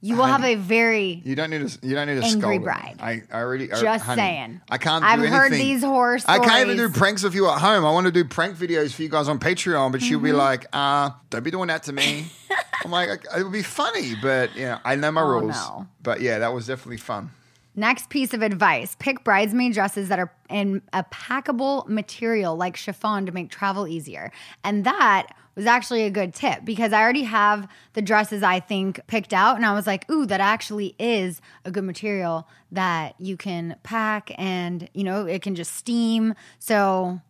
you 0.00 0.16
will 0.16 0.24
have 0.26 0.44
a 0.44 0.54
very 0.54 1.20
You 1.24 1.34
don't 1.34 1.50
need 1.50 1.66
to. 1.68 1.86
You 1.86 1.96
don't 1.96 2.06
need 2.06 2.20
to 2.20 2.24
Angry 2.26 2.40
scold 2.40 2.62
bride. 2.62 2.96
I, 3.00 3.22
I 3.32 3.40
already. 3.40 3.72
I- 3.72 3.80
Just 3.80 4.04
honey, 4.04 4.20
saying. 4.20 4.60
I 4.70 4.78
can't. 4.78 5.04
I've 5.04 5.20
do 5.20 5.26
heard 5.26 5.52
anything. 5.52 5.66
these 5.74 5.82
horror 5.82 6.18
I 6.26 6.38
can't 6.38 6.60
even 6.66 6.76
do 6.76 6.82
stories. 6.84 6.96
pranks 6.96 7.22
with 7.24 7.34
you 7.34 7.48
at 7.50 7.58
home. 7.58 7.84
I 7.84 7.90
want 7.90 8.06
to 8.06 8.12
do 8.12 8.24
prank 8.24 8.56
videos 8.56 8.94
for 8.94 9.02
you 9.02 9.08
guys 9.08 9.28
on 9.28 9.40
Patreon, 9.40 9.90
but 9.90 10.00
she'll 10.00 10.20
be 10.20 10.28
Mm-hmm. 10.28 10.38
like, 10.38 10.66
"Uh, 10.72 11.10
don't 11.30 11.42
be 11.42 11.50
doing 11.50 11.66
that 11.68 11.82
to 11.84 11.92
me." 11.92 12.26
I'm 12.84 12.90
like, 12.90 13.24
it 13.36 13.42
would 13.42 13.52
be 13.52 13.62
funny, 13.62 14.14
but 14.22 14.54
you 14.56 14.66
know, 14.66 14.78
I 14.84 14.94
know 14.94 15.10
my 15.12 15.22
Oh, 15.22 15.28
rules. 15.28 15.54
no. 15.54 15.86
But 16.02 16.20
yeah, 16.20 16.38
that 16.38 16.52
was 16.52 16.66
definitely 16.66 16.98
fun. 16.98 17.30
Next 17.74 18.08
piece 18.10 18.34
of 18.34 18.42
advice 18.42 18.96
pick 18.98 19.22
bridesmaid 19.22 19.72
dresses 19.72 20.08
that 20.08 20.18
are 20.18 20.32
in 20.50 20.82
a 20.92 21.04
packable 21.04 21.86
material 21.88 22.56
like 22.56 22.76
chiffon 22.76 23.24
to 23.26 23.32
make 23.32 23.50
travel 23.50 23.86
easier. 23.86 24.32
And 24.64 24.84
that 24.84 25.28
was 25.54 25.66
actually 25.66 26.02
a 26.04 26.10
good 26.10 26.34
tip 26.34 26.64
because 26.64 26.92
I 26.92 27.00
already 27.02 27.22
have 27.24 27.68
the 27.92 28.02
dresses 28.02 28.42
I 28.42 28.58
think 28.60 29.00
picked 29.06 29.32
out. 29.32 29.56
And 29.56 29.64
I 29.66 29.74
was 29.74 29.86
like, 29.86 30.08
ooh, 30.10 30.26
that 30.26 30.40
actually 30.40 30.94
is 30.98 31.40
a 31.64 31.70
good 31.70 31.84
material 31.84 32.48
that 32.72 33.14
you 33.20 33.36
can 33.36 33.76
pack 33.82 34.30
and, 34.38 34.88
you 34.92 35.04
know, 35.04 35.26
it 35.26 35.42
can 35.42 35.54
just 35.54 35.74
steam. 35.74 36.34
So 36.58 37.20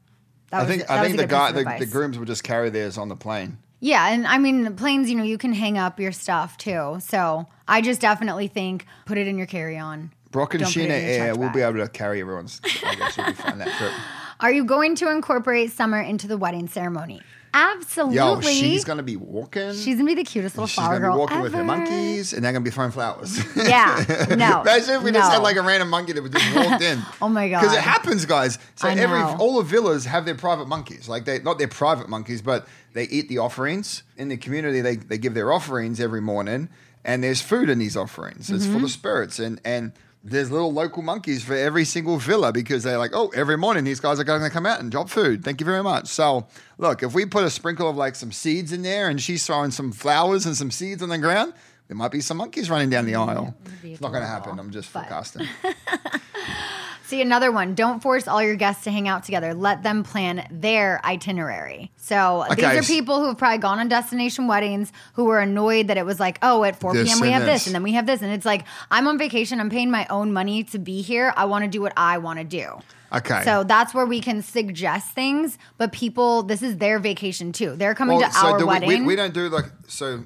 that 0.51 0.62
I 0.62 0.66
think 0.66 0.91
I 0.91 1.05
think 1.05 1.18
the 1.18 1.27
guy, 1.27 1.53
the, 1.53 1.77
the 1.79 1.87
grooms 1.87 2.18
would 2.18 2.29
just 2.29 2.45
carry 2.45 2.70
theirs 2.70 2.97
on 2.97 3.09
the 3.09 3.16
plane. 3.16 3.59
Yeah, 3.81 4.09
and 4.09 4.26
I 4.26 4.39
mean 4.39 4.74
planes, 4.76 5.09
you 5.09 5.16
know, 5.16 5.22
you 5.22 5.39
can 5.39 5.53
hang 5.53 5.79
up 5.79 6.01
your 6.01 6.12
stuff 6.12 6.59
too. 6.59 6.99
So 7.01 7.47
I 7.66 7.81
just 7.81 8.01
definitely 8.01 8.49
think 8.49 8.87
put 9.07 9.18
it 9.18 9.26
in 9.26 9.39
your 9.39 9.47
carry 9.47 9.79
on. 9.79 10.12
Brock 10.31 10.55
and 10.55 10.62
Don't 10.62 10.72
Scheana 10.72 10.83
in 10.83 10.89
your 10.89 11.26
Air 11.26 11.37
will 11.37 11.51
be 11.51 11.61
able 11.61 11.79
to 11.79 11.89
carry 11.89 12.20
everyone's. 12.20 12.61
I 12.85 12.95
guess 12.95 13.16
you'll 13.16 13.26
be 13.26 13.33
fine 13.33 13.59
that 13.59 13.76
trip. 13.79 13.93
Are 14.41 14.53
you 14.53 14.64
going 14.64 14.95
to 14.97 15.11
incorporate 15.11 15.72
summer 15.72 16.01
into 16.01 16.29
the 16.29 16.37
wedding 16.37 16.68
ceremony? 16.68 17.20
Absolutely. 17.55 18.16
Yo, 18.16 18.40
she's 18.40 18.84
gonna 18.84 19.03
be 19.03 19.16
walking. 19.16 19.72
She's 19.74 19.96
gonna 19.96 20.05
be 20.07 20.14
the 20.14 20.24
cutest 20.24 20.57
little 20.57 20.66
She's 20.66 20.74
flower 20.76 20.99
gonna 21.01 21.14
be 21.14 21.18
walking 21.18 21.40
with 21.40 21.53
her 21.55 21.64
monkeys, 21.64 22.32
and 22.32 22.44
they're 22.44 22.53
gonna 22.53 22.64
be 22.64 22.70
throwing 22.70 22.90
flowers. 22.90 23.38
Yeah, 23.57 24.05
no, 24.30 24.61
Imagine 24.62 24.94
if 24.96 25.03
we 25.03 25.12
just 25.12 25.30
had 25.32 25.42
like 25.42 25.57
a 25.57 25.62
random 25.62 25.88
monkey 25.90 26.12
that 26.12 26.22
would 26.22 26.32
just 26.32 26.55
walked 26.55 26.82
in. 26.82 26.99
Oh 27.22 27.28
my 27.28 27.49
god. 27.49 27.61
Because 27.62 27.76
it 27.76 27.80
happens, 27.82 28.26
guys. 28.26 28.59
So 28.76 28.88
every 28.88 29.20
all 29.20 29.57
the 29.59 29.62
villas 29.64 30.05
have 30.05 30.24
their 30.24 30.34
private 30.34 30.68
monkeys. 30.68 31.09
Like 31.09 31.24
they 31.24 31.40
not 31.40 31.59
their 31.59 31.68
private 31.68 32.09
monkeys, 32.09 32.42
but 32.42 32.66
they 32.92 33.05
eat 33.05 33.28
the 33.28 33.38
offerings 33.38 34.03
in 34.16 34.28
the 34.28 34.36
community. 34.36 34.80
They 34.80 34.96
they 34.96 35.18
give 35.18 35.34
their 35.34 35.53
offerings 35.53 36.01
every 36.01 36.20
morning, 36.20 36.68
and 37.05 37.22
there's 37.24 37.40
food 37.42 37.68
in 37.70 37.78
these 37.78 37.96
offerings. 37.96 38.51
It's 38.51 38.64
Mm-hmm. 38.64 38.74
full 38.74 38.84
of 38.84 38.90
spirits, 38.90 39.38
and 39.38 39.61
and 39.64 39.92
there's 40.23 40.51
little 40.51 40.73
local 40.73 41.03
monkeys 41.03 41.45
for 41.45 41.55
every 41.55 41.85
single 41.85 42.19
villa 42.19 42.53
because 42.53 42.83
they're 42.83 42.99
like, 42.99 43.12
oh, 43.14 43.29
every 43.29 43.57
morning 43.57 43.85
these 43.85 44.01
guys 44.01 44.19
are 44.19 44.25
going 44.25 44.43
to 44.43 44.51
come 44.51 44.66
out 44.66 44.81
and 44.81 44.91
drop 44.91 45.09
food. 45.09 45.45
Thank 45.45 45.61
you 45.61 45.64
very 45.64 45.83
much. 45.83 46.09
So 46.09 46.47
look, 46.77 47.03
if 47.03 47.14
we 47.14 47.25
put 47.27 47.45
a 47.45 47.51
sprinkle 47.51 47.89
of 47.89 47.97
like 47.97 48.14
some 48.14 48.33
seeds 48.33 48.73
in 48.73 48.83
there, 48.83 49.09
and 49.09 49.21
she's 49.21 49.47
throwing 49.47 49.71
some 49.71 49.93
flowers 49.93 50.47
and 50.47 50.57
some 50.57 50.71
seeds 50.71 51.03
on 51.03 51.09
the 51.09 51.19
ground. 51.19 51.55
There 51.89 51.97
might 51.97 52.11
be 52.11 52.21
some 52.21 52.37
monkeys 52.37 52.69
running 52.69 52.91
down 52.91 53.07
the 53.07 53.14
aisle. 53.14 53.55
It's 53.83 54.03
not 54.03 54.11
going 54.11 54.23
to 54.23 54.29
happen. 54.29 54.59
I'm 54.59 54.71
just 54.71 54.91
forecasting. 54.91 55.47
See 57.09 57.23
another 57.23 57.51
one. 57.51 57.75
Don't 57.75 58.03
force 58.03 58.29
all 58.29 58.43
your 58.43 58.55
guests 58.55 58.85
to 58.85 58.91
hang 58.91 59.09
out 59.09 59.25
together. 59.25 59.55
Let 59.55 59.83
them 59.83 60.03
plan 60.05 60.47
their 60.51 61.01
itinerary. 61.07 61.91
So 61.97 62.45
these 62.55 62.63
are 62.65 62.83
people 62.83 63.19
who 63.21 63.29
have 63.29 63.39
probably 63.39 63.57
gone 63.57 63.79
on 63.79 63.89
destination 63.89 64.47
weddings 64.47 64.93
who 65.15 65.25
were 65.25 65.39
annoyed 65.41 65.87
that 65.89 65.97
it 65.97 66.05
was 66.05 66.21
like, 66.21 66.39
oh, 66.43 66.65
at 66.65 66.79
4 66.79 66.93
This 66.93 67.09
p.m. 67.09 67.21
we 67.21 67.31
have 67.33 67.43
this, 67.47 67.61
this. 67.63 67.67
and 67.67 67.75
then 67.75 67.83
we 67.83 67.93
have 67.93 68.05
this, 68.05 68.21
and 68.21 68.31
it's 68.31 68.45
like 68.45 68.67
I'm 68.91 69.07
on 69.09 69.17
vacation. 69.17 69.59
I'm 69.59 69.71
paying 69.71 69.91
my 69.91 70.07
own 70.11 70.35
money 70.35 70.65
to 70.65 70.79
be 70.79 71.01
here. 71.01 71.33
I 71.35 71.47
want 71.47 71.65
to 71.65 71.71
do 71.71 71.81
what 71.81 71.95
I 71.97 72.19
want 72.19 72.41
to 72.41 72.45
do. 72.45 72.79
Okay. 73.11 73.43
So 73.43 73.65
that's 73.65 73.95
where 73.95 74.05
we 74.05 74.21
can 74.21 74.43
suggest 74.43 75.13
things, 75.13 75.57
but 75.79 75.93
people, 75.93 76.43
this 76.43 76.61
is 76.63 76.77
their 76.77 76.99
vacation 76.99 77.53
too. 77.53 77.75
They're 77.75 77.95
coming 77.95 78.19
Well, 78.19 78.31
to 78.31 78.37
our 78.39 78.59
do 78.59 78.65
we- 78.67 78.69
wedding. 78.69 78.89
We, 78.89 79.01
we 79.07 79.17
don't 79.17 79.33
do 79.33 79.49
like 79.49 79.65
so. 79.87 80.25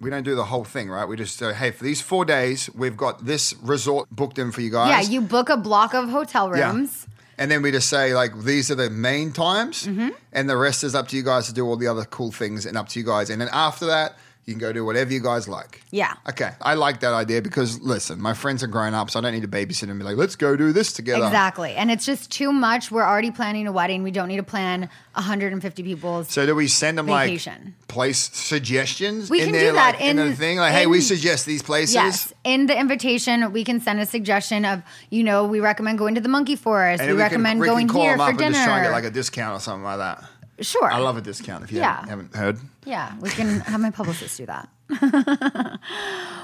We 0.00 0.10
don't 0.10 0.22
do 0.22 0.34
the 0.36 0.44
whole 0.44 0.64
thing, 0.64 0.88
right? 0.90 1.06
We 1.08 1.16
just 1.16 1.36
say, 1.36 1.52
hey, 1.52 1.70
for 1.72 1.82
these 1.82 2.00
four 2.00 2.24
days, 2.24 2.70
we've 2.74 2.96
got 2.96 3.24
this 3.26 3.54
resort 3.62 4.08
booked 4.10 4.38
in 4.38 4.52
for 4.52 4.60
you 4.60 4.70
guys. 4.70 4.90
yeah, 5.08 5.12
you 5.12 5.20
book 5.20 5.48
a 5.48 5.56
block 5.56 5.92
of 5.94 6.08
hotel 6.08 6.56
Yeah. 6.56 6.70
rooms. 6.72 7.06
And 7.36 7.50
then 7.50 7.62
we 7.62 7.70
just 7.70 7.88
say 7.88 8.14
like 8.14 8.36
these 8.42 8.68
are 8.70 8.74
the 8.74 8.90
main 8.90 9.32
times, 9.32 9.86
Mm-hmm. 9.86 10.08
and 10.32 10.48
the 10.50 10.56
rest 10.56 10.82
is 10.84 10.94
up 10.94 11.06
to 11.08 11.16
you 11.16 11.22
guys 11.22 11.46
to 11.46 11.52
do 11.52 11.66
all 11.66 11.76
the 11.76 11.86
other 11.88 12.04
cool 12.04 12.32
things, 12.32 12.66
and 12.66 12.76
up 12.76 12.88
to 12.90 12.98
you 12.98 13.04
guys. 13.04 13.30
And 13.30 13.40
then 13.40 13.48
after 13.52 13.86
that, 13.86 14.16
you 14.48 14.54
can 14.54 14.60
go 14.60 14.72
do 14.72 14.82
whatever 14.82 15.12
you 15.12 15.20
guys 15.20 15.46
like. 15.46 15.82
Yeah. 15.90 16.14
Okay, 16.26 16.52
I 16.62 16.72
like 16.72 17.00
that 17.00 17.12
idea 17.12 17.42
because 17.42 17.82
listen, 17.82 18.18
my 18.18 18.32
friends 18.32 18.62
are 18.62 18.66
grown 18.66 18.94
up, 18.94 19.10
so 19.10 19.18
I 19.18 19.22
don't 19.22 19.34
need 19.34 19.42
to 19.42 19.48
babysit 19.48 19.90
and 19.90 19.98
be 19.98 20.04
like, 20.06 20.16
let's 20.16 20.36
go 20.36 20.56
do 20.56 20.72
this 20.72 20.90
together. 20.94 21.26
Exactly. 21.26 21.74
And 21.74 21.90
it's 21.90 22.06
just 22.06 22.30
too 22.30 22.50
much. 22.50 22.90
We're 22.90 23.04
already 23.04 23.30
planning 23.30 23.66
a 23.66 23.72
wedding. 23.72 24.02
We 24.02 24.10
don't 24.10 24.26
need 24.26 24.38
to 24.38 24.42
plan 24.42 24.88
150 25.12 25.82
people's. 25.82 26.30
So 26.30 26.46
do 26.46 26.54
we 26.54 26.66
send 26.66 26.96
them 26.96 27.06
Vacation. 27.06 27.62
like 27.62 27.88
place 27.88 28.30
suggestions? 28.32 29.28
We 29.28 29.40
in 29.40 29.46
can 29.46 29.52
there, 29.52 29.70
do 29.70 29.72
that 29.74 29.96
like, 29.96 30.04
in, 30.04 30.16
the 30.16 30.34
thing. 30.34 30.56
Like, 30.56 30.72
hey, 30.72 30.86
we 30.86 31.02
suggest 31.02 31.44
these 31.44 31.62
places. 31.62 31.94
Yes. 31.94 32.32
In 32.44 32.66
the 32.66 32.78
invitation, 32.78 33.52
we 33.52 33.64
can 33.64 33.80
send 33.80 34.00
a 34.00 34.06
suggestion 34.06 34.64
of, 34.64 34.82
you 35.10 35.22
know, 35.22 35.44
we 35.44 35.60
recommend 35.60 35.98
going 35.98 36.14
to 36.14 36.22
the 36.22 36.28
monkey 36.30 36.56
forest. 36.56 37.02
And 37.02 37.12
we, 37.12 37.18
recommend 37.18 37.56
can, 37.56 37.60
we 37.60 37.66
going 37.66 37.86
can 37.86 37.92
call 37.92 38.02
here 38.02 38.12
them 38.12 38.20
up 38.22 38.30
for 38.30 38.38
dinner. 38.38 38.46
and 38.46 38.54
just 38.54 38.64
try 38.64 38.78
and 38.78 38.86
get 38.86 38.92
like 38.92 39.04
a 39.04 39.10
discount 39.10 39.58
or 39.58 39.60
something 39.60 39.84
like 39.84 39.98
that. 39.98 40.24
Sure. 40.60 40.90
I 40.90 40.98
love 40.98 41.16
a 41.16 41.20
discount 41.20 41.64
if 41.64 41.72
you 41.72 41.78
Yeah. 41.78 41.96
haven't, 42.06 42.08
haven't 42.10 42.34
heard. 42.36 42.58
Yeah, 42.84 43.12
we 43.20 43.30
can 43.30 43.60
have 43.60 43.80
my 43.80 43.90
publicist 43.90 44.36
do 44.38 44.46
that. 44.46 44.68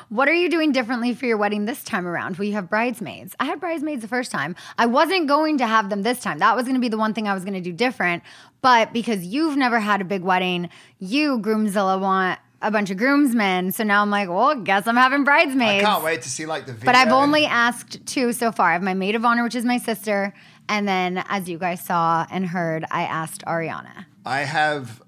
what 0.08 0.28
are 0.28 0.34
you 0.34 0.48
doing 0.50 0.72
differently 0.72 1.14
for 1.14 1.26
your 1.26 1.36
wedding 1.36 1.64
this 1.64 1.82
time 1.82 2.06
around? 2.06 2.36
Will 2.36 2.44
you 2.46 2.52
have 2.54 2.68
bridesmaids? 2.68 3.34
I 3.40 3.46
had 3.46 3.60
bridesmaids 3.60 4.02
the 4.02 4.08
first 4.08 4.30
time. 4.30 4.54
I 4.78 4.86
wasn't 4.86 5.28
going 5.28 5.58
to 5.58 5.66
have 5.66 5.90
them 5.90 6.02
this 6.02 6.20
time. 6.20 6.38
That 6.38 6.56
was 6.56 6.64
going 6.64 6.74
to 6.74 6.80
be 6.80 6.88
the 6.88 6.98
one 6.98 7.14
thing 7.14 7.28
I 7.28 7.34
was 7.34 7.44
going 7.44 7.54
to 7.54 7.60
do 7.60 7.72
different. 7.72 8.22
But 8.60 8.92
because 8.92 9.24
you've 9.24 9.56
never 9.56 9.80
had 9.80 10.00
a 10.00 10.04
big 10.04 10.22
wedding, 10.22 10.68
you, 10.98 11.38
Groomzilla, 11.38 12.00
want 12.00 12.38
a 12.62 12.70
bunch 12.70 12.90
of 12.90 12.96
groomsmen. 12.96 13.72
So 13.72 13.84
now 13.84 14.00
I'm 14.00 14.10
like, 14.10 14.28
well, 14.28 14.54
guess 14.54 14.86
I'm 14.86 14.96
having 14.96 15.22
bridesmaids. 15.24 15.84
I 15.84 15.86
can't 15.88 16.04
wait 16.04 16.22
to 16.22 16.30
see 16.30 16.46
like 16.46 16.64
the 16.66 16.72
video. 16.72 16.86
But 16.86 16.94
I've 16.96 17.12
only 17.12 17.44
asked 17.44 18.04
two 18.06 18.32
so 18.32 18.52
far. 18.52 18.70
I 18.70 18.72
have 18.72 18.82
my 18.82 18.94
maid 18.94 19.14
of 19.14 19.24
honor, 19.24 19.42
which 19.42 19.54
is 19.54 19.64
my 19.64 19.76
sister. 19.78 20.32
And 20.68 20.88
then, 20.88 21.22
as 21.28 21.48
you 21.48 21.58
guys 21.58 21.80
saw 21.84 22.26
and 22.30 22.46
heard, 22.46 22.84
I 22.90 23.02
asked 23.02 23.44
Ariana. 23.46 24.06
I 24.24 24.40
have. 24.40 25.02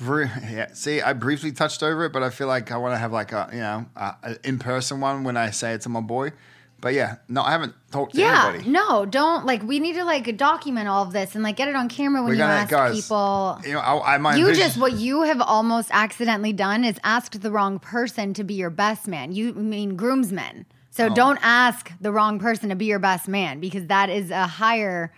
br- 0.00 0.22
Yeah, 0.22 0.68
see, 0.72 1.02
I 1.02 1.12
briefly 1.12 1.52
touched 1.52 1.82
over 1.82 2.04
it, 2.06 2.12
but 2.12 2.22
I 2.22 2.30
feel 2.30 2.46
like 2.46 2.70
I 2.72 2.76
want 2.78 2.94
to 2.94 2.98
have 2.98 3.12
like 3.12 3.32
a 3.32 3.48
you 3.52 3.60
know 3.60 3.86
a, 3.96 4.14
a 4.22 4.36
in 4.48 4.58
person 4.58 5.00
one 5.00 5.24
when 5.24 5.36
I 5.36 5.50
say 5.50 5.74
it 5.74 5.82
to 5.82 5.88
my 5.88 6.00
boy. 6.00 6.32
But 6.80 6.94
yeah, 6.94 7.16
no, 7.28 7.42
I 7.42 7.52
haven't 7.52 7.74
talked 7.92 8.14
to 8.14 8.20
Yeah, 8.20 8.48
anybody. 8.48 8.68
no, 8.68 9.04
don't 9.06 9.46
like. 9.46 9.62
We 9.62 9.78
need 9.78 9.92
to 9.94 10.04
like 10.04 10.36
document 10.36 10.88
all 10.88 11.04
of 11.04 11.12
this 11.12 11.36
and 11.36 11.44
like 11.44 11.54
get 11.56 11.68
it 11.68 11.76
on 11.76 11.88
camera 11.88 12.22
when 12.22 12.30
We're 12.30 12.34
you 12.34 12.38
gonna 12.40 12.54
ask 12.54 12.70
guys. 12.70 12.96
people. 13.02 13.60
You 13.64 13.74
know, 13.74 13.78
I, 13.78 14.14
I 14.14 14.18
my 14.18 14.34
You 14.34 14.48
envision- 14.48 14.64
just 14.64 14.78
what 14.80 14.94
you 14.94 15.22
have 15.22 15.40
almost 15.40 15.90
accidentally 15.92 16.52
done 16.52 16.82
is 16.84 16.98
asked 17.04 17.40
the 17.40 17.52
wrong 17.52 17.78
person 17.78 18.34
to 18.34 18.42
be 18.42 18.54
your 18.54 18.70
best 18.70 19.06
man. 19.06 19.30
You 19.30 19.52
mean 19.54 19.94
groomsmen. 19.94 20.66
So 20.92 21.06
Oh. 21.06 21.08
don't 21.14 21.38
ask 21.42 21.90
the 22.02 22.12
wrong 22.12 22.38
person 22.38 22.68
to 22.68 22.76
be 22.76 22.84
your 22.84 22.98
best 22.98 23.26
man 23.26 23.60
because 23.60 23.86
that 23.86 24.10
is 24.10 24.30
a 24.30 24.46
higher 24.46 25.10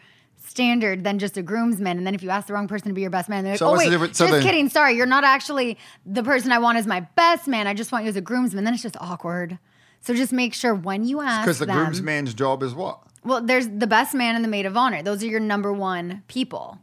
standard 0.47 1.03
than 1.03 1.19
just 1.19 1.37
a 1.37 1.43
groomsman. 1.43 1.99
And 1.99 2.07
then 2.07 2.15
if 2.15 2.23
you 2.23 2.31
ask 2.31 2.47
the 2.47 2.53
wrong 2.53 2.69
person 2.69 2.89
to 2.89 2.95
be 2.95 3.01
your 3.01 3.11
best 3.11 3.29
man, 3.29 3.43
they're 3.43 3.55
like, 3.55 3.59
So 3.59 3.69
"Oh 3.71 3.77
wait, 3.77 3.91
so 4.15 4.27
just 4.29 4.47
kidding. 4.47 4.69
Sorry, 4.69 4.95
you're 4.95 5.05
not 5.05 5.25
actually 5.25 5.77
the 6.07 6.23
person 6.23 6.53
I 6.53 6.59
want 6.59 6.79
as 6.79 6.87
my 6.87 7.01
best 7.17 7.49
man. 7.49 7.67
I 7.67 7.75
just 7.75 7.91
want 7.91 8.05
you 8.05 8.11
as 8.11 8.17
a 8.17 8.21
groomsman." 8.21 8.63
Then 8.65 8.73
it's 8.73 8.83
just 8.83 8.97
awkward. 9.01 9.59
So 10.01 10.15
just 10.15 10.33
make 10.33 10.55
sure 10.55 10.75
when 10.75 11.05
you 11.05 11.21
ask 11.21 11.43
because 11.45 11.59
the 11.59 11.67
them, 11.67 11.77
groomsman's 11.77 12.35
job 12.35 12.63
is 12.63 12.73
what? 12.75 13.01
well, 13.25 13.41
there's 13.41 13.67
the 13.69 13.87
best 13.87 14.15
man 14.15 14.37
and 14.37 14.45
the 14.45 14.49
maid 14.49 14.67
of 14.67 14.77
honor. 14.77 15.03
Those 15.03 15.25
are 15.25 15.27
your 15.27 15.41
number 15.41 15.73
one 15.73 16.23
people. 16.29 16.79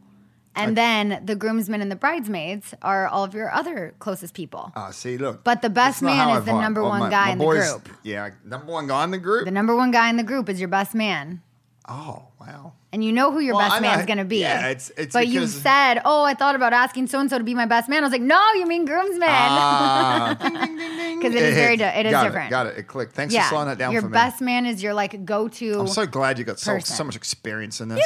And 0.54 0.76
then 0.76 1.22
the 1.24 1.34
groomsmen 1.34 1.80
and 1.80 1.90
the 1.90 1.96
bridesmaids 1.96 2.74
are 2.82 3.06
all 3.08 3.24
of 3.24 3.32
your 3.34 3.50
other 3.52 3.94
closest 3.98 4.34
people. 4.34 4.70
Ah, 4.76 4.90
see, 4.90 5.16
look. 5.16 5.42
But 5.44 5.62
the 5.62 5.70
best 5.70 6.00
that's 6.00 6.02
not 6.02 6.08
man 6.16 6.28
how 6.28 6.34
is 6.36 6.42
I 6.42 6.44
the 6.44 6.52
vibe. 6.52 6.60
number 6.60 6.82
one 6.82 7.00
my- 7.00 7.10
guy 7.10 7.26
my 7.26 7.32
in 7.32 7.38
the 7.38 7.44
group. 7.46 7.88
Yeah, 8.02 8.30
number 8.44 8.70
one 8.72 8.86
guy 8.86 9.04
in 9.04 9.10
the 9.12 9.18
group. 9.18 9.44
The 9.46 9.50
number 9.50 9.74
one 9.74 9.90
guy 9.90 10.10
in 10.10 10.16
the 10.18 10.22
group 10.22 10.48
is 10.48 10.60
your 10.60 10.68
best 10.68 10.94
man. 10.94 11.40
oh 11.88 12.24
wow. 12.40 12.72
And 12.94 13.02
you 13.02 13.10
know 13.10 13.32
who 13.32 13.40
your 13.40 13.54
Well, 13.54 13.64
best 13.64 13.76
I 13.76 13.78
know- 13.80 13.88
man's 13.88 14.04
going 14.06 14.18
to 14.18 14.24
be. 14.26 14.40
yeah, 14.40 14.66
it's- 14.68 14.92
it's 14.98 15.14
but 15.14 15.26
you 15.26 15.40
because- 15.40 15.54
said, 15.62 16.02
oh, 16.04 16.24
I 16.24 16.34
thought 16.34 16.54
about 16.54 16.74
asking 16.74 17.06
so 17.06 17.18
and 17.20 17.30
so 17.30 17.38
to 17.38 17.44
be 17.44 17.54
my 17.54 17.64
best 17.64 17.88
man. 17.88 18.02
I 18.02 18.06
was 18.06 18.12
like, 18.12 18.20
no, 18.20 18.38
you 18.52 18.66
mean 18.66 18.84
groomsman. 18.84 19.28
Ah, 19.30 20.36
ding, 20.42 20.52
ding, 20.52 20.76
ding, 20.76 20.96
ding. 20.98 21.18
Because 21.18 21.34
it 21.34 21.42
is 21.42 21.54
very, 21.54 21.78
di- 21.78 21.84
it 22.00 22.04
is 22.04 22.12
got 22.12 22.24
different. 22.24 22.50
Got 22.50 22.66
it. 22.66 22.76
It 22.78 22.86
clicked. 22.88 23.14
Thanks 23.14 23.34
for 23.34 23.40
slowing 23.44 23.68
that 23.68 23.78
down 23.78 23.92
your 23.92 24.02
for 24.02 24.08
me. 24.08 24.12
best 24.12 24.42
man 24.42 24.66
is 24.66 24.82
your 24.82 24.92
like 24.92 25.24
go 25.24 25.48
to. 25.48 25.80
I'm 25.80 25.88
so 25.88 26.04
glad 26.04 26.38
you 26.38 26.44
got 26.44 26.58
so, 26.60 26.74
person. 26.74 26.94
so 26.94 27.04
much 27.04 27.16
experience 27.16 27.80
in 27.80 27.88
this. 27.88 28.04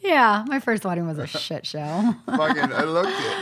Yeah, 0.00 0.44
my 0.46 0.60
first 0.60 0.84
wedding 0.84 1.06
was 1.06 1.18
a 1.18 1.26
shit 1.44 1.66
show. 1.66 2.14
Fucking, 2.26 2.72
I 2.72 2.84
looked 2.84 3.10
it. 3.12 3.36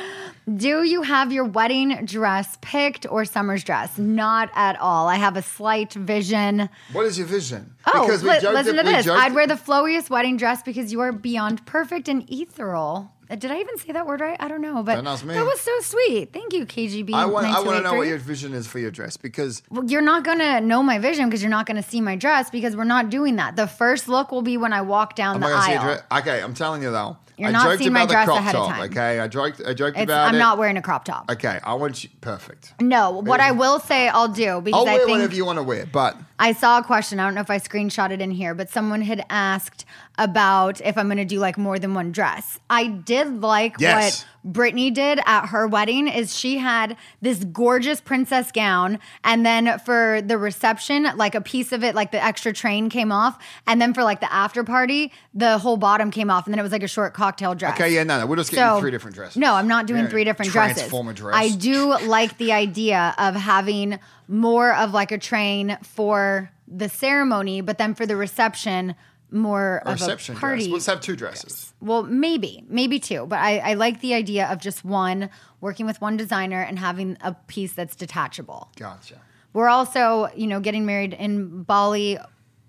Do 0.56 0.82
you 0.82 1.02
have 1.02 1.30
your 1.30 1.44
wedding 1.44 2.06
dress 2.06 2.56
picked 2.62 3.04
or 3.11 3.26
summer's 3.26 3.62
dress? 3.62 3.98
Not 3.98 4.48
at 4.54 4.80
all. 4.80 5.06
I 5.06 5.16
have 5.16 5.36
a 5.36 5.42
slight 5.42 5.92
vision. 5.92 6.70
What 6.92 7.04
is 7.04 7.18
your 7.18 7.26
vision? 7.26 7.74
Oh, 7.86 8.06
Because 8.06 8.22
we 8.22 8.30
li- 8.30 8.40
listen 8.40 8.78
it- 8.78 8.82
to 8.82 8.88
we 8.88 8.94
this. 8.94 9.09
I'd 9.09 9.34
wear 9.34 9.46
the 9.46 9.59
flowiest 9.59 10.09
wedding 10.09 10.38
dress 10.38 10.62
because 10.62 10.90
you 10.90 11.00
are 11.00 11.12
beyond 11.12 11.66
perfect 11.66 12.09
and 12.09 12.24
ethereal. 12.32 13.12
Did 13.31 13.51
I 13.51 13.59
even 13.61 13.76
say 13.76 13.93
that 13.93 14.07
word 14.07 14.20
right? 14.20 14.37
I 14.41 14.49
don't 14.49 14.62
know, 14.62 14.83
but 14.83 14.95
Don't 14.97 15.07
ask 15.07 15.24
me. 15.24 15.35
that 15.35 15.45
was 15.45 15.61
so 15.61 15.72
sweet. 15.81 16.33
Thank 16.33 16.55
you, 16.55 16.64
KGB. 16.64 17.12
I 17.12 17.26
want. 17.26 17.47
I 17.47 17.61
want 17.61 17.76
to 17.79 17.83
know 17.83 17.95
what 17.95 18.07
your 18.09 18.16
vision 18.18 18.55
is 18.55 18.66
for 18.66 18.79
your 18.79 18.91
dress 18.91 19.16
because 19.18 19.62
Well, 19.70 19.85
you're 19.85 20.01
not 20.03 20.24
gonna 20.24 20.61
know 20.62 20.83
my 20.83 20.99
vision 20.99 21.26
because 21.26 21.43
you're 21.43 21.51
not 21.51 21.66
gonna 21.66 21.83
see 21.83 22.01
my 22.01 22.16
dress 22.16 22.49
because 22.51 22.74
we're 22.74 22.85
not 22.85 23.11
doing 23.11 23.37
that. 23.37 23.57
The 23.57 23.66
first 23.66 24.09
look 24.09 24.33
will 24.33 24.43
be 24.43 24.57
when 24.57 24.72
I 24.72 24.81
walk 24.81 25.14
down 25.14 25.37
I'm 25.37 25.41
the 25.43 25.49
not 25.49 25.64
see 25.64 25.72
a 25.72 25.81
aisle. 25.81 26.01
Okay, 26.20 26.43
I'm 26.43 26.55
telling 26.55 26.83
you 26.83 26.91
though. 26.91 27.18
You're 27.37 27.51
I 27.51 27.53
not 27.53 27.64
joked 27.66 27.79
seeing 27.79 27.93
my 27.93 28.05
dress 28.05 28.29
ahead 28.29 28.57
of 28.57 28.66
time. 28.66 28.91
Okay, 28.91 29.20
I 29.20 29.29
joked. 29.29 29.62
I 29.64 29.72
joked 29.72 29.97
It's, 29.97 30.05
about 30.05 30.29
I'm 30.29 30.35
it. 30.35 30.39
not 30.39 30.59
wearing 30.59 30.76
a 30.76 30.83
crop 30.83 31.05
top. 31.05 31.31
Okay, 31.31 31.61
I 31.62 31.74
want 31.74 32.03
you 32.03 32.11
perfect. 32.20 32.74
No, 32.81 33.11
what 33.12 33.39
I 33.39 33.53
will 33.53 33.79
say 33.79 34.09
I'll 34.09 34.26
do 34.26 34.61
because 34.61 34.81
I'll 34.81 34.89
I 34.89 34.95
wear 34.97 35.07
think 35.07 35.18
whatever 35.18 35.35
you 35.37 35.45
want 35.45 35.59
to 35.59 35.62
wear, 35.62 35.87
but 35.87 36.16
I 36.41 36.53
saw 36.53 36.79
a 36.79 36.83
question. 36.83 37.20
I 37.20 37.24
don't 37.26 37.35
know 37.37 37.41
if 37.41 37.51
I 37.51 37.59
screenshot 37.61 38.11
it 38.11 38.20
in 38.20 38.33
here, 38.33 38.55
but 38.55 38.70
someone 38.70 39.03
had 39.03 39.24
asked 39.31 39.85
about 40.18 40.80
if 40.82 40.98
I'm 40.98 41.06
going 41.06 41.16
to 41.18 41.24
do 41.24 41.38
like 41.38 41.56
more 41.56 41.78
than 41.78 41.94
one 41.94 42.12
dress. 42.12 42.58
I 42.68 42.88
did 42.88 43.40
like 43.40 43.76
Yes. 43.78 44.24
what 44.44 44.52
Brittany 44.52 44.90
did 44.90 45.20
at 45.26 45.46
her 45.46 45.66
wedding 45.68 46.08
is 46.08 46.36
she 46.36 46.58
had 46.58 46.96
this 47.22 47.44
gorgeous 47.44 48.00
princess 48.00 48.50
gown 48.52 48.98
and 49.22 49.44
then 49.46 49.78
for 49.80 50.20
the 50.24 50.36
reception 50.38 51.06
like 51.16 51.34
a 51.34 51.40
piece 51.40 51.70
of 51.72 51.84
it 51.84 51.94
like 51.94 52.12
the 52.12 52.22
extra 52.22 52.52
train 52.52 52.88
came 52.88 53.12
off 53.12 53.38
and 53.66 53.80
then 53.80 53.92
for 53.94 54.02
like 54.02 54.20
the 54.20 54.32
after 54.32 54.64
party 54.64 55.12
the 55.34 55.58
whole 55.58 55.76
bottom 55.76 56.10
came 56.10 56.30
off 56.30 56.46
and 56.46 56.54
then 56.54 56.58
it 56.58 56.62
was 56.62 56.72
like 56.72 56.82
a 56.82 56.88
short 56.88 57.14
cocktail 57.14 57.54
dress. 57.54 57.74
okay, 57.74 57.92
yeah, 57.94 58.02
no, 58.04 58.18
no, 58.20 58.26
we're 58.26 58.36
just 58.36 58.50
get 58.50 58.74
you 58.74 58.80
three 58.80 58.90
different 58.90 59.14
dresses. 59.14 59.36
No, 59.36 59.54
I'm 59.54 59.68
not 59.68 59.86
doing 59.86 60.04
Yeah, 60.04 60.08
three 60.10 60.24
different 60.24 60.50
dresses. 60.50 60.88
Dress. 60.90 61.34
I 61.34 61.50
do 61.50 61.96
like 62.06 62.38
the 62.38 62.52
idea 62.52 63.14
of 63.18 63.34
having 63.34 63.98
more 64.26 64.74
of 64.74 64.92
like 64.92 65.12
a 65.12 65.18
train 65.18 65.78
for 65.82 66.50
the 66.66 66.88
ceremony, 66.88 67.60
but 67.60 67.78
then 67.78 67.94
for 67.94 68.04
the 68.06 68.16
reception, 68.16 68.94
more 69.31 69.83
a 69.85 69.91
of 69.91 70.01
reception 70.01 70.37
a 70.37 70.39
party. 70.39 70.62
dress. 70.64 70.72
Let's 70.72 70.87
have 70.87 71.01
two 71.01 71.16
dresses. 71.16 71.72
well, 71.81 72.03
maybe, 72.03 72.64
maybe 72.68 72.99
two, 72.99 73.26
but 73.26 73.39
I, 73.39 73.59
I 73.59 73.74
like 73.74 74.01
the 74.01 74.14
idea 74.14 74.47
of 74.47 74.59
just 74.61 74.85
one, 74.85 75.31
working 75.61 75.87
with 75.87 76.01
one 76.01 76.16
designer 76.16 76.61
and 76.62 76.79
having 76.79 77.16
a 77.20 77.35
piece 77.47 77.72
that's 77.72 77.95
detachable. 77.97 78.70
Gotcha. 78.76 79.20
We're 79.53 79.68
also, 79.68 80.29
you 80.37 80.47
know, 80.47 80.61
getting 80.61 80.87
married 80.87 81.14
in 81.14 81.62
Bali 81.62 82.18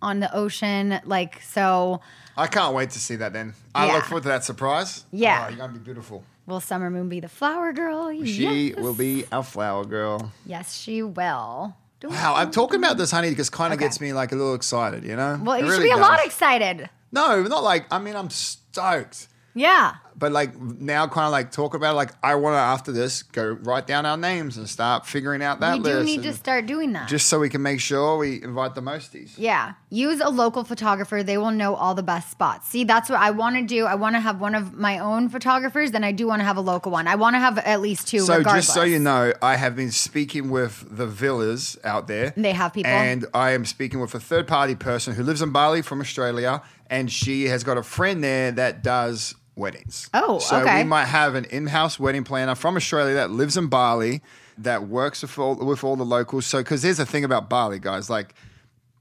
on 0.02 0.20
the 0.22 0.34
ocean. 0.36 1.00
Like, 1.06 1.42
so 1.42 2.02
I 2.38 2.48
can't 2.48 2.74
wait 2.74 2.90
to 2.92 3.00
see 3.00 3.18
that 3.18 3.34
then. 3.34 3.54
I 3.76 3.88
Yeah. 3.88 3.94
look 3.96 4.06
forward 4.06 4.24
to 4.24 4.30
that 4.30 4.44
surprise. 4.46 5.06
Yeah. 5.12 5.44
Oh, 5.46 5.50
you're 5.50 5.58
going 5.58 5.74
to 5.74 5.78
be 5.80 5.84
beautiful. 5.84 6.24
will 6.46 6.62
Summer 6.62 6.90
Moon 6.90 7.10
be 7.10 7.20
the 7.20 7.28
flower 7.30 7.74
girl? 7.74 8.10
She 8.26 8.70
yes. 8.70 8.78
will 8.78 8.94
be 8.96 9.26
our 9.32 9.44
flower 9.44 9.84
girl. 9.86 10.32
Yes, 10.46 10.76
she 10.76 11.04
will. 11.04 11.76
Don't- 12.00 12.12
Wow, 12.12 12.36
I'm 12.36 12.52
talking 12.52 12.78
about 12.80 12.98
this, 12.98 13.12
honey, 13.12 13.30
because 13.30 13.50
kind 13.50 13.74
of 13.74 13.78
Okay. 13.80 13.86
gets 13.88 14.00
me 14.00 14.14
like 14.14 14.32
a 14.32 14.36
little 14.36 14.54
excited, 14.56 15.04
you 15.04 15.16
know? 15.16 15.40
Well, 15.44 15.56
It 15.56 15.62
you 15.62 15.66
should 15.66 15.72
really 15.80 15.90
be 15.90 15.92
a 15.92 15.98
lot 15.98 16.24
excited. 16.26 16.90
No, 17.12 17.44
not 17.44 17.64
like, 17.64 17.86
I 17.92 18.00
mean, 18.00 18.16
I'm 18.16 18.30
stoked. 18.30 19.28
Yeah. 19.54 19.96
But 20.20 20.34
like 20.34 20.60
now, 20.60 21.08
kind 21.08 21.26
of 21.26 21.32
like 21.32 21.52
talk 21.52 21.74
about 21.74 21.96
like 21.96 22.12
I 22.22 22.36
want 22.36 22.56
to 22.56 22.60
after 22.60 22.92
this 22.92 23.24
go 23.24 23.58
write 23.62 23.88
down 23.88 24.06
our 24.06 24.18
names 24.18 24.58
and 24.58 24.68
start 24.68 25.06
figuring 25.06 25.42
out 25.42 25.62
that 25.62 25.78
we 25.78 25.84
do 25.84 25.90
list. 25.90 26.06
need 26.06 26.22
to 26.24 26.30
and 26.30 26.38
start 26.38 26.66
doing 26.66 26.92
that. 26.94 27.08
just 27.08 27.28
so 27.28 27.40
we 27.40 27.50
can 27.50 27.62
make 27.62 27.80
sure 27.80 28.18
we 28.18 28.44
invite 28.44 28.76
the 28.76 28.82
mosties. 28.82 29.34
Yeah. 29.38 29.74
Use 29.90 30.20
a 30.20 30.30
local 30.30 30.64
photographer. 30.66 31.24
They 31.24 31.38
will 31.38 31.52
know 31.52 31.74
all 31.76 31.96
the 31.96 32.04
best 32.04 32.30
spots. 32.30 32.68
See, 32.68 32.84
that's 32.84 33.10
what 33.10 33.20
I 33.20 33.32
want 33.32 33.56
to 33.56 33.64
do. 33.64 33.86
I 33.86 33.96
want 33.96 34.16
to 34.16 34.20
have 34.20 34.42
one 34.42 34.56
of 34.56 34.74
my 34.74 35.00
own 35.00 35.30
photographers, 35.30 35.92
then 35.92 36.04
I 36.04 36.12
do 36.12 36.28
want 36.28 36.42
to 36.42 36.46
have 36.46 36.58
a 36.58 36.62
local 36.62 36.92
one. 36.92 37.08
I 37.08 37.16
want 37.16 37.36
to 37.36 37.40
have 37.40 37.58
at 37.58 37.80
least 37.82 38.08
two. 38.08 38.20
So 38.20 38.38
regardless. 38.38 38.66
just 38.66 38.76
so 38.76 38.84
you 38.84 39.00
know, 39.00 39.34
I 39.42 39.56
have 39.56 39.76
been 39.76 39.92
speaking 39.92 40.50
with 40.50 40.86
the 40.90 41.08
villas 41.08 41.78
out 41.84 42.08
there. 42.08 42.34
They 42.36 42.52
have 42.52 42.74
people? 42.74 42.92
and 42.92 43.26
I 43.34 43.52
am 43.52 43.66
speaking 43.66 44.00
with 44.00 44.14
a 44.14 44.20
third 44.20 44.48
party 44.48 44.76
person 44.76 45.16
who 45.16 45.24
lives 45.24 45.42
in 45.42 45.52
Bali 45.52 45.82
from 45.82 46.02
Australia, 46.02 46.62
and 46.90 47.12
she 47.12 47.46
has 47.46 47.64
got 47.64 47.78
a 47.78 47.84
friend 47.84 48.24
there 48.24 48.52
that 48.52 48.84
does 48.84 49.36
weddings. 49.60 50.10
Oh, 50.14 50.40
so 50.40 50.62
okay. 50.62 50.80
we 50.80 50.84
might 50.86 51.06
have 51.06 51.36
an 51.36 51.46
in-house 51.46 52.00
wedding 52.00 52.24
planner 52.24 52.56
from 52.56 52.76
Australia 52.76 53.14
that 53.16 53.30
lives 53.30 53.56
in 53.58 53.68
Bali 53.68 54.22
that 54.58 54.88
works 54.88 55.22
with 55.22 55.38
all, 55.38 55.56
with 55.56 55.84
all 55.84 55.96
the 55.96 56.04
locals. 56.06 56.46
So 56.48 56.60
because 56.60 56.82
there's 56.82 57.00
a 57.00 57.06
thing 57.06 57.24
about 57.24 57.50
Bali, 57.50 57.78
guys, 57.80 58.10
like. 58.10 58.34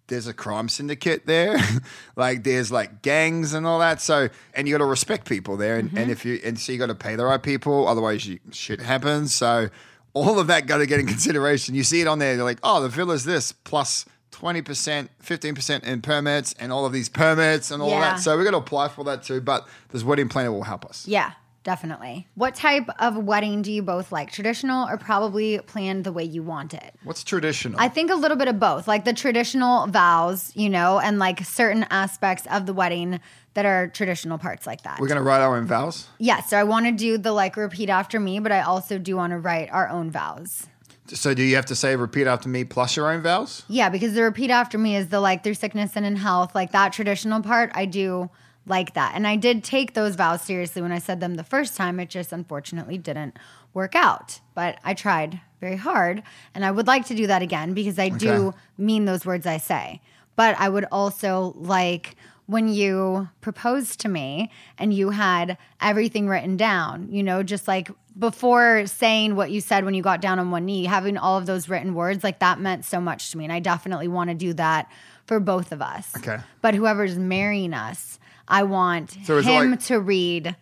There's 0.08 0.26
a 0.26 0.32
crime 0.32 0.70
syndicate 0.70 1.26
there, 1.26 1.58
like 2.16 2.42
there's 2.42 2.72
like 2.72 3.02
gangs 3.02 3.52
and 3.52 3.66
all 3.66 3.80
that. 3.80 4.00
So, 4.00 4.30
and 4.54 4.66
you 4.66 4.72
got 4.72 4.78
to 4.78 4.86
respect 4.86 5.28
people 5.28 5.58
there, 5.58 5.76
and, 5.76 5.90
Mm-hmm. 5.90 5.98
and 5.98 6.10
if 6.10 6.24
you 6.24 6.40
and 6.42 6.58
so 6.58 6.72
you 6.72 6.78
got 6.78 6.86
to 6.86 6.94
pay 6.94 7.14
the 7.14 7.26
right 7.26 7.42
people, 7.42 7.86
otherwise 7.86 8.26
you, 8.26 8.38
shit 8.50 8.80
happens. 8.80 9.34
So, 9.34 9.68
all 10.14 10.38
of 10.38 10.46
that 10.46 10.66
got 10.66 10.78
to 10.78 10.86
get 10.86 10.98
in 10.98 11.06
consideration. 11.14 11.74
You 11.74 11.84
see 11.84 12.00
it 12.00 12.06
on 12.06 12.20
there, 12.20 12.34
you're 12.34 12.42
like, 12.42 12.58
oh, 12.62 12.80
the 12.80 12.88
villa's 12.88 13.26
this 13.26 13.52
plus 13.52 14.06
twenty 14.30 14.62
percent, 14.62 15.10
fifteen 15.20 15.54
percent 15.54 15.84
in 15.84 16.00
permits, 16.02 16.54
and 16.58 16.72
all 16.72 16.86
of 16.86 16.92
these 16.92 17.08
permits 17.08 17.70
and 17.70 17.82
all 17.82 17.90
Yeah. 17.90 18.00
that. 18.00 18.20
So 18.20 18.36
we 18.38 18.44
got 18.44 18.52
to 18.52 18.58
apply 18.58 18.88
for 18.88 19.04
that 19.04 19.22
too. 19.22 19.40
But 19.40 19.66
this 19.90 20.02
wedding 20.04 20.28
planner 20.28 20.52
will 20.52 20.62
help 20.64 20.84
us. 20.84 21.06
Yeah, 21.08 21.32
definitely. 21.64 22.28
What 22.34 22.54
type 22.54 22.88
of 23.00 23.16
wedding 23.16 23.62
do 23.62 23.72
you 23.72 23.82
both 23.82 24.12
like? 24.12 24.30
Traditional 24.30 24.88
or 24.88 24.96
probably 24.96 25.58
planned 25.60 26.04
the 26.04 26.12
way 26.12 26.24
you 26.24 26.42
want 26.42 26.74
it? 26.74 26.94
What's 27.04 27.24
traditional? 27.24 27.80
I 27.80 27.88
think 27.88 28.10
a 28.10 28.14
little 28.14 28.36
bit 28.36 28.48
of 28.48 28.60
both, 28.60 28.86
like 28.86 29.04
the 29.04 29.12
traditional 29.12 29.86
vows, 29.88 30.52
you 30.54 30.68
know, 30.70 30.98
and 31.00 31.18
like 31.18 31.44
certain 31.44 31.84
aspects 31.90 32.46
of 32.50 32.66
the 32.66 32.72
wedding 32.72 33.20
that 33.54 33.66
are 33.66 33.88
traditional 33.88 34.38
parts 34.38 34.68
like 34.68 34.82
that. 34.82 35.00
We're 35.00 35.08
gonna 35.08 35.22
write 35.22 35.40
our 35.40 35.56
own 35.56 35.66
vows. 35.66 36.06
Yes, 36.18 36.48
so 36.50 36.56
I 36.56 36.62
want 36.62 36.86
to 36.86 36.92
do 36.92 37.18
the 37.18 37.32
like 37.32 37.56
repeat 37.56 37.88
after 37.90 38.20
me, 38.20 38.38
but 38.38 38.52
I 38.52 38.60
also 38.60 38.98
do 38.98 39.16
want 39.16 39.32
to 39.32 39.38
write 39.38 39.68
our 39.72 39.88
own 39.88 40.12
vows. 40.12 40.67
So 41.16 41.34
do 41.34 41.42
you 41.42 41.56
have 41.56 41.66
to 41.66 41.74
say 41.74 41.96
repeat 41.96 42.26
after 42.26 42.48
me 42.48 42.64
plus 42.64 42.96
your 42.96 43.10
own 43.10 43.22
vows? 43.22 43.64
Yeah, 43.68 43.88
because 43.88 44.14
the 44.14 44.22
repeat 44.22 44.50
after 44.50 44.78
me 44.78 44.96
is 44.96 45.08
the 45.08 45.20
like 45.20 45.44
through 45.44 45.54
sickness 45.54 45.92
and 45.94 46.04
in 46.04 46.16
health, 46.16 46.54
like 46.54 46.72
that 46.72 46.92
traditional 46.92 47.42
part. 47.42 47.70
I 47.74 47.86
do 47.86 48.30
like 48.66 48.94
that. 48.94 49.12
And 49.14 49.26
I 49.26 49.36
did 49.36 49.64
take 49.64 49.94
those 49.94 50.14
vows 50.14 50.42
seriously 50.42 50.82
when 50.82 50.92
I 50.92 50.98
said 50.98 51.20
them 51.20 51.34
the 51.34 51.44
first 51.44 51.76
time. 51.76 51.98
It 51.98 52.10
just 52.10 52.32
unfortunately 52.32 52.98
didn't 52.98 53.38
work 53.74 53.94
out. 53.94 54.40
But 54.54 54.78
I 54.84 54.94
tried 54.94 55.40
very 55.60 55.76
hard. 55.76 56.22
And 56.54 56.64
I 56.64 56.70
would 56.70 56.86
like 56.86 57.06
to 57.06 57.14
do 57.14 57.26
that 57.26 57.42
again 57.42 57.74
because 57.74 57.98
I 57.98 58.10
do 58.10 58.54
mean 58.76 59.04
those 59.04 59.24
words 59.24 59.46
I 59.46 59.58
say. 59.58 60.00
But 60.36 60.56
I 60.58 60.68
would 60.68 60.86
also 60.92 61.54
like 61.56 62.16
when 62.46 62.68
you 62.68 63.28
proposed 63.42 64.00
to 64.00 64.08
me 64.08 64.50
and 64.78 64.94
you 64.94 65.10
had 65.10 65.58
everything 65.82 66.28
written 66.28 66.56
down, 66.56 67.08
you 67.10 67.22
know, 67.22 67.42
just 67.42 67.68
like 67.68 67.90
before 68.18 68.86
saying 68.86 69.36
what 69.36 69.50
you 69.50 69.60
said 69.60 69.84
when 69.84 69.94
you 69.94 70.02
got 70.02 70.20
down 70.20 70.38
on 70.38 70.50
one 70.50 70.64
knee, 70.64 70.84
having 70.84 71.16
all 71.16 71.38
of 71.38 71.46
those 71.46 71.68
written 71.68 71.94
words, 71.94 72.24
like 72.24 72.40
that 72.40 72.60
meant 72.60 72.84
so 72.84 73.00
much 73.00 73.30
to 73.30 73.38
me. 73.38 73.44
And 73.44 73.52
I 73.52 73.60
definitely 73.60 74.08
want 74.08 74.30
to 74.30 74.34
do 74.34 74.52
that 74.54 74.90
for 75.26 75.38
both 75.40 75.72
of 75.72 75.80
us. 75.80 76.10
Okay. 76.16 76.38
But 76.60 76.74
whoever's 76.74 77.16
marrying 77.18 77.74
us, 77.74 78.18
I 78.48 78.64
want 78.64 79.16
So 79.24 79.40
him 79.40 79.72
like- 79.72 79.80
to 79.84 80.00
read 80.00 80.56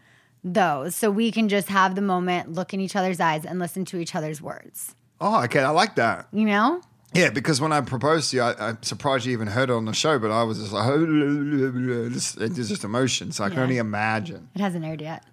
those 0.44 0.94
so 0.94 1.10
we 1.10 1.32
can 1.32 1.48
just 1.48 1.68
have 1.68 1.94
the 1.94 2.02
moment, 2.02 2.52
look 2.52 2.74
in 2.74 2.80
each 2.80 2.94
other's 2.94 3.20
eyes, 3.20 3.44
and 3.44 3.58
listen 3.58 3.84
to 3.86 3.98
each 3.98 4.14
other's 4.14 4.40
words. 4.42 4.94
Oh, 5.20 5.42
okay, 5.44 5.60
I 5.60 5.70
like 5.70 5.96
that. 5.96 6.28
You 6.32 6.44
know? 6.44 6.80
Yeah, 7.14 7.30
because 7.30 7.60
when 7.60 7.72
I 7.72 7.80
proposed 7.80 8.30
to 8.32 8.36
you, 8.36 8.42
I, 8.42 8.68
I'm 8.68 8.82
surprised 8.82 9.24
you 9.24 9.32
even 9.32 9.48
heard 9.48 9.70
it 9.70 9.72
on 9.72 9.86
the 9.86 9.94
show, 9.94 10.18
but 10.18 10.30
I 10.30 10.42
was 10.42 10.58
just 10.58 10.72
like, 10.72 10.84
just, 12.12 12.38
it's 12.40 12.68
just 12.68 12.84
emotion. 12.84 13.32
So 13.32 13.44
I 13.44 13.48
can 13.48 13.60
only 13.60 13.78
imagine. 13.78 14.48
It 14.54 14.60
hasn't 14.60 14.84
aired 14.84 15.00
yet. 15.00 15.24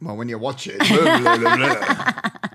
Well, 0.00 0.16
when 0.16 0.28
you 0.28 0.38
watch 0.38 0.68
it, 0.70 0.78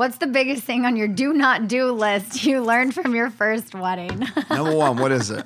What's 0.00 0.16
the 0.16 0.28
biggest 0.28 0.62
thing 0.62 0.86
on 0.86 0.96
your 0.96 1.08
do 1.08 1.34
not 1.34 1.68
do 1.68 1.92
list 1.92 2.44
you 2.46 2.62
learned 2.62 2.94
from 2.94 3.14
your 3.14 3.28
first 3.28 3.74
wedding? 3.74 4.26
number 4.50 4.74
one, 4.74 4.96
what 4.96 5.12
is 5.12 5.30
it? 5.30 5.44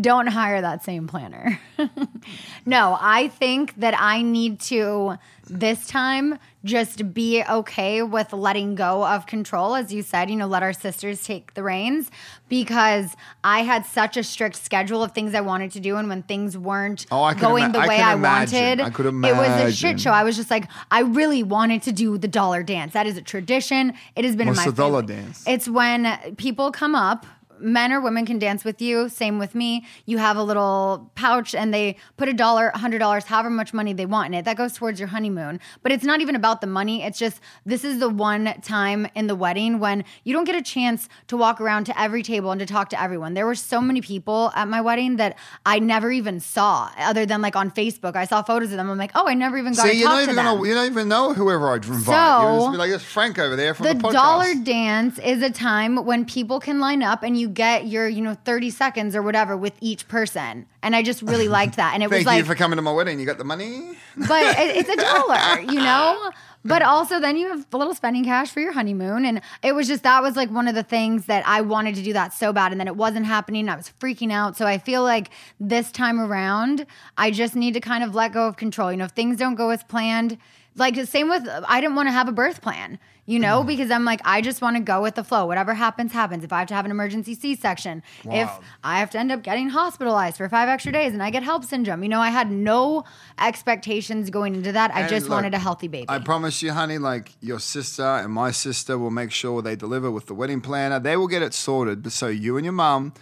Don't 0.00 0.26
hire 0.26 0.60
that 0.60 0.82
same 0.82 1.06
planner. 1.06 1.60
no, 2.66 2.98
I 3.00 3.28
think 3.28 3.76
that 3.76 3.94
I 3.96 4.22
need 4.22 4.58
to 4.62 5.18
this 5.48 5.86
time 5.86 6.38
just 6.64 7.14
be 7.14 7.42
okay 7.48 8.02
with 8.02 8.32
letting 8.32 8.74
go 8.74 9.06
of 9.06 9.26
control. 9.26 9.76
As 9.76 9.92
you 9.92 10.02
said, 10.02 10.28
you 10.28 10.34
know, 10.36 10.46
let 10.48 10.62
our 10.64 10.72
sisters 10.72 11.22
take 11.22 11.54
the 11.54 11.62
reins 11.62 12.10
because 12.48 13.14
I 13.44 13.60
had 13.60 13.86
such 13.86 14.16
a 14.16 14.24
strict 14.24 14.56
schedule 14.56 15.02
of 15.02 15.12
things 15.12 15.34
I 15.34 15.40
wanted 15.42 15.70
to 15.72 15.80
do. 15.80 15.96
And 15.96 16.08
when 16.08 16.22
things 16.24 16.58
weren't 16.58 17.06
Oh, 17.12 17.22
I 17.22 17.34
going 17.34 17.64
ima- 17.64 17.72
the 17.74 17.78
I 17.80 17.86
way 17.88 18.00
I 18.00 18.14
imagine. 18.14 18.78
wanted, 18.78 18.80
I 18.80 18.90
could 18.90 19.06
imagine. 19.06 19.36
it 19.36 19.40
was 19.62 19.72
a 19.72 19.76
shit 19.76 20.00
show. 20.00 20.10
I 20.10 20.24
was 20.24 20.36
just 20.36 20.50
like, 20.50 20.68
I 20.90 21.00
really 21.02 21.42
wanted 21.44 21.82
to 21.82 21.92
do 21.92 22.18
the 22.18 22.28
dollar 22.28 22.62
dance. 22.64 22.92
That 22.94 23.06
is 23.06 23.16
a 23.16 23.22
tradition. 23.22 23.94
It 24.16 24.24
has 24.24 24.34
been 24.34 24.48
What's 24.48 24.60
in 24.60 24.64
my 24.66 24.70
the 24.70 24.76
dollar 24.76 25.02
dance? 25.02 25.44
It's 25.46 25.68
when 25.68 26.34
people 26.36 26.72
come 26.72 26.94
up. 26.96 27.26
Men 27.58 27.92
or 27.92 28.00
women 28.00 28.26
can 28.26 28.38
dance 28.38 28.64
with 28.64 28.80
you. 28.82 29.08
Same 29.08 29.38
with 29.38 29.54
me. 29.54 29.86
You 30.04 30.18
have 30.18 30.36
a 30.36 30.42
little 30.42 31.10
pouch 31.14 31.54
and 31.54 31.72
they 31.72 31.96
put 32.16 32.28
a 32.28 32.32
dollar, 32.32 32.68
a 32.74 32.78
hundred 32.78 32.98
dollars, 32.98 33.24
however 33.24 33.50
much 33.50 33.72
money 33.72 33.92
they 33.92 34.06
want 34.06 34.28
in 34.28 34.34
it. 34.34 34.44
That 34.44 34.56
goes 34.56 34.74
towards 34.74 34.98
your 35.00 35.08
honeymoon. 35.08 35.60
But 35.82 35.92
it's 35.92 36.04
not 36.04 36.20
even 36.20 36.34
about 36.34 36.60
the 36.60 36.66
money. 36.66 37.02
It's 37.02 37.18
just 37.18 37.40
this 37.64 37.84
is 37.84 37.98
the 37.98 38.08
one 38.08 38.60
time 38.62 39.06
in 39.14 39.26
the 39.26 39.34
wedding 39.34 39.78
when 39.78 40.04
you 40.24 40.32
don't 40.32 40.44
get 40.44 40.56
a 40.56 40.62
chance 40.62 41.08
to 41.28 41.36
walk 41.36 41.60
around 41.60 41.84
to 41.84 42.00
every 42.00 42.22
table 42.22 42.50
and 42.50 42.58
to 42.60 42.66
talk 42.66 42.90
to 42.90 43.00
everyone. 43.00 43.34
There 43.34 43.46
were 43.46 43.54
so 43.54 43.80
many 43.80 44.00
people 44.00 44.52
at 44.54 44.68
my 44.68 44.80
wedding 44.80 45.16
that 45.16 45.36
I 45.64 45.78
never 45.78 46.10
even 46.10 46.40
saw, 46.40 46.90
other 46.98 47.26
than 47.26 47.40
like 47.42 47.56
on 47.56 47.70
Facebook. 47.70 48.16
I 48.16 48.24
saw 48.24 48.42
photos 48.42 48.70
of 48.70 48.76
them. 48.76 48.90
I'm 48.90 48.98
like, 48.98 49.12
oh, 49.14 49.26
I 49.26 49.34
never 49.34 49.56
even 49.58 49.74
got 49.74 49.84
See, 49.84 49.90
to 49.90 49.96
you 49.96 50.04
talk 50.04 50.12
don't 50.12 50.18
to 50.18 50.22
even 50.32 50.36
them. 50.36 50.44
know 50.44 50.64
you 50.64 50.74
don't 50.74 50.86
even 50.90 51.08
know 51.08 51.32
whoever 51.32 51.70
I'd 51.70 51.84
invite. 51.84 52.04
So, 52.04 52.52
you 52.52 52.58
just 52.60 52.72
be 52.72 52.78
like, 52.78 52.90
it's 52.90 53.04
Frank 53.04 53.38
over 53.38 53.56
there 53.56 53.74
from 53.74 53.86
the 53.86 53.94
the, 53.94 54.00
podcast. 54.00 54.12
dollar 54.12 54.54
dance 54.54 55.18
is 55.18 55.42
a 55.42 55.50
time 55.50 56.04
when 56.04 56.24
people 56.24 56.60
can 56.60 56.80
line 56.80 57.02
up 57.02 57.22
and 57.22 57.38
you 57.38 57.45
get 57.48 57.86
your 57.86 58.08
you 58.08 58.20
know 58.22 58.34
30 58.34 58.70
seconds 58.70 59.16
or 59.16 59.22
whatever 59.22 59.56
with 59.56 59.74
each 59.80 60.08
person. 60.08 60.66
And 60.82 60.94
i 60.94 61.02
just 61.02 61.22
really 61.22 61.48
liked 61.48 61.76
that. 61.76 61.94
And 61.94 62.02
it 62.02 62.10
was 62.10 62.18
Thank 62.18 62.26
like 62.26 62.38
you 62.38 62.44
for 62.44 62.54
coming 62.54 62.76
to 62.76 62.82
my 62.82 62.92
wedding. 62.92 63.18
You 63.18 63.26
got 63.26 63.38
the 63.38 63.44
money. 63.44 63.96
but 64.28 64.58
it, 64.58 64.76
it's 64.76 64.88
a 64.88 64.96
dollar 64.96 65.60
you 65.60 65.80
know? 65.80 66.30
But 66.64 66.82
also 66.82 67.20
then 67.20 67.36
you 67.36 67.48
have 67.48 67.66
a 67.72 67.76
little 67.76 67.94
spending 67.94 68.24
cash 68.24 68.50
for 68.50 68.60
your 68.60 68.72
honeymoon. 68.72 69.24
And 69.24 69.40
it 69.62 69.74
was 69.74 69.86
just 69.86 70.02
that 70.02 70.22
was 70.22 70.34
like 70.34 70.50
one 70.50 70.66
of 70.66 70.74
the 70.74 70.82
things 70.82 71.26
that 71.26 71.46
i 71.46 71.60
wanted 71.60 71.94
to 71.96 72.02
do 72.02 72.12
that 72.12 72.32
so 72.32 72.52
bad. 72.52 72.72
And 72.72 72.80
then 72.80 72.88
it 72.88 72.96
wasn't 72.96 73.26
happening. 73.26 73.68
I 73.68 73.76
was 73.76 73.92
freaking 74.00 74.32
out. 74.32 74.56
So 74.56 74.66
i 74.66 74.78
feel 74.78 75.02
like 75.02 75.30
this 75.60 75.90
time 75.92 76.20
around 76.20 76.86
i 77.16 77.30
just 77.30 77.54
need 77.54 77.74
to 77.74 77.80
kind 77.80 78.02
of 78.04 78.14
let 78.14 78.32
go 78.32 78.46
of 78.46 78.56
control. 78.56 78.90
You 78.90 78.98
know 78.98 79.04
if 79.04 79.12
things 79.12 79.36
don't 79.36 79.54
go 79.54 79.70
as 79.70 79.82
planned 79.84 80.38
like 80.76 80.94
the 80.94 81.06
same 81.06 81.28
with 81.28 81.46
i 81.68 81.80
didn't 81.80 81.96
want 81.96 82.06
to 82.08 82.12
have 82.12 82.28
a 82.28 82.32
birth 82.32 82.60
plan 82.60 82.98
you 83.24 83.38
know 83.38 83.62
Mm. 83.62 83.66
because 83.66 83.90
i'm 83.90 84.04
like 84.04 84.20
i 84.24 84.40
just 84.40 84.60
want 84.62 84.76
to 84.76 84.82
go 84.82 85.02
with 85.02 85.14
the 85.14 85.24
flow 85.24 85.46
whatever 85.46 85.74
happens 85.74 86.12
happens 86.12 86.44
if 86.44 86.52
i 86.52 86.58
have 86.60 86.68
to 86.68 86.74
have 86.74 86.84
an 86.84 86.90
emergency 86.90 87.34
c-section 87.34 88.02
if 88.24 88.50
i 88.84 88.98
have 89.00 89.10
to 89.10 89.18
end 89.18 89.32
up 89.32 89.42
getting 89.42 89.68
hospitalized 89.70 90.36
for 90.36 90.48
five 90.48 90.68
extra 90.68 90.92
days 90.92 91.12
and 91.12 91.22
i 91.22 91.30
get 91.30 91.42
HELLP 91.42 91.64
syndrome 91.64 92.02
you 92.02 92.08
know 92.08 92.20
i 92.20 92.28
had 92.30 92.50
no 92.50 93.04
expectations 93.38 94.30
going 94.30 94.54
into 94.54 94.72
that 94.72 94.94
i 94.94 95.00
And 95.00 95.08
just 95.08 95.26
look, 95.26 95.36
wanted 95.36 95.54
a 95.54 95.58
healthy 95.58 95.88
baby 95.88 96.06
I 96.08 96.18
promise 96.18 96.62
you, 96.62 96.72
honey, 96.72 96.98
like 96.98 97.32
your 97.40 97.58
sister 97.60 98.02
and 98.04 98.32
my 98.32 98.50
sister 98.50 98.98
will 98.98 99.10
make 99.10 99.32
sure 99.32 99.62
they 99.62 99.76
deliver 99.76 100.10
with 100.10 100.26
the 100.26 100.34
wedding 100.34 100.60
planner. 100.60 100.98
They 101.00 101.16
will 101.16 101.26
get 101.28 101.42
it 101.42 101.54
sorted 101.54 102.02
but 102.02 102.12
so 102.12 102.26
you 102.28 102.56
and 102.58 102.64
your 102.64 102.72
mom 102.72 103.14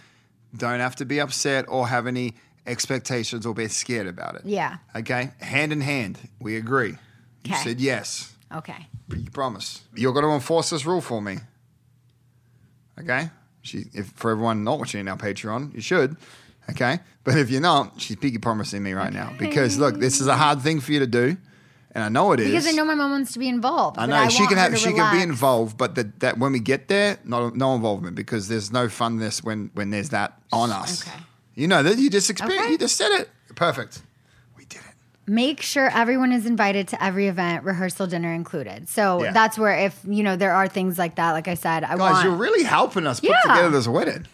don't 0.55 0.79
have 0.79 0.95
to 0.97 1.05
be 1.05 1.19
upset 1.19 1.65
or 1.67 1.87
have 1.87 2.05
any 2.07 2.33
expectations 2.67 3.45
or 3.45 3.53
be 3.53 3.67
scared 3.67 4.07
about 4.07 4.35
it. 4.35 4.41
Yeah. 4.45 4.77
Okay? 4.95 5.31
Hand 5.39 5.71
in 5.71 5.81
hand. 5.81 6.17
We 6.39 6.55
agree. 6.57 6.95
You 7.45 7.53
Okay. 7.53 7.63
said 7.63 7.79
yes. 7.79 8.33
okay 8.53 8.87
You 9.09 9.29
promise. 9.31 9.81
You're 9.95 10.13
going 10.13 10.25
to 10.25 10.31
enforce 10.31 10.69
this 10.71 10.85
rule 10.85 11.01
for 11.01 11.21
me. 11.21 11.37
Okay? 12.99 13.29
She, 13.61 13.85
if 13.93 14.07
for 14.15 14.31
everyone 14.31 14.63
not 14.63 14.79
watching 14.79 14.99
in 15.01 15.07
our 15.07 15.17
Patreon, 15.17 15.73
you 15.73 15.81
should. 15.81 16.15
Okay? 16.69 16.99
But 17.23 17.37
if 17.37 17.49
you're 17.49 17.61
not, 17.61 17.99
she's 18.01 18.15
piggy 18.17 18.37
promising 18.37 18.81
me 18.83 18.93
right 18.93 19.13
now. 19.13 19.33
Because 19.37 19.77
look, 19.77 19.99
this 19.99 20.21
is 20.21 20.27
a 20.27 20.35
hard 20.35 20.61
thing 20.61 20.79
for 20.79 20.91
you 20.91 20.99
to 20.99 21.07
do. 21.07 21.37
and 21.91 22.03
I 22.03 22.09
know 22.09 22.31
it 22.33 22.39
is 22.39 22.47
because 22.51 22.67
I 22.67 22.71
know 22.71 22.85
my 22.85 22.95
mom 22.95 23.11
wants 23.11 23.33
to 23.33 23.39
be 23.39 23.47
involved. 23.47 23.97
I 23.97 24.05
but 24.07 24.23
know 24.23 24.29
she 24.29 24.39
want 24.43 24.49
can 24.49 24.57
her 24.57 24.63
have 24.63 24.71
to 24.73 24.77
she 24.77 24.85
can 24.85 24.95
be 24.95 25.01
relax. 25.01 25.23
involved, 25.23 25.77
but 25.77 25.95
that 25.95 26.19
that 26.19 26.37
when 26.37 26.51
we 26.51 26.59
get 26.59 26.87
there, 26.87 27.17
no 27.23 27.49
no 27.49 27.75
involvement 27.75 28.15
because 28.15 28.47
there's 28.47 28.71
no 28.71 28.87
funness 28.87 29.43
when 29.43 29.69
when 29.73 29.89
there's 29.91 30.09
that 30.09 30.39
on 30.51 30.71
us. 30.71 31.07
Okay. 31.07 31.17
You 31.55 31.67
know 31.67 31.81
that 31.83 31.97
you 31.97 32.09
just 32.09 32.29
experienced. 32.29 32.63
Okay. 32.65 32.71
You 32.71 32.77
just 32.77 32.95
said 32.97 33.11
it 33.19 33.29
perfect. 33.55 34.01
We 35.27 35.33
did 35.33 35.39
it. 35.41 35.45
Make 35.45 35.61
sure 35.61 35.89
everyone 35.93 36.31
is 36.31 36.45
invited 36.45 36.87
to 36.89 37.03
every 37.03 37.27
event, 37.27 37.63
rehearsal 37.63 38.07
dinner 38.07 38.33
included. 38.33 38.87
So 38.89 39.23
Yeah. 39.23 39.31
that's 39.31 39.57
where 39.57 39.77
if 39.77 39.99
you 40.05 40.23
know 40.23 40.35
there 40.35 40.53
are 40.53 40.67
things 40.67 40.97
like 40.97 41.15
that, 41.15 41.31
like 41.31 41.47
I 41.47 41.55
said, 41.55 41.83
I 41.83 41.89
Guys, 41.89 41.99
want 41.99 42.23
you're 42.25 42.33
really 42.35 42.63
helping 42.63 43.07
us 43.07 43.19
put 43.19 43.29
Yeah. 43.29 43.41
together 43.53 43.69
this 43.71 43.87
wedding. 43.87 44.25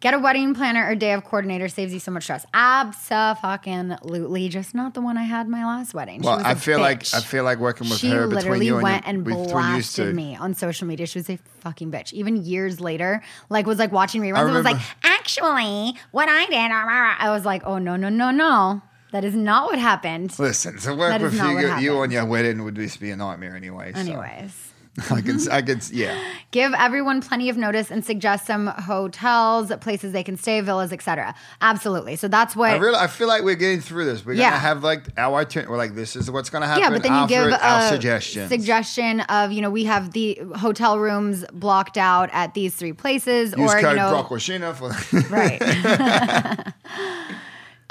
get 0.00 0.12
a 0.12 0.18
wedding 0.18 0.54
planner 0.54 0.86
or 0.86 0.94
day 0.94 1.12
of 1.14 1.24
coordinator 1.24 1.68
saves 1.68 1.92
you 1.92 1.98
so 1.98 2.10
much 2.10 2.24
stress. 2.24 2.44
Absolutely, 2.52 4.48
just 4.50 4.74
not 4.74 4.92
the 4.94 5.00
one 5.00 5.16
I 5.16 5.22
had 5.22 5.48
my 5.48 5.64
last 5.64 5.94
wedding. 5.94 6.20
She 6.20 6.26
Well, 6.26 6.40
I 6.44 6.54
feel 6.54 6.78
like. 6.80 7.02
I 7.14 7.20
feel 7.20 7.44
like 7.44 7.58
working 7.58 7.88
with 7.88 7.98
she 8.00 8.10
her 8.10 8.26
between 8.26 8.36
literally 8.44 8.66
you 8.66 8.76
went 8.76 9.06
and, 9.06 9.18
and 9.18 9.26
you, 9.26 9.32
between 9.32 9.46
you 9.48 9.52
blasted 9.52 10.14
me 10.14 10.36
on 10.36 10.54
social 10.54 10.86
media. 10.86 11.06
She 11.06 11.18
was 11.18 11.30
a 11.30 11.38
fucking 11.60 11.90
bitch. 11.90 12.12
Even 12.12 12.36
years 12.44 12.78
later, 12.80 13.22
like 13.48 13.66
was 13.66 13.78
like 13.78 13.90
watching 13.90 14.20
reruns 14.20 14.44
and 14.44 14.52
was 14.54 14.64
like, 14.64 14.76
actually, 15.02 15.94
what 16.12 16.28
I 16.28 16.44
did, 16.46 16.70
rah, 16.70 16.82
rah, 16.84 17.00
rah." 17.02 17.16
I 17.18 17.30
was 17.30 17.44
like, 17.44 17.62
oh 17.64 17.78
no, 17.78 17.96
no, 17.96 18.08
no, 18.10 18.30
no, 18.30 18.82
that 19.16 19.24
is 19.24 19.34
not 19.34 19.70
what 19.70 19.78
happened. 19.78 20.38
Listen, 20.38 20.76
to 20.76 20.90
work 20.94 21.08
That 21.08 21.22
is 21.22 21.32
with 21.32 21.40
not 21.40 21.48
you, 21.48 21.54
what 21.54 21.62
you 21.62 21.68
happened. 21.68 21.98
on 22.02 22.10
your 22.10 22.26
wedding 22.26 22.64
would 22.64 22.74
just 22.76 23.00
be 23.00 23.10
a 23.10 23.16
nightmare 23.16 23.56
anyway. 23.56 23.92
so. 23.94 24.00
Anyways. 24.00 24.62
I 25.10 25.20
can, 25.22 25.38
I 25.50 25.62
can, 25.62 25.80
yeah. 25.90 26.18
Give 26.50 26.72
everyone 26.74 27.22
plenty 27.22 27.48
of 27.48 27.56
notice 27.56 27.90
and 27.90 28.04
suggest 28.04 28.46
some 28.46 28.66
hotels, 28.66 29.70
places 29.80 30.12
they 30.12 30.22
can 30.22 30.36
stay, 30.36 30.60
villas, 30.60 30.92
etc. 30.92 31.34
Absolutely. 31.62 32.16
So 32.16 32.28
that's 32.28 32.54
what. 32.54 32.70
I 32.72 32.76
really, 32.76 32.96
I 32.98 33.06
feel 33.06 33.26
like 33.28 33.42
we're 33.42 33.54
getting 33.56 33.80
through 33.80 34.04
this. 34.06 34.24
We're 34.24 34.34
Yeah. 34.34 34.50
gonna 34.50 34.60
have 34.60 34.82
like 34.84 35.04
our 35.18 35.44
turn. 35.46 35.68
We're 35.68 35.76
like, 35.78 35.94
this 35.94 36.14
is 36.16 36.30
what's 36.30 36.50
gonna 36.50 36.66
happen. 36.66 36.82
yeah, 36.82 36.90
but 36.90 37.02
then 37.02 37.12
you 37.12 37.18
after 37.18 37.34
give 37.34 37.52
our 37.60 37.80
a 37.86 37.88
suggestions. 37.88 38.48
suggestion 38.50 39.20
of 39.20 39.50
you 39.52 39.60
know 39.62 39.70
we 39.70 39.84
have 39.84 40.12
the 40.12 40.38
hotel 40.56 40.98
rooms 40.98 41.44
blocked 41.54 41.96
out 41.98 42.28
at 42.32 42.52
these 42.54 42.74
three 42.74 42.92
places, 42.94 43.54
Use 43.56 43.70
or 43.74 43.80
code 43.80 43.90
you 43.92 43.96
know 43.96 44.10
Brock 44.10 44.28
Washina 44.28 44.74
for. 44.74 44.90
right. 45.30 46.72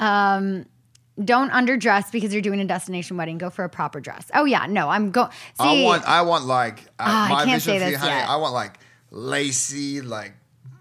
um, 0.00 0.66
don't 1.24 1.50
underdress 1.50 2.12
because 2.12 2.32
you're 2.32 2.42
doing 2.42 2.60
a 2.60 2.64
destination 2.64 3.16
wedding. 3.16 3.38
Go 3.38 3.50
for 3.50 3.64
a 3.64 3.68
proper 3.68 4.00
dress. 4.00 4.30
Oh 4.34 4.44
yeah, 4.44 4.66
no, 4.66 4.88
I'm 4.88 5.10
go. 5.10 5.24
See, 5.60 5.82
I 5.82 5.84
want, 5.84 6.04
I 6.08 6.22
want 6.22 6.44
like 6.44 6.80
uh, 6.98 7.04
Ah, 7.06 7.26
I 7.26 7.28
my 7.30 7.44
can't 7.44 7.62
vision 7.62 7.80
say 7.80 7.84
for 7.86 7.90
you, 7.92 7.96
honey. 7.98 8.12
yet. 8.12 8.28
I 8.28 8.36
want 8.36 8.52
like 8.54 8.78
lacy, 9.10 10.00
like 10.02 10.32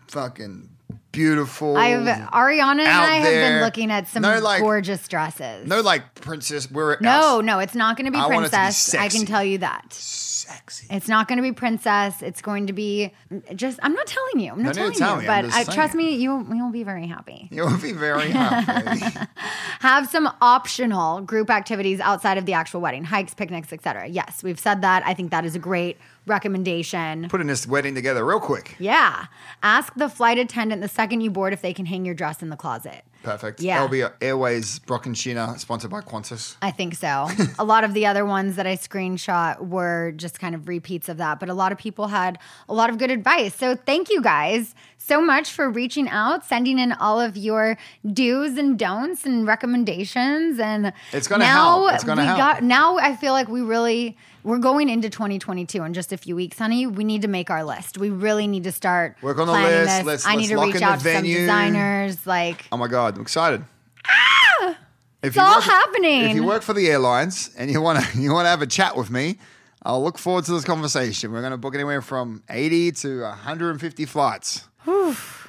fucking 0.07 0.69
beautiful. 1.15 1.77
I've 1.77 2.01
Ariana 2.01 2.79
and 2.79 2.87
I 2.87 3.15
have 3.15 3.33
been 3.33 3.61
looking 3.61 3.91
at 3.91 4.07
some 4.07 4.21
No, 4.21 4.39
like- 4.39 4.61
gorgeous 4.61 5.07
dresses. 5.07 5.67
no 5.67 5.81
like 5.81 6.15
princess. 6.15 6.69
We're 6.69 6.97
no, 6.99 7.41
no, 7.41 7.59
it's 7.59 7.75
not 7.75 7.97
going 7.97 8.05
to 8.05 8.11
be 8.11 8.17
I 8.17 8.27
want 8.27 8.45
to 8.45 8.51
be 8.51 8.55
princess. 8.57 8.93
I 8.95 9.07
can 9.09 9.25
tell 9.25 9.43
you 9.43 9.59
that. 9.59 9.85
sexy. 9.93 10.87
It's 10.89 11.07
not 11.07 11.27
going 11.27 11.37
to 11.37 11.41
be 11.43 11.51
princess. 11.51 12.21
It's 12.21 12.41
going 12.41 12.67
to 12.67 12.73
be 12.73 13.13
just. 13.55 13.79
I'm 13.81 13.93
not 13.93 14.05
telling 14.07 14.39
you. 14.39 14.51
I'm 14.51 14.61
not 14.61 14.75
No, 14.75 14.81
telling 14.83 14.93
tell 14.93 15.15
you. 15.15 15.21
me. 15.21 15.27
But 15.27 15.45
I, 15.45 15.61
uh, 15.61 15.73
trust 15.73 15.95
me, 15.95 16.15
you 16.15 16.45
you'll 16.53 16.71
be 16.71 16.83
very 16.83 17.07
happy. 17.07 17.47
You'll 17.55 17.77
be 17.77 17.93
very 17.93 18.29
happy. 18.31 19.01
Have 19.79 20.07
some 20.07 20.29
optional 20.41 21.21
group 21.21 21.49
activities 21.49 21.99
outside 21.99 22.37
of 22.37 22.45
the 22.45 22.53
actual 22.53 22.81
wedding, 22.81 23.03
hikes, 23.05 23.33
picnics, 23.33 23.71
etc. 23.71 24.07
Yes, 24.07 24.43
we've 24.43 24.59
said 24.59 24.81
that. 24.81 25.03
I 25.05 25.13
think 25.13 25.31
that 25.31 25.45
is 25.45 25.55
a 25.55 25.59
great 25.59 25.97
recommendation. 26.25 27.27
Putting 27.29 27.47
this 27.47 27.67
wedding 27.67 27.95
together 27.95 28.25
real 28.25 28.39
quick. 28.39 28.75
Yeah. 28.79 29.25
Ask 29.63 29.93
the 29.95 30.09
flight 30.09 30.37
attendant 30.37 30.81
the 30.81 30.87
second 30.87 31.21
you 31.21 31.31
board 31.31 31.53
if 31.53 31.61
they 31.61 31.73
can 31.73 31.85
hang 31.85 32.05
your 32.05 32.15
dress 32.15 32.41
in 32.41 32.49
the 32.49 32.55
closet. 32.55 33.03
Perfect. 33.23 33.59
Yeah. 33.59 33.75
That'll 33.75 33.89
be 33.89 34.03
Airways 34.25 34.79
Brock 34.79 35.07
and 35.07 35.15
Scheana, 35.15 35.57
sponsored 35.57 35.89
by 35.89 36.01
Qantas. 36.01 36.57
I 36.61 36.69
think 36.69 36.93
so. 36.95 37.27
a 37.59 37.65
lot 37.65 37.83
of 37.83 37.93
the 37.93 38.05
other 38.05 38.23
ones 38.25 38.55
that 38.55 38.67
I 38.67 38.75
screenshot 38.75 39.67
were 39.67 40.13
just 40.15 40.39
kind 40.39 40.53
of 40.53 40.67
repeats 40.67 41.09
of 41.09 41.17
that, 41.17 41.39
but 41.39 41.49
a 41.49 41.53
lot 41.53 41.71
of 41.71 41.77
people 41.79 42.07
had 42.07 42.37
a 42.69 42.73
lot 42.73 42.89
of 42.91 42.99
good 42.99 43.09
advice. 43.09 43.55
So 43.55 43.75
thank 43.75 44.09
you 44.09 44.21
guys 44.21 44.75
so 44.97 45.21
much 45.21 45.51
for 45.51 45.69
reaching 45.69 46.07
out, 46.09 46.45
sending 46.45 46.77
in 46.77 46.91
all 46.93 47.19
of 47.19 47.35
your 47.35 47.77
do's 48.13 48.57
and 48.57 48.77
don'ts 48.77 49.25
and 49.25 49.47
recommendations. 49.47 50.59
And 50.59 50.93
It's 51.11 51.27
gonna 51.27 51.45
now 51.45 51.85
help. 51.85 51.93
It's 51.95 52.03
gonna 52.03 52.21
we 52.21 52.27
help. 52.27 52.37
got 52.37 52.63
now 52.63 52.97
I 52.97 53.15
feel 53.15 53.33
like 53.33 53.47
we 53.47 53.61
really 53.61 54.17
we're 54.45 54.59
going 54.59 54.89
into 54.89 55.09
2022 55.09 55.83
in 55.83 55.93
just 55.93 56.13
a 56.13 56.17
few 56.17 56.35
weeks, 56.35 56.59
honey. 56.59 56.85
We 56.85 57.03
need 57.03 57.23
to 57.23 57.27
make 57.27 57.49
our 57.49 57.63
list. 57.65 57.97
We 57.97 58.11
really 58.11 58.45
need 58.45 58.63
to 58.65 58.71
start 58.71 59.17
Work 59.21 59.39
on 59.39 59.47
the 59.47 59.53
list. 59.53 59.97
This. 59.97 60.05
Let's- 60.05 60.25
I 60.25 60.35
let's 60.35 60.41
need 60.41 60.53
to 60.53 60.57
lock 60.57 60.73
reach 60.73 60.81
out 60.83 60.99
to 60.99 61.13
some 61.13 61.23
designers. 61.23 62.25
Like 62.27 62.65
Oh 62.71 62.77
my 62.77 62.87
God, 62.87 63.15
I'm 63.15 63.21
excited. 63.21 63.65
Ah! 64.07 64.77
If 65.23 65.29
it's 65.29 65.37
all 65.37 65.59
happening. 65.59 66.29
If 66.29 66.35
you 66.35 66.43
work 66.43 66.61
for 66.61 66.73
the 66.73 66.87
airlines 66.87 67.49
and 67.57 67.71
you 67.71 67.81
want 67.81 68.03
to 68.03 68.17
you 68.21 68.31
want 68.31 68.45
to 68.45 68.49
have 68.49 68.61
a 68.61 68.67
chat 68.67 68.95
with 68.95 69.09
me, 69.09 69.39
I'll 69.81 70.03
look 70.03 70.19
forward 70.19 70.45
to 70.45 70.51
this 70.53 70.63
conversation. 70.63 71.31
We're 71.31 71.41
going 71.41 71.51
to 71.51 71.57
book 71.57 71.73
anywhere 71.73 72.01
from 72.03 72.43
80 72.49 72.91
to 72.91 73.21
150 73.21 74.05
flights. 74.05 74.67
It's 74.87 75.44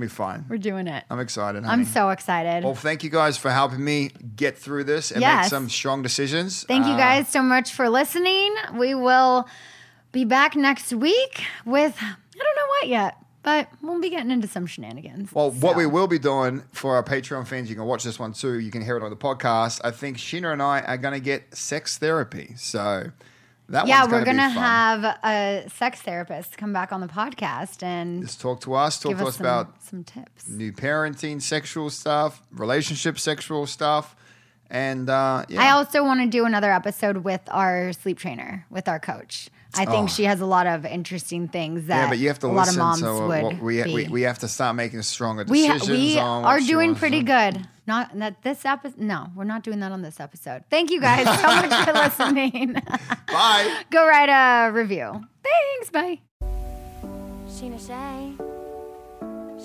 to 0.00 0.06
be 0.06 0.14
fun. 0.14 0.44
we're 0.48 0.58
doing 0.58 0.86
it. 0.86 1.04
I'm 1.10 1.20
excited. 1.20 1.64
I'm 1.64 1.84
so 1.84 2.10
excited. 2.10 2.64
Well, 2.64 2.74
thank 2.74 3.02
you 3.04 3.10
guys 3.10 3.36
for 3.36 3.50
helping 3.50 3.84
me 3.84 4.10
get 4.36 4.56
through 4.58 4.84
this 4.84 5.10
and 5.10 5.20
make 5.20 5.44
some 5.44 5.68
strong 5.68 6.02
decisions. 6.02 6.64
Thank 6.64 6.86
you 6.86 6.92
Uh, 6.92 6.98
guys 6.98 7.28
so 7.28 7.42
much 7.42 7.72
for 7.72 7.88
listening. 7.88 8.54
We 8.76 8.94
will 8.94 9.48
be 10.12 10.24
back 10.24 10.54
next 10.56 10.92
week 10.92 11.42
with 11.64 11.96
I 12.00 12.14
don't 12.38 12.56
know 12.56 12.66
what 12.80 12.88
yet, 12.88 13.16
but 13.42 13.68
we'll 13.82 14.00
be 14.00 14.10
getting 14.10 14.30
into 14.30 14.48
some 14.48 14.66
shenanigans. 14.66 15.32
Well, 15.32 15.50
what 15.50 15.76
we 15.76 15.86
will 15.86 16.06
be 16.08 16.18
doing 16.18 16.62
for 16.72 16.94
our 16.96 17.02
Patreon 17.02 17.46
fans, 17.46 17.68
you 17.70 17.76
can 17.76 17.84
watch 17.84 18.02
this 18.04 18.18
one 18.18 18.32
too. 18.32 18.58
You 18.58 18.70
can 18.70 18.82
hear 18.82 18.96
it 18.96 19.02
on 19.02 19.10
the 19.10 19.16
podcast. 19.16 19.80
I 19.84 19.90
think 19.90 20.18
Scheana 20.18 20.52
and 20.52 20.62
I 20.62 20.80
are 20.80 20.96
going 20.98 21.14
to 21.14 21.20
get 21.20 21.54
sex 21.56 21.98
therapy. 21.98 22.54
So 22.56 23.10
that 23.68 23.86
yeah, 23.86 24.04
we're 24.04 24.24
gonna 24.24 24.24
gonna 24.24 24.48
be 24.48 24.54
fun. 24.54 24.62
have 24.62 25.04
a 25.24 25.68
sex 25.70 26.02
therapist 26.02 26.58
come 26.58 26.72
back 26.72 26.92
on 26.92 27.00
the 27.00 27.06
podcast 27.06 27.82
and 27.82 28.22
Just 28.22 28.40
talk 28.40 28.60
to 28.62 28.74
us. 28.74 29.00
Talk 29.00 29.16
to 29.16 29.22
us 29.22 29.28
us 29.28 29.36
some, 29.36 29.46
about 29.46 29.82
some 29.82 30.04
tips. 30.04 30.48
new 30.48 30.72
parenting, 30.72 31.40
sexual 31.40 31.90
stuff, 31.90 32.42
relationship, 32.52 33.18
sexual 33.18 33.66
stuff, 33.66 34.16
and 34.70 35.08
uh, 35.08 35.44
yeah. 35.48 35.62
I 35.62 35.70
also 35.70 36.04
want 36.04 36.20
to 36.20 36.26
do 36.26 36.44
another 36.44 36.72
episode 36.72 37.18
with 37.18 37.42
our 37.48 37.92
sleep 37.92 38.18
trainer, 38.18 38.66
with 38.70 38.88
our 38.88 38.98
coach. 38.98 39.48
I 39.76 39.84
think 39.86 40.04
Oh. 40.04 40.12
she 40.12 40.24
has 40.24 40.40
a 40.40 40.46
lot 40.46 40.66
of 40.66 40.84
interesting 40.86 41.48
things 41.48 41.86
that 41.86 41.96
yeah, 42.04 42.08
but 42.08 42.18
you 42.18 42.28
have 42.28 42.38
to 42.40 42.46
a 42.46 42.48
lot 42.48 42.66
listen. 42.66 42.80
of 42.80 42.86
moms 42.86 43.00
so 43.00 43.30
uh, 43.32 43.42
would 43.42 43.62
we, 43.62 43.82
be. 43.82 43.94
we 43.94 44.08
we 44.08 44.22
have 44.22 44.38
to 44.40 44.48
start 44.48 44.76
making 44.76 45.02
stronger 45.02 45.44
we 45.48 45.66
decisions. 45.66 45.90
we 45.90 46.18
on 46.18 46.42
what 46.42 46.48
are 46.48 46.60
doing 46.60 46.94
pretty 46.94 47.20
to- 47.20 47.24
good. 47.54 47.68
Not 47.86 48.18
that 48.18 48.42
this 48.42 48.64
episode. 48.64 48.98
No, 48.98 49.26
we're 49.36 49.44
not 49.44 49.62
doing 49.62 49.80
that 49.80 49.92
on 49.92 50.00
this 50.00 50.18
episode. 50.18 50.64
Thank 50.70 50.90
you 50.90 51.00
guys 51.02 51.24
so 51.26 51.46
much 51.46 51.84
for 51.86 51.92
listening. 52.24 52.76
Bye. 53.28 53.82
Go 53.90 54.06
write 54.08 54.30
a 54.30 54.72
review. 54.72 55.22
Thanks. 55.42 55.90
Bye. 55.90 56.20
Scheana 57.48 57.78
Shay. 57.86 58.32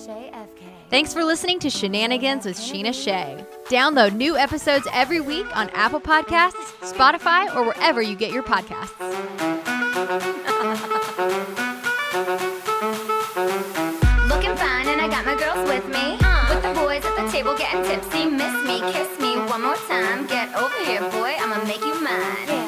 Shay 0.06 0.32
FK. 0.34 0.64
Thanks 0.90 1.14
for 1.14 1.24
listening 1.24 1.60
to 1.60 1.68
Scheananigans 1.70 2.46
with 2.46 2.58
Scheana 2.58 2.94
Shay. 2.94 3.44
Download 3.68 4.14
new 4.14 4.36
episodes 4.38 4.88
every 4.92 5.20
week 5.22 5.46
on 5.56 5.70
Apple 5.70 6.00
Podcasts, 6.02 6.54
Spotify, 6.82 7.54
or 7.56 7.64
wherever 7.64 8.02
you 8.02 8.16
get 8.16 8.32
your 8.32 8.44
podcasts. 8.44 9.69
Looking 14.28 14.56
fine, 14.58 14.88
and 14.88 15.00
I 15.00 15.08
got 15.10 15.26
my 15.26 15.36
girls 15.36 15.68
with 15.70 15.88
me. 15.88 16.18
Uh-huh. 16.20 16.54
With 16.54 16.64
the 16.64 16.74
boys 16.82 17.06
at 17.06 17.16
the 17.16 17.32
table 17.32 17.56
getting 17.58 17.84
tipsy. 17.84 18.26
Miss 18.26 18.54
me, 18.68 18.82
kiss 18.92 19.20
me 19.20 19.38
one 19.38 19.62
more 19.62 19.78
time. 19.88 20.28
Get 20.28 20.54
over 20.56 20.76
here, 20.84 21.02
boy, 21.12 21.36
I'ma 21.40 21.64
make 21.64 21.80
you 21.80 21.96
mine. 22.02 22.59